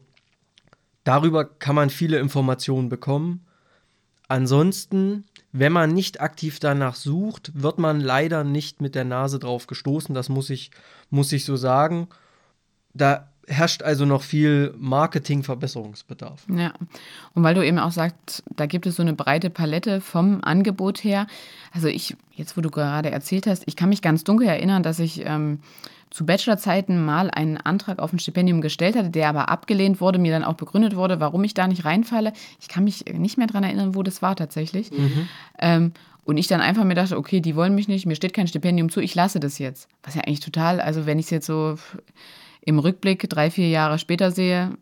darüber 1.03 1.45
kann 1.45 1.75
man 1.75 1.89
viele 1.89 2.19
Informationen 2.19 2.89
bekommen. 2.89 3.45
Ansonsten 4.27 5.23
wenn 5.59 5.71
man 5.71 5.93
nicht 5.93 6.21
aktiv 6.21 6.59
danach 6.59 6.95
sucht, 6.95 7.51
wird 7.55 7.79
man 7.79 7.99
leider 7.99 8.43
nicht 8.43 8.79
mit 8.79 8.93
der 8.93 9.05
Nase 9.05 9.39
drauf 9.39 9.65
gestoßen. 9.65 10.13
Das 10.13 10.29
muss 10.29 10.51
ich, 10.51 10.69
muss 11.09 11.31
ich 11.31 11.45
so 11.45 11.55
sagen. 11.55 12.09
Da 12.93 13.31
herrscht 13.47 13.81
also 13.81 14.05
noch 14.05 14.21
viel 14.21 14.73
Marketing-Verbesserungsbedarf. 14.77 16.43
Ja, 16.53 16.73
und 17.33 17.43
weil 17.43 17.55
du 17.55 17.65
eben 17.65 17.79
auch 17.79 17.91
sagst, 17.91 18.43
da 18.55 18.65
gibt 18.65 18.85
es 18.85 18.97
so 18.97 19.01
eine 19.01 19.13
breite 19.13 19.49
Palette 19.49 20.01
vom 20.01 20.43
Angebot 20.43 21.03
her. 21.03 21.27
Also 21.73 21.87
ich, 21.87 22.15
jetzt 22.33 22.57
wo 22.57 22.61
du 22.61 22.69
gerade 22.69 23.09
erzählt 23.09 23.47
hast, 23.47 23.63
ich 23.65 23.77
kann 23.77 23.89
mich 23.89 24.01
ganz 24.01 24.25
dunkel 24.25 24.47
erinnern, 24.47 24.83
dass 24.83 24.99
ich 24.99 25.25
ähm, 25.25 25.59
zu 26.09 26.25
Bachelorzeiten 26.25 27.03
mal 27.03 27.29
einen 27.31 27.57
Antrag 27.57 27.99
auf 27.99 28.11
ein 28.11 28.19
Stipendium 28.19 28.59
gestellt 28.61 28.95
hatte, 28.97 29.09
der 29.09 29.29
aber 29.29 29.49
abgelehnt 29.49 30.01
wurde, 30.01 30.19
mir 30.19 30.31
dann 30.31 30.43
auch 30.43 30.55
begründet 30.55 30.95
wurde, 30.95 31.19
warum 31.19 31.43
ich 31.43 31.53
da 31.53 31.67
nicht 31.67 31.85
reinfalle. 31.85 32.33
Ich 32.59 32.67
kann 32.67 32.83
mich 32.83 33.05
nicht 33.13 33.37
mehr 33.37 33.47
daran 33.47 33.63
erinnern, 33.63 33.95
wo 33.95 34.03
das 34.03 34.21
war 34.21 34.35
tatsächlich. 34.35 34.91
Mhm. 34.91 35.29
Ähm, 35.59 35.91
und 36.25 36.35
ich 36.35 36.47
dann 36.47 36.59
einfach 36.59 36.83
mir 36.83 36.95
dachte, 36.95 37.17
okay, 37.17 37.39
die 37.39 37.55
wollen 37.55 37.75
mich 37.75 37.87
nicht, 37.87 38.05
mir 38.05 38.15
steht 38.15 38.33
kein 38.33 38.47
Stipendium 38.47 38.89
zu, 38.89 38.99
ich 38.99 39.15
lasse 39.15 39.39
das 39.39 39.59
jetzt. 39.59 39.87
Was 40.03 40.15
ja 40.15 40.23
eigentlich 40.23 40.41
total, 40.41 40.81
also 40.81 41.05
wenn 41.05 41.19
ich 41.19 41.25
es 41.27 41.31
jetzt 41.31 41.45
so 41.45 41.77
im 42.67 42.79
Rückblick 42.79 43.29
drei, 43.29 43.49
vier 43.49 43.69
Jahre 43.69 43.97
später 43.97 44.29
sehe, 44.31 44.77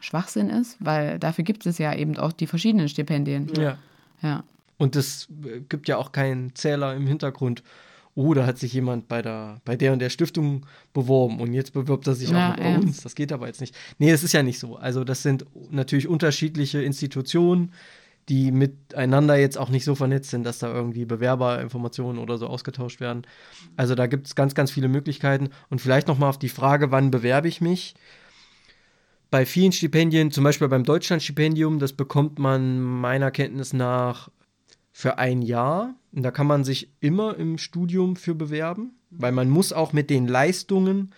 Schwachsinn 0.00 0.50
ist, 0.50 0.76
weil 0.80 1.18
dafür 1.18 1.44
gibt 1.44 1.64
es 1.64 1.78
ja 1.78 1.94
eben 1.94 2.18
auch 2.18 2.32
die 2.32 2.46
verschiedenen 2.46 2.88
Stipendien. 2.88 3.50
Ja. 3.56 3.78
ja. 4.20 4.44
Und 4.76 4.96
es 4.96 5.28
gibt 5.68 5.88
ja 5.88 5.96
auch 5.96 6.12
keinen 6.12 6.54
Zähler 6.54 6.94
im 6.94 7.06
Hintergrund 7.06 7.62
oh, 8.14 8.34
da 8.34 8.46
hat 8.46 8.58
sich 8.58 8.72
jemand 8.72 9.08
bei 9.08 9.22
der, 9.22 9.60
bei 9.64 9.76
der 9.76 9.92
und 9.92 9.98
der 9.98 10.10
Stiftung 10.10 10.66
beworben 10.92 11.40
und 11.40 11.52
jetzt 11.52 11.72
bewirbt 11.72 12.06
er 12.06 12.14
sich 12.14 12.30
ja, 12.30 12.52
auch 12.52 12.56
bei 12.56 12.70
ja. 12.70 12.76
uns. 12.76 13.02
Das 13.02 13.14
geht 13.14 13.32
aber 13.32 13.46
jetzt 13.46 13.60
nicht. 13.60 13.74
Nee, 13.98 14.10
es 14.10 14.22
ist 14.22 14.32
ja 14.32 14.42
nicht 14.42 14.58
so. 14.58 14.76
Also, 14.76 15.04
das 15.04 15.22
sind 15.22 15.44
natürlich 15.70 16.08
unterschiedliche 16.08 16.82
Institutionen, 16.82 17.72
die 18.28 18.52
miteinander 18.52 19.36
jetzt 19.36 19.58
auch 19.58 19.68
nicht 19.68 19.84
so 19.84 19.94
vernetzt 19.94 20.30
sind, 20.30 20.44
dass 20.44 20.58
da 20.58 20.72
irgendwie 20.72 21.04
Bewerberinformationen 21.04 22.20
oder 22.20 22.38
so 22.38 22.46
ausgetauscht 22.46 23.00
werden. 23.00 23.22
Also 23.76 23.94
da 23.94 24.06
gibt 24.06 24.26
es 24.26 24.34
ganz, 24.34 24.54
ganz 24.54 24.70
viele 24.70 24.88
Möglichkeiten. 24.88 25.50
Und 25.68 25.80
vielleicht 25.80 26.08
nochmal 26.08 26.30
auf 26.30 26.38
die 26.38 26.48
Frage, 26.48 26.90
wann 26.90 27.10
bewerbe 27.10 27.48
ich 27.48 27.60
mich? 27.60 27.94
Bei 29.30 29.44
vielen 29.44 29.72
Stipendien, 29.72 30.30
zum 30.30 30.44
Beispiel 30.44 30.68
beim 30.68 30.84
Deutschlandstipendium, 30.84 31.78
das 31.78 31.92
bekommt 31.92 32.38
man 32.38 32.80
meiner 32.80 33.30
Kenntnis 33.30 33.72
nach 33.72 34.30
für 34.92 35.18
ein 35.18 35.42
Jahr. 35.42 35.94
Und 36.12 36.22
da 36.22 36.30
kann 36.30 36.46
man 36.46 36.64
sich 36.64 36.92
immer 37.00 37.36
im 37.36 37.58
Studium 37.58 38.16
für 38.16 38.34
bewerben, 38.34 38.92
weil 39.10 39.32
man 39.32 39.50
muss 39.50 39.72
auch 39.72 39.92
mit 39.92 40.08
den 40.08 40.28
Leistungen 40.28 41.12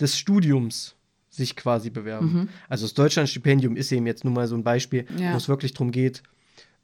des 0.00 0.18
Studiums 0.18 0.96
sich 1.30 1.56
quasi 1.56 1.88
bewerben. 1.88 2.32
Mhm. 2.32 2.48
Also 2.68 2.84
das 2.84 2.94
Deutschlandstipendium 2.94 3.76
ist 3.76 3.90
eben 3.90 4.06
jetzt 4.06 4.24
nur 4.24 4.34
mal 4.34 4.46
so 4.46 4.54
ein 4.54 4.64
Beispiel, 4.64 5.06
ja. 5.16 5.32
wo 5.32 5.36
es 5.38 5.48
wirklich 5.48 5.72
darum 5.72 5.90
geht, 5.90 6.22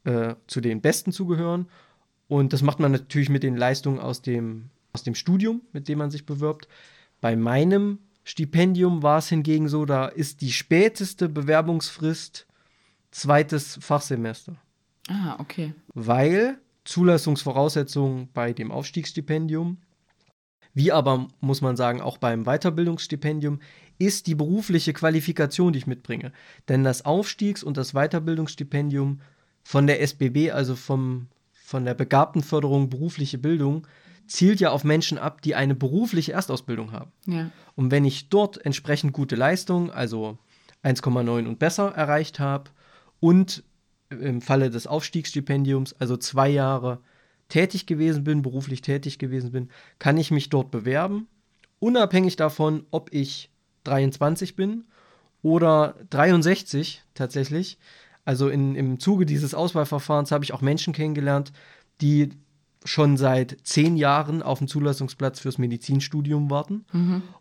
äh, 0.05 0.35
zu 0.47 0.61
den 0.61 0.81
Besten 0.81 1.13
zu 1.13 1.27
gehören. 1.27 1.69
Und 2.29 2.53
das 2.53 2.63
macht 2.63 2.79
man 2.81 2.93
natürlich 2.93 3.31
mit 3.31 3.43
den 3.43 3.57
Leistungen 3.57 3.99
aus 3.99 4.23
dem, 4.23 4.71
aus 4.93 5.03
dem 5.03 5.15
Studium, 5.15 5.63
mit 5.73 5.89
dem 5.89 5.99
man 5.99 6.11
sich 6.11 6.27
bewirbt. 6.27 6.69
Bei 7.21 7.37
meinem 7.37 7.99
Stipendium 8.25 9.03
war 9.03 9.19
es 9.19 9.29
hingegen 9.29 9.69
so, 9.69 9.87
da 9.87 10.07
ist 10.07 10.43
die 10.43 10.53
späteste 10.53 11.29
Bewerbungsfrist 11.29 12.47
zweites 13.11 13.79
Fachsemester. 13.81 14.57
Ah, 15.09 15.37
okay. 15.39 15.73
Weil 15.95 16.59
Zulassungsvoraussetzungen 16.85 18.29
bei 18.35 18.53
dem 18.53 18.71
Aufstiegsstipendium, 18.71 19.79
wie 20.75 20.93
aber, 20.93 21.29
muss 21.41 21.61
man 21.61 21.77
sagen, 21.77 22.01
auch 22.01 22.19
beim 22.19 22.45
Weiterbildungsstipendium, 22.45 23.61
ist 23.99 24.27
die 24.27 24.35
berufliche 24.35 24.93
Qualifikation, 24.93 25.73
die 25.73 25.81
ich 25.81 25.87
mitbringe. 25.87 26.33
Denn 26.69 26.85
das 26.85 27.05
Aufstiegs- 27.05 27.65
und 27.65 27.77
das 27.77 27.93
Weiterbildungsstipendium 27.93 29.21
von 29.69 29.87
der 29.87 30.01
SBB, 30.01 30.51
also 30.51 30.75
vom, 30.75 31.27
von 31.53 31.85
der 31.85 31.93
Begabtenförderung 31.93 32.89
berufliche 32.89 33.37
Bildung, 33.37 33.87
zielt 34.27 34.61
ja 34.61 34.71
auf 34.71 34.83
Menschen 34.83 35.19
ab, 35.19 35.43
die 35.43 35.55
eine 35.55 35.75
berufliche 35.75 36.33
Erstausbildung 36.33 36.93
haben. 36.93 37.13
Ja. 37.27 37.51
Und 37.77 37.91
wenn 37.91 38.07
ich 38.07 38.31
dort 38.31 38.65
entsprechend 38.65 39.13
gute 39.13 39.37
Leistung, 39.37 39.91
also 39.91 40.39
1,9 40.85 41.47
und 41.47 41.59
besser 41.59 41.95
erreicht 41.95 42.41
habe 42.41 42.71
und 43.21 43.63
im 44.09 44.41
Falle 44.41 44.71
des 44.71 44.87
Aufstiegsstipendiums, 44.87 45.93
also 45.99 46.17
zwei 46.17 46.49
Jahre 46.49 47.01
tätig 47.51 47.85
gewesen 47.85 48.25
bin, 48.25 48.41
beruflich 48.41 48.81
tätig 48.81 49.19
gewesen 49.19 49.53
bin, 49.53 49.69
kann 49.99 50.17
ich 50.17 50.31
mich 50.31 50.49
dort 50.49 50.71
bewerben, 50.71 51.29
unabhängig 51.79 52.37
davon, 52.37 52.87
ob 52.91 53.13
ich 53.13 53.51
23 53.85 54.57
bin 54.57 54.85
oder 55.43 55.95
63 56.09 57.03
tatsächlich. 57.13 57.77
Also 58.29 58.51
in, 58.51 58.75
im 58.75 59.01
Zuge 59.01 59.25
dieses 59.25 59.55
Auswahlverfahrens 59.55 60.33
habe 60.33 60.45
ich 60.45 60.53
auch 60.53 60.61
Menschen 60.61 60.93
kennengelernt, 60.93 61.51
die 62.03 62.29
schon 62.85 63.17
seit 63.17 63.57
zehn 63.63 63.97
Jahren 63.97 64.43
auf 64.43 64.61
einen 64.61 64.69
Zulassungsplatz 64.69 65.41
fürs 65.41 65.57
Medizinstudium 65.57 66.51
warten 66.51 66.85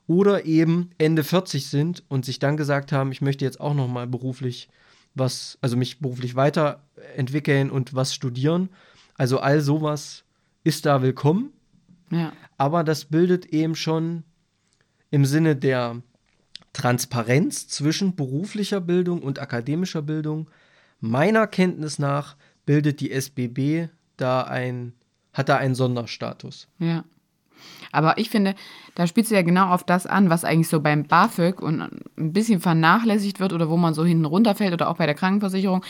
oder 0.07 0.45
eben 0.45 0.91
Ende 0.97 1.25
40 1.25 1.67
sind 1.67 2.03
und 2.07 2.23
sich 2.23 2.39
dann 2.39 2.55
gesagt 2.55 2.93
haben, 2.93 3.11
ich 3.11 3.19
möchte 3.21 3.43
jetzt 3.43 3.59
auch 3.59 3.73
noch 3.73 3.89
mal 3.89 4.07
beruflich 4.07 4.69
was, 5.13 5.57
also 5.59 5.75
mich 5.75 5.99
beruflich 5.99 6.35
weiterentwickeln 6.38 7.69
und 7.69 7.93
was 7.93 8.13
studieren. 8.15 8.69
Also 9.15 9.39
all 9.39 9.59
sowas 9.59 10.23
ist 10.63 10.85
da 10.85 11.01
willkommen, 11.01 11.51
Ja. 12.11 12.31
aber 12.57 12.85
das 12.85 13.03
bildet 13.03 13.47
eben 13.47 13.75
schon 13.75 14.23
im 15.11 15.25
Sinne 15.25 15.57
der 15.57 16.01
Transparenz 16.71 17.67
zwischen 17.67 18.15
beruflicher 18.15 18.79
Bildung 18.79 19.21
und 19.21 19.39
akademischer 19.39 20.01
Bildung. 20.01 20.49
Meiner 21.00 21.48
Kenntnis 21.48 22.00
nach 22.00 22.36
bildet 22.66 23.00
die 23.00 23.12
SBB 23.12 23.89
da 24.18 24.41
ein, 24.41 24.93
hat 25.34 25.50
da 25.50 25.58
einen 25.58 25.76
Sonderstatus. 25.76 26.68
Ja. 26.80 27.04
Aber 27.91 28.18
ich 28.18 28.30
finde, 28.30 28.56
da 28.95 29.08
spielt 29.08 29.28
sie 29.28 29.36
ja 29.36 29.41
genau 29.41 29.70
auf 29.70 29.84
das 29.84 30.06
an, 30.06 30.30
was 30.30 30.43
eigentlich 30.43 30.68
so 30.68 30.82
beim 30.82 31.04
BAföG 31.06 31.62
und 31.62 31.82
ein 31.82 32.34
bisschen 32.34 32.60
vernachlässigt 32.60 33.39
wird 33.39 33.54
oder 33.54 33.70
wo 33.70 33.78
man 33.78 33.93
so 33.93 34.06
hinten 34.06 34.26
runterfällt 34.26 34.74
oder 34.74 34.89
auch 34.89 34.98
bei 34.98 35.06
der 35.06 35.16
Krankenversicherung. 35.16 35.84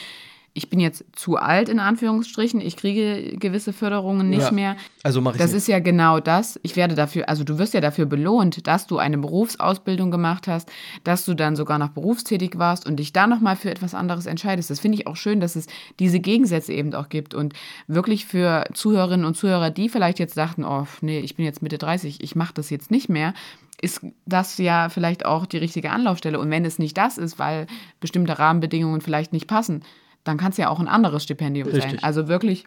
Ich 0.53 0.71
bin 0.71 0.79
jetzt 0.79 1.05
zu 1.15 1.37
alt, 1.37 1.69
in 1.69 1.79
Anführungsstrichen. 1.79 2.61
Ich 2.61 2.77
kriege 2.77 3.37
gewisse 3.37 3.73
Förderungen 3.73 4.29
nicht 4.29 4.41
Ja, 4.41 4.51
mehr. 4.51 4.75
Also 5.03 5.21
mache 5.21 5.35
ich 5.35 5.41
Das 5.41 5.51
nicht. 5.51 5.59
ist 5.59 5.67
ja 5.67 5.77
genau 5.79 6.19
das. 6.19 6.59
Ich 6.63 6.75
werde 6.75 6.95
dafür, 6.95 7.29
also 7.29 7.43
du 7.43 7.59
wirst 7.59 7.75
ja 7.75 7.81
dafür 7.81 8.07
belohnt, 8.07 8.65
dass 8.65 8.87
du 8.87 8.97
eine 8.97 9.19
Berufsausbildung 9.19 10.09
gemacht 10.09 10.47
hast, 10.47 10.71
dass 11.03 11.25
du 11.25 11.35
dann 11.35 11.55
sogar 11.55 11.77
noch 11.77 11.89
berufstätig 11.89 12.57
warst 12.57 12.87
und 12.87 12.95
dich 12.97 13.13
da 13.13 13.27
nochmal 13.27 13.55
für 13.55 13.69
etwas 13.69 13.93
anderes 13.93 14.25
entscheidest. 14.25 14.71
Das 14.71 14.79
finde 14.79 14.97
ich 14.97 15.05
auch 15.05 15.15
schön, 15.15 15.39
dass 15.39 15.55
es 15.55 15.67
diese 15.99 16.19
Gegensätze 16.19 16.73
eben 16.73 16.93
auch 16.95 17.09
gibt 17.09 17.35
und 17.35 17.53
wirklich 17.87 18.25
für 18.25 18.65
Zuhörerinnen 18.73 19.25
und 19.27 19.37
Zuhörer, 19.37 19.69
die 19.69 19.89
vielleicht 19.89 20.17
jetzt 20.17 20.37
dachten, 20.37 20.65
oh 20.65 20.87
nee, 21.01 21.19
ich 21.19 21.35
bin 21.35 21.45
jetzt 21.45 21.61
Mitte 21.61 21.77
30, 21.77 22.23
ich 22.23 22.35
mache 22.35 22.55
das 22.55 22.71
jetzt 22.71 22.89
nicht 22.89 23.09
mehr, 23.09 23.35
ist 23.79 24.01
das 24.25 24.57
ja 24.57 24.89
vielleicht 24.89 25.23
auch 25.25 25.45
die 25.45 25.57
richtige 25.57 25.91
Anlaufstelle. 25.91 26.39
Und 26.39 26.49
wenn 26.49 26.65
es 26.65 26.79
nicht 26.79 26.97
das 26.97 27.19
ist, 27.19 27.37
weil 27.37 27.67
bestimmte 27.99 28.39
Rahmenbedingungen 28.39 29.01
vielleicht 29.01 29.33
nicht 29.33 29.45
passen, 29.45 29.83
dann 30.27 30.37
kann 30.37 30.51
es 30.51 30.57
ja 30.57 30.69
auch 30.69 30.79
ein 30.79 30.87
anderes 30.87 31.23
Stipendium 31.23 31.69
sein. 31.71 31.81
Richtig. 31.81 32.03
Also 32.03 32.27
wirklich 32.27 32.65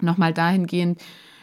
nochmal 0.00 0.32
dahingehend 0.32 1.00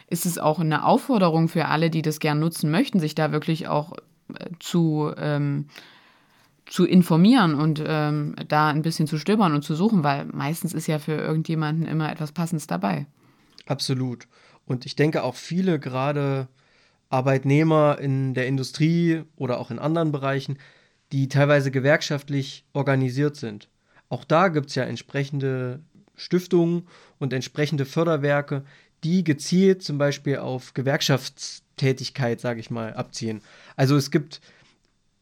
ist 0.08 0.26
es 0.26 0.38
auch 0.38 0.58
eine 0.58 0.84
Aufforderung 0.84 1.48
für 1.48 1.66
alle, 1.66 1.90
die 1.90 2.02
das 2.02 2.20
gern 2.20 2.40
nutzen 2.40 2.70
möchten, 2.70 3.00
sich 3.00 3.14
da 3.14 3.32
wirklich 3.32 3.68
auch 3.68 3.92
äh, 3.92 4.50
zu, 4.58 5.12
ähm, 5.16 5.66
zu 6.66 6.84
informieren 6.84 7.54
und 7.54 7.82
ähm, 7.86 8.34
da 8.48 8.68
ein 8.68 8.82
bisschen 8.82 9.06
zu 9.06 9.18
stöbern 9.18 9.54
und 9.54 9.62
zu 9.62 9.74
suchen, 9.74 10.04
weil 10.04 10.24
meistens 10.26 10.72
ist 10.72 10.86
ja 10.86 10.98
für 10.98 11.12
irgendjemanden 11.12 11.86
immer 11.86 12.10
etwas 12.10 12.32
Passendes 12.32 12.66
dabei. 12.66 13.06
Absolut. 13.66 14.26
Und 14.64 14.86
ich 14.86 14.96
denke 14.96 15.22
auch 15.22 15.34
viele 15.34 15.78
gerade 15.78 16.48
Arbeitnehmer 17.10 17.98
in 17.98 18.34
der 18.34 18.46
Industrie 18.46 19.22
oder 19.36 19.58
auch 19.60 19.70
in 19.70 19.78
anderen 19.78 20.12
Bereichen, 20.12 20.58
die 21.12 21.28
teilweise 21.28 21.70
gewerkschaftlich 21.70 22.64
organisiert 22.72 23.36
sind. 23.36 23.68
Auch 24.08 24.24
da 24.24 24.48
gibt 24.48 24.68
es 24.70 24.74
ja 24.74 24.84
entsprechende 24.84 25.80
Stiftungen 26.16 26.86
und 27.18 27.32
entsprechende 27.32 27.84
Förderwerke, 27.84 28.64
die 29.04 29.22
gezielt 29.24 29.82
zum 29.82 29.98
Beispiel 29.98 30.38
auf 30.38 30.74
Gewerkschaftstätigkeit, 30.74 32.40
sage 32.40 32.60
ich 32.60 32.70
mal, 32.70 32.94
abzielen. 32.94 33.42
Also 33.76 33.96
es 33.96 34.10
gibt, 34.10 34.40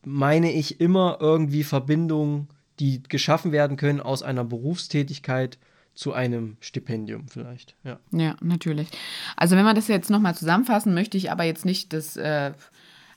meine 0.04 0.52
ich, 0.52 0.80
immer 0.80 1.18
irgendwie 1.20 1.64
Verbindungen, 1.64 2.48
die 2.80 3.02
geschaffen 3.02 3.52
werden 3.52 3.76
können 3.76 4.00
aus 4.00 4.22
einer 4.22 4.44
Berufstätigkeit 4.44 5.58
zu 5.94 6.12
einem 6.12 6.56
Stipendium 6.60 7.26
vielleicht. 7.28 7.74
Ja. 7.82 7.98
Ja, 8.12 8.36
natürlich. 8.42 8.88
Also 9.34 9.56
wenn 9.56 9.64
man 9.64 9.74
das 9.74 9.88
jetzt 9.88 10.10
nochmal 10.10 10.34
zusammenfassen, 10.34 10.94
möchte 10.94 11.16
ich 11.16 11.30
aber 11.30 11.44
jetzt 11.44 11.64
nicht 11.64 11.92
das, 11.92 12.16
äh, 12.16 12.52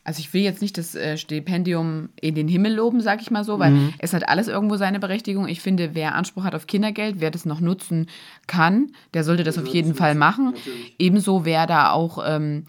also 0.03 0.19
ich 0.21 0.33
will 0.33 0.41
jetzt 0.41 0.61
nicht 0.61 0.77
das 0.77 0.95
äh, 0.95 1.17
Stipendium 1.17 2.09
in 2.19 2.33
den 2.33 2.47
Himmel 2.47 2.73
loben, 2.73 3.01
sag 3.01 3.21
ich 3.21 3.31
mal 3.31 3.43
so, 3.43 3.59
weil 3.59 3.93
es 3.99 4.13
hat 4.13 4.27
alles 4.27 4.47
irgendwo 4.47 4.77
seine 4.77 4.99
Berechtigung. 4.99 5.47
Ich 5.47 5.61
finde, 5.61 5.91
wer 5.93 6.15
Anspruch 6.15 6.43
hat 6.43 6.55
auf 6.55 6.67
Kindergeld, 6.67 7.17
wer 7.19 7.31
das 7.31 7.45
noch 7.45 7.59
nutzen 7.59 8.07
kann, 8.47 8.91
der 9.13 9.23
sollte 9.23 9.43
das 9.43 9.57
auf 9.57 9.67
jeden 9.67 9.93
Fall 9.93 10.15
machen. 10.15 10.55
Ebenso 10.97 11.45
wer 11.45 11.67
da 11.67 11.91
auch 11.91 12.23
ähm, 12.25 12.63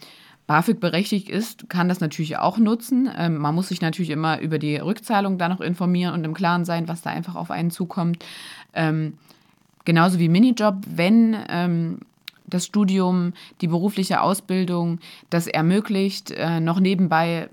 BAföG 0.50 0.80
berechtigt 0.80 1.30
ist, 1.30 1.68
kann 1.68 1.88
das 1.88 2.00
natürlich 2.00 2.36
auch 2.36 2.58
nutzen. 2.58 3.08
Ähm, 3.16 3.36
man 3.36 3.54
muss 3.54 3.68
sich 3.68 3.80
natürlich 3.80 4.10
immer 4.10 4.40
über 4.40 4.58
die 4.58 4.76
Rückzahlung 4.76 5.38
da 5.38 5.48
noch 5.48 5.60
informieren 5.60 6.12
und 6.12 6.24
im 6.24 6.34
Klaren 6.34 6.64
sein, 6.64 6.88
was 6.88 7.02
da 7.02 7.10
einfach 7.10 7.36
auf 7.36 7.52
einen 7.52 7.70
zukommt. 7.70 8.24
Ähm, 8.74 9.14
genauso 9.84 10.18
wie 10.18 10.28
Minijob, 10.28 10.78
wenn 10.86 11.36
ähm, 11.48 12.00
das 12.50 12.66
Studium, 12.66 13.32
die 13.60 13.68
berufliche 13.68 14.20
Ausbildung 14.20 14.98
das 15.30 15.46
ermöglicht, 15.46 16.30
äh, 16.32 16.60
noch 16.60 16.80
nebenbei 16.80 17.48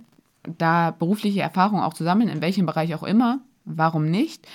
da 0.58 0.92
berufliche 0.92 1.42
Erfahrung 1.42 1.82
auch 1.82 1.94
zu 1.94 2.04
sammeln, 2.04 2.30
in 2.30 2.42
welchem 2.42 2.66
Bereich 2.66 2.96
auch 2.96 3.04
immer, 3.04 3.40
warum 3.66 4.10
nicht? 4.10 4.48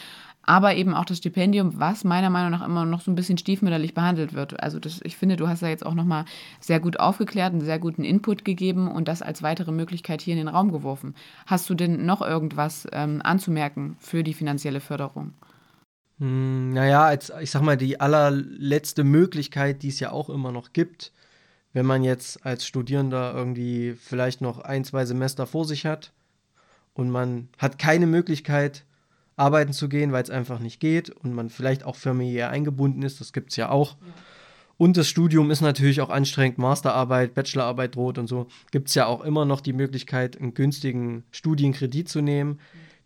Aber 0.45 0.75
eben 0.75 0.93
auch 0.95 1.05
das 1.05 1.19
Stipendium, 1.19 1.79
was 1.79 2.03
meiner 2.03 2.29
Meinung 2.29 2.51
nach 2.51 2.67
immer 2.67 2.85
noch 2.85 3.01
so 3.01 3.13
ein 3.13 3.15
bisschen 3.15 3.39
stiefmütterlich 3.39 3.95
behandelt 3.95 4.33
wird. 4.33 4.61
Also 4.61 4.81
das, 4.81 5.01
ich 5.05 5.17
finde, 5.17 5.37
du 5.37 5.47
hast 5.47 5.63
da 5.63 5.69
jetzt 5.69 5.87
auch 5.87 5.95
nochmal 5.95 6.25
sehr 6.59 6.81
gut 6.81 6.99
aufgeklärt, 6.99 7.53
einen 7.53 7.65
sehr 7.65 7.79
guten 7.79 8.03
Input 8.03 8.45
gegeben 8.45 8.91
und 8.91 9.07
das 9.07 9.23
als 9.23 9.45
weitere 9.45 9.71
Möglichkeit 9.71 10.21
hier 10.21 10.33
in 10.33 10.39
den 10.39 10.49
Raum 10.49 10.73
geworfen. 10.73 11.15
Hast 11.47 11.71
du 11.71 11.75
denn 11.75 12.05
noch 12.05 12.23
irgendwas 12.23 12.89
ähm, 12.93 13.21
anzumerken 13.23 13.97
für 14.01 14.25
die 14.25 14.35
finanzielle 14.35 14.81
Förderung? 14.81 15.33
Hm, 16.19 16.73
Naja, 16.73 17.05
als 17.05 17.33
ich 17.41 17.51
sag 17.51 17.63
mal, 17.63 17.77
die 17.77 18.01
allerletzte 18.01 19.05
Möglichkeit, 19.05 19.83
die 19.83 19.89
es 19.89 20.01
ja 20.01 20.13
auch 20.13 20.31
immer 20.31 20.53
noch 20.53 20.73
gibt, 20.73 21.13
wenn 21.73 21.87
man 21.87 22.05
jetzt 22.05 22.45
als 22.45 22.67
Studierender 22.67 23.33
irgendwie 23.35 23.95
vielleicht 23.95 24.41
noch 24.41 24.61
ein, 24.61 24.85
zwei 24.85 25.05
Semester 25.05 25.47
vor 25.47 25.65
sich 25.65 25.87
hat 25.87 26.13
und 26.95 27.11
man 27.11 27.49
hat 27.59 27.79
keine 27.79 28.07
Möglichkeit, 28.07 28.85
arbeiten 29.37 29.73
zu 29.73 29.89
gehen, 29.89 30.13
weil 30.13 30.23
es 30.23 30.31
einfach 30.31 30.59
nicht 30.59 30.81
geht 30.81 31.11
und 31.11 31.33
man 31.33 31.49
vielleicht 31.49 31.85
auch 31.85 31.97
familiär 31.97 32.51
eingebunden 32.51 33.03
ist, 33.03 33.21
das 33.21 33.33
gibt 33.33 33.51
es 33.51 33.57
ja 33.57 33.71
auch. 33.71 33.97
Und 34.77 34.97
das 34.97 35.09
Studium 35.09 35.51
ist 35.51 35.61
natürlich 35.61 36.01
auch 36.01 36.11
anstrengend, 36.11 36.59
Masterarbeit, 36.59 37.35
Bachelorarbeit 37.35 37.95
droht 37.95 38.19
und 38.19 38.27
so. 38.27 38.49
Gibt 38.71 38.89
es 38.89 38.95
ja 38.95 39.07
auch 39.07 39.23
immer 39.23 39.45
noch 39.45 39.61
die 39.61 39.73
Möglichkeit, 39.73 40.39
einen 40.39 40.55
günstigen 40.55 41.25
Studienkredit 41.31 42.09
zu 42.09 42.21
nehmen. 42.21 42.59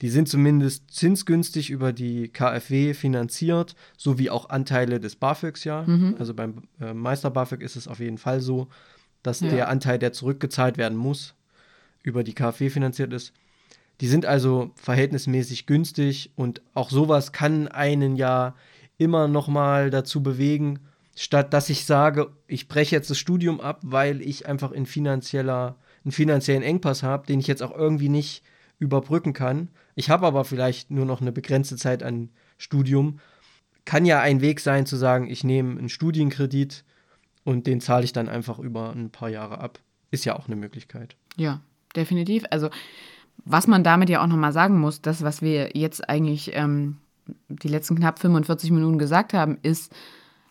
Die 0.03 0.11
sind 0.11 0.29
zumindest 0.29 0.91
zinsgünstig 0.93 1.71
über 1.71 1.93
die 1.93 2.29
KfW 2.29 2.93
finanziert, 2.93 3.75
sowie 3.97 4.29
auch 4.31 4.51
Anteile 4.51 5.01
des 5.01 5.17
BAföGs 5.17 5.65
ja. 5.65 5.85
Also 6.19 6.35
beim 6.35 6.63
äh, 6.81 6.93
Meister 6.93 7.31
BAföG 7.31 7.63
ist 7.63 7.77
es 7.77 7.89
auf 7.89 7.99
jeden 8.01 8.19
Fall 8.19 8.41
so, 8.41 8.69
dass 9.23 9.41
Ja. 9.41 9.49
der 9.49 9.69
Anteil, 9.69 9.99
der 9.99 10.13
zurückgezahlt 10.13 10.77
werden 10.77 10.99
muss, 10.99 11.35
über 12.03 12.23
die 12.25 12.35
KfW 12.35 12.69
finanziert 12.71 13.13
ist. 13.13 13.33
Die 14.03 14.09
sind 14.09 14.27
also 14.27 14.71
verhältnismäßig 14.75 15.65
günstig 15.67 16.31
und 16.37 16.61
auch 16.75 16.91
sowas 16.91 17.33
kann 17.33 17.67
einen 17.69 18.17
ja 18.17 18.55
immer 18.99 19.29
noch 19.29 19.49
mal 19.49 19.89
dazu 19.91 20.23
bewegen, 20.23 20.79
statt 21.17 21.55
dass 21.55 21.71
ich 21.71 21.87
sage, 21.87 22.31
ich 22.47 22.69
breche 22.69 22.95
jetzt 22.95 23.09
das 23.09 23.19
Studium 23.19 23.61
ab, 23.61 23.81
weil 23.83 24.21
ich 24.21 24.47
einfach 24.47 24.73
in 24.73 24.85
finanzieller, 24.85 25.77
einen 26.05 26.13
finanziellen 26.13 26.63
Engpass 26.63 27.03
habe, 27.03 27.27
den 27.27 27.41
ich 27.41 27.47
jetzt 27.47 27.63
auch 27.63 27.75
irgendwie 27.75 28.11
nicht 28.11 28.43
überbrücken 28.79 29.33
kann. 29.33 29.69
Ich 29.95 30.11
habe 30.11 30.27
aber 30.27 30.45
vielleicht 30.45 30.91
nur 30.91 31.07
noch 31.07 31.21
eine 31.21 31.33
begrenzte 31.33 31.77
Zeit 31.77 32.03
an 32.03 32.31
Studium. 32.59 33.21
Kann 33.85 34.05
ja 34.05 34.21
ein 34.21 34.41
Weg 34.41 34.61
sein 34.61 34.87
zu 34.87 34.97
sagen, 34.97 35.31
ich 35.31 35.45
nehme 35.45 35.79
einen 35.79 35.89
Studienkredit 35.89 36.85
und 37.45 37.67
den 37.67 37.81
zahle 37.81 38.05
ich 38.05 38.13
dann 38.13 38.29
einfach 38.29 38.59
über 38.59 38.91
ein 38.91 39.11
paar 39.11 39.29
Jahre 39.29 39.61
ab. 39.61 39.79
Ist 40.11 40.25
ja 40.25 40.37
auch 40.37 40.47
eine 40.47 40.57
Möglichkeit. 40.57 41.17
Ja, 41.37 41.61
definitiv. 41.95 42.45
Also, 42.51 42.71
was 43.45 43.67
man 43.67 43.85
damit 43.85 44.11
ja 44.11 44.23
auch 44.23 44.27
nochmal 44.27 44.53
sagen 44.53 44.79
muss, 44.79 45.01
das, 45.01 45.23
was 45.23 45.43
wir 45.43 45.71
jetzt 45.75 46.09
eigentlich 46.09 46.51
ähm, 46.55 46.99
die 47.49 47.69
letzten 47.69 47.97
knapp 47.97 48.19
45 48.19 48.71
Minuten 48.71 48.99
gesagt 48.99 49.33
haben, 49.33 49.59
ist, 49.63 49.93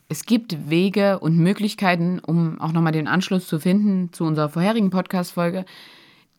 es 0.08 0.26
gibt 0.26 0.70
Wege 0.70 1.20
und 1.20 1.38
Möglichkeiten, 1.38 2.20
um 2.20 2.62
auch 2.62 2.72
nochmal 2.72 2.92
den 2.92 3.08
Anschluss 3.08 3.48
zu 3.48 3.60
finden 3.60 4.14
zu 4.14 4.24
unserer 4.24 4.50
vorherigen 4.50 4.92
Podcast-Folge, 4.92 5.66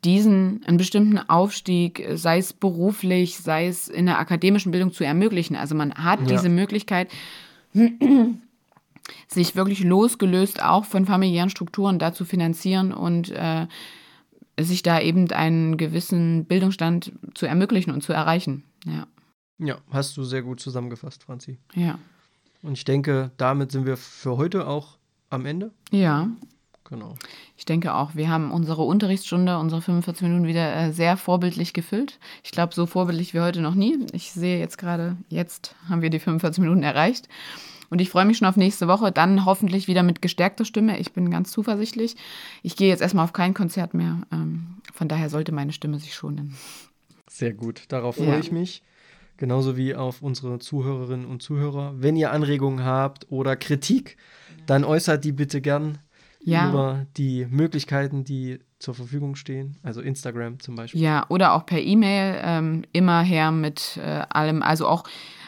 diesen 0.07 0.63
einen 0.67 0.77
bestimmten 0.79 1.19
Aufstieg, 1.19 2.07
sei 2.15 2.39
es 2.39 2.53
beruflich, 2.53 3.37
sei 3.37 3.67
es 3.67 3.89
in 3.89 4.07
der 4.07 4.19
akademischen 4.19 4.71
Bildung 4.73 4.93
zu 4.93 5.05
ermöglichen. 5.05 5.57
Also 5.57 5.75
man 5.75 5.93
hat 5.95 6.21
Ja. 6.21 6.27
diese 6.27 6.49
Möglichkeit, 6.49 7.11
sich 9.29 9.55
wirklich 9.57 9.85
losgelöst 9.85 10.63
auch 10.63 10.85
von 10.85 11.07
familiären 11.07 11.51
Strukturen 11.51 11.99
da 11.99 12.13
zu 12.13 12.25
finanzieren 12.25 12.93
und 12.93 13.31
äh, 13.31 13.67
sich 14.59 14.83
da 14.83 15.01
eben 15.01 15.31
einen 15.33 15.77
gewissen 15.77 16.45
Bildungsstand 16.47 17.13
zu 17.35 17.47
ermöglichen 17.47 17.91
und 17.93 18.03
zu 18.03 18.13
erreichen. 18.13 18.65
Ja, 18.87 19.07
Ja, 19.59 19.79
hast 19.91 20.17
du 20.17 20.25
sehr 20.25 20.43
gut 20.43 20.61
zusammengefasst, 20.61 21.25
Franzi. 21.25 21.59
ja, 21.75 21.99
Und 22.63 22.73
ich 22.73 22.85
denke, 22.85 23.31
damit 23.37 23.71
sind 23.73 23.85
wir 23.87 23.97
für 23.97 24.37
heute 24.37 24.67
auch 24.67 24.97
am 25.31 25.45
Ende. 25.47 25.73
ja. 25.91 26.29
Genau. 26.89 27.17
Ich 27.57 27.65
denke 27.65 27.95
auch, 27.95 28.15
wir 28.15 28.29
haben 28.29 28.53
unsere 28.53 28.83
Unterrichtsstunde, 28.83 29.59
unsere 29.59 29.83
45 29.83 30.23
Minuten 30.23 30.47
wieder 30.47 30.75
äh, 30.75 30.93
sehr 30.93 31.17
vorbildlich 31.17 31.73
gefüllt. 31.73 32.19
Ich 32.45 32.53
glaube, 32.53 32.75
so 32.75 32.87
vorbildlich 32.87 33.35
wie 33.35 33.41
heute 33.41 33.61
noch 33.61 33.75
nie. 33.75 34.07
Ich 34.13 34.33
sehe 34.33 34.59
jetzt 34.59 34.79
gerade, 34.79 35.17
jetzt 35.29 35.75
haben 35.89 36.03
wir 36.03 36.11
die 36.11 36.21
45 36.21 36.61
Minuten 36.63 36.83
erreicht. 36.83 37.29
Und 37.89 38.01
ich 38.01 38.11
freue 38.11 38.25
mich 38.25 38.39
schon 38.39 38.49
auf 38.49 38.57
nächste 38.57 38.89
Woche, 38.89 39.13
dann 39.13 39.45
hoffentlich 39.45 39.89
wieder 39.89 40.03
mit 40.03 40.21
gestärkter 40.23 40.65
Stimme. 40.65 40.99
Ich 40.99 41.13
bin 41.13 41.31
ganz 41.31 41.53
zuversichtlich. 41.53 42.17
Ich 42.63 42.77
gehe 42.77 42.89
jetzt 42.89 43.03
erstmal 43.03 43.25
auf 43.25 43.33
kein 43.33 43.55
Konzert 43.55 43.95
mehr. 43.95 44.23
Ähm, 44.33 44.77
von 44.93 45.09
daher 45.09 45.31
sollte 45.31 45.53
meine 45.53 45.73
Stimme 45.73 45.99
sich 45.99 46.15
schonen. 46.15 46.57
Sehr 47.29 47.53
gut, 47.53 47.85
darauf 47.89 48.17
freue 48.17 48.29
ja. 48.29 48.39
ich 48.39 48.53
mich. 48.53 48.83
Genauso 49.37 49.77
wie 49.77 49.95
auf 49.95 50.23
unsere 50.23 50.59
Zuhörerinnen 50.59 51.27
und 51.27 51.43
Zuhörer. 51.43 51.95
Wenn 51.99 52.17
ihr 52.17 52.33
Anregungen 52.33 52.85
habt 52.85 53.31
oder 53.31 53.55
Kritik, 53.55 54.17
dann 54.67 54.83
äußert 54.83 55.25
die 55.25 55.33
bitte 55.33 55.61
gern 55.61 55.99
ja. 56.47 56.69
über 56.69 57.07
die 57.17 57.47
Möglichkeiten, 57.51 58.25
die 58.25 58.61
zur 58.79 58.95
Verfügung 58.95 59.37
stehen, 59.37 59.77
also 59.83 60.01
Instagram 60.01 60.61
zum 60.61 60.77
Beispiel. 60.77 61.01
Ja, 61.01 61.27
oder 61.29 61.55
auch 61.55 61.67
per 61.67 61.81
E-Mail 61.81 62.41
ähm, 62.43 62.83
immer 62.93 63.23
her 63.23 63.51
mit 63.51 63.99
äh, 64.03 64.23
allem, 64.29 64.63
also 64.63 64.87
auch 64.87 65.05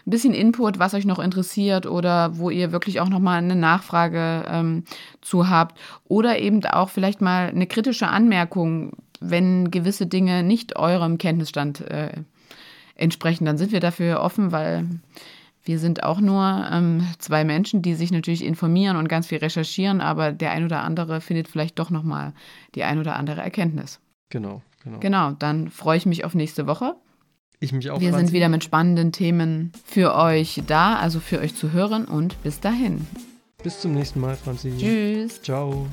ein 0.07 0.11
bisschen 0.11 0.35
Input, 0.35 0.79
was 0.79 0.95
euch 0.95 1.05
noch 1.05 1.19
interessiert 1.19 1.87
oder 1.87 2.39
wo 2.39 2.51
ihr 2.51 2.73
wirklich 2.73 3.01
auch 3.01 3.09
nochmal 3.09 3.39
eine 3.39 3.57
Nachfrage 3.57 4.45
ähm, 4.49 4.85
zu 5.21 5.49
habt 5.49 5.79
oder 6.09 6.39
eben 6.39 6.65
auch 6.65 6.89
vielleicht 6.89 7.21
mal 7.21 7.49
eine 7.49 7.67
kritische 7.67 8.09
Anmerkung, 8.09 8.93
wenn 9.21 9.71
gewisse 9.71 10.07
Dinge 10.07 10.43
nicht 10.43 10.77
eurem 10.77 11.19
Kenntnisstand 11.19 11.83
äh, 11.83 12.13
entsprechen, 12.95 13.45
dann 13.45 13.59
sind 13.59 13.73
wir 13.73 13.81
dafür 13.81 14.21
offen, 14.21 14.53
weil 14.53 14.87
wir 15.69 15.79
sind 15.79 16.03
auch 16.03 16.19
nur 16.21 16.67
ähm, 16.73 17.07
zwei 17.19 17.45
Menschen, 17.45 17.83
die 17.83 17.95
sich 17.95 18.11
natürlich 18.11 18.43
informieren 18.43 18.97
und 18.97 19.07
ganz 19.07 19.27
viel 19.27 19.37
recherchieren, 19.37 20.01
aber 20.01 20.33
der 20.33 20.53
ein 20.53 20.65
oder 20.65 20.83
andere 20.83 21.21
findet 21.21 21.47
vielleicht 21.47 21.79
doch 21.79 21.91
nochmal 21.91 22.33
die 22.75 22.85
ein 22.85 22.99
oder 22.99 23.17
andere 23.17 23.43
Erkenntnis. 23.43 24.01
Genau, 24.31 24.63
genau. 24.83 24.99
Genau, 24.99 25.33
dann 25.33 25.69
freue 25.69 25.99
ich 25.99 26.07
mich 26.07 26.25
auf 26.25 26.35
nächste 26.35 26.67
Woche. 26.67 26.97
Ich 27.61 27.73
mich 27.73 27.91
auch. 27.91 28.01
Wir 28.01 28.15
sind 28.15 28.33
wieder 28.33 28.49
mit 28.49 28.65
spannenden 28.65 29.13
Themen 29.13 29.73
für 29.85 30.15
euch 30.15 30.63
da, 30.67 30.97
also 30.97 31.21
für 31.21 31.39
euch 31.39 31.55
zu 31.55 31.71
hören 31.73 32.07
und 32.07 32.43
bis 32.43 32.61
dahin. 32.61 33.07
Bis 33.63 33.81
zum 33.81 33.93
nächsten 33.93 34.21
Mal, 34.21 34.37
Franzi. 34.37 34.73
Tschüss. 34.79 35.43
Ciao. 35.43 35.87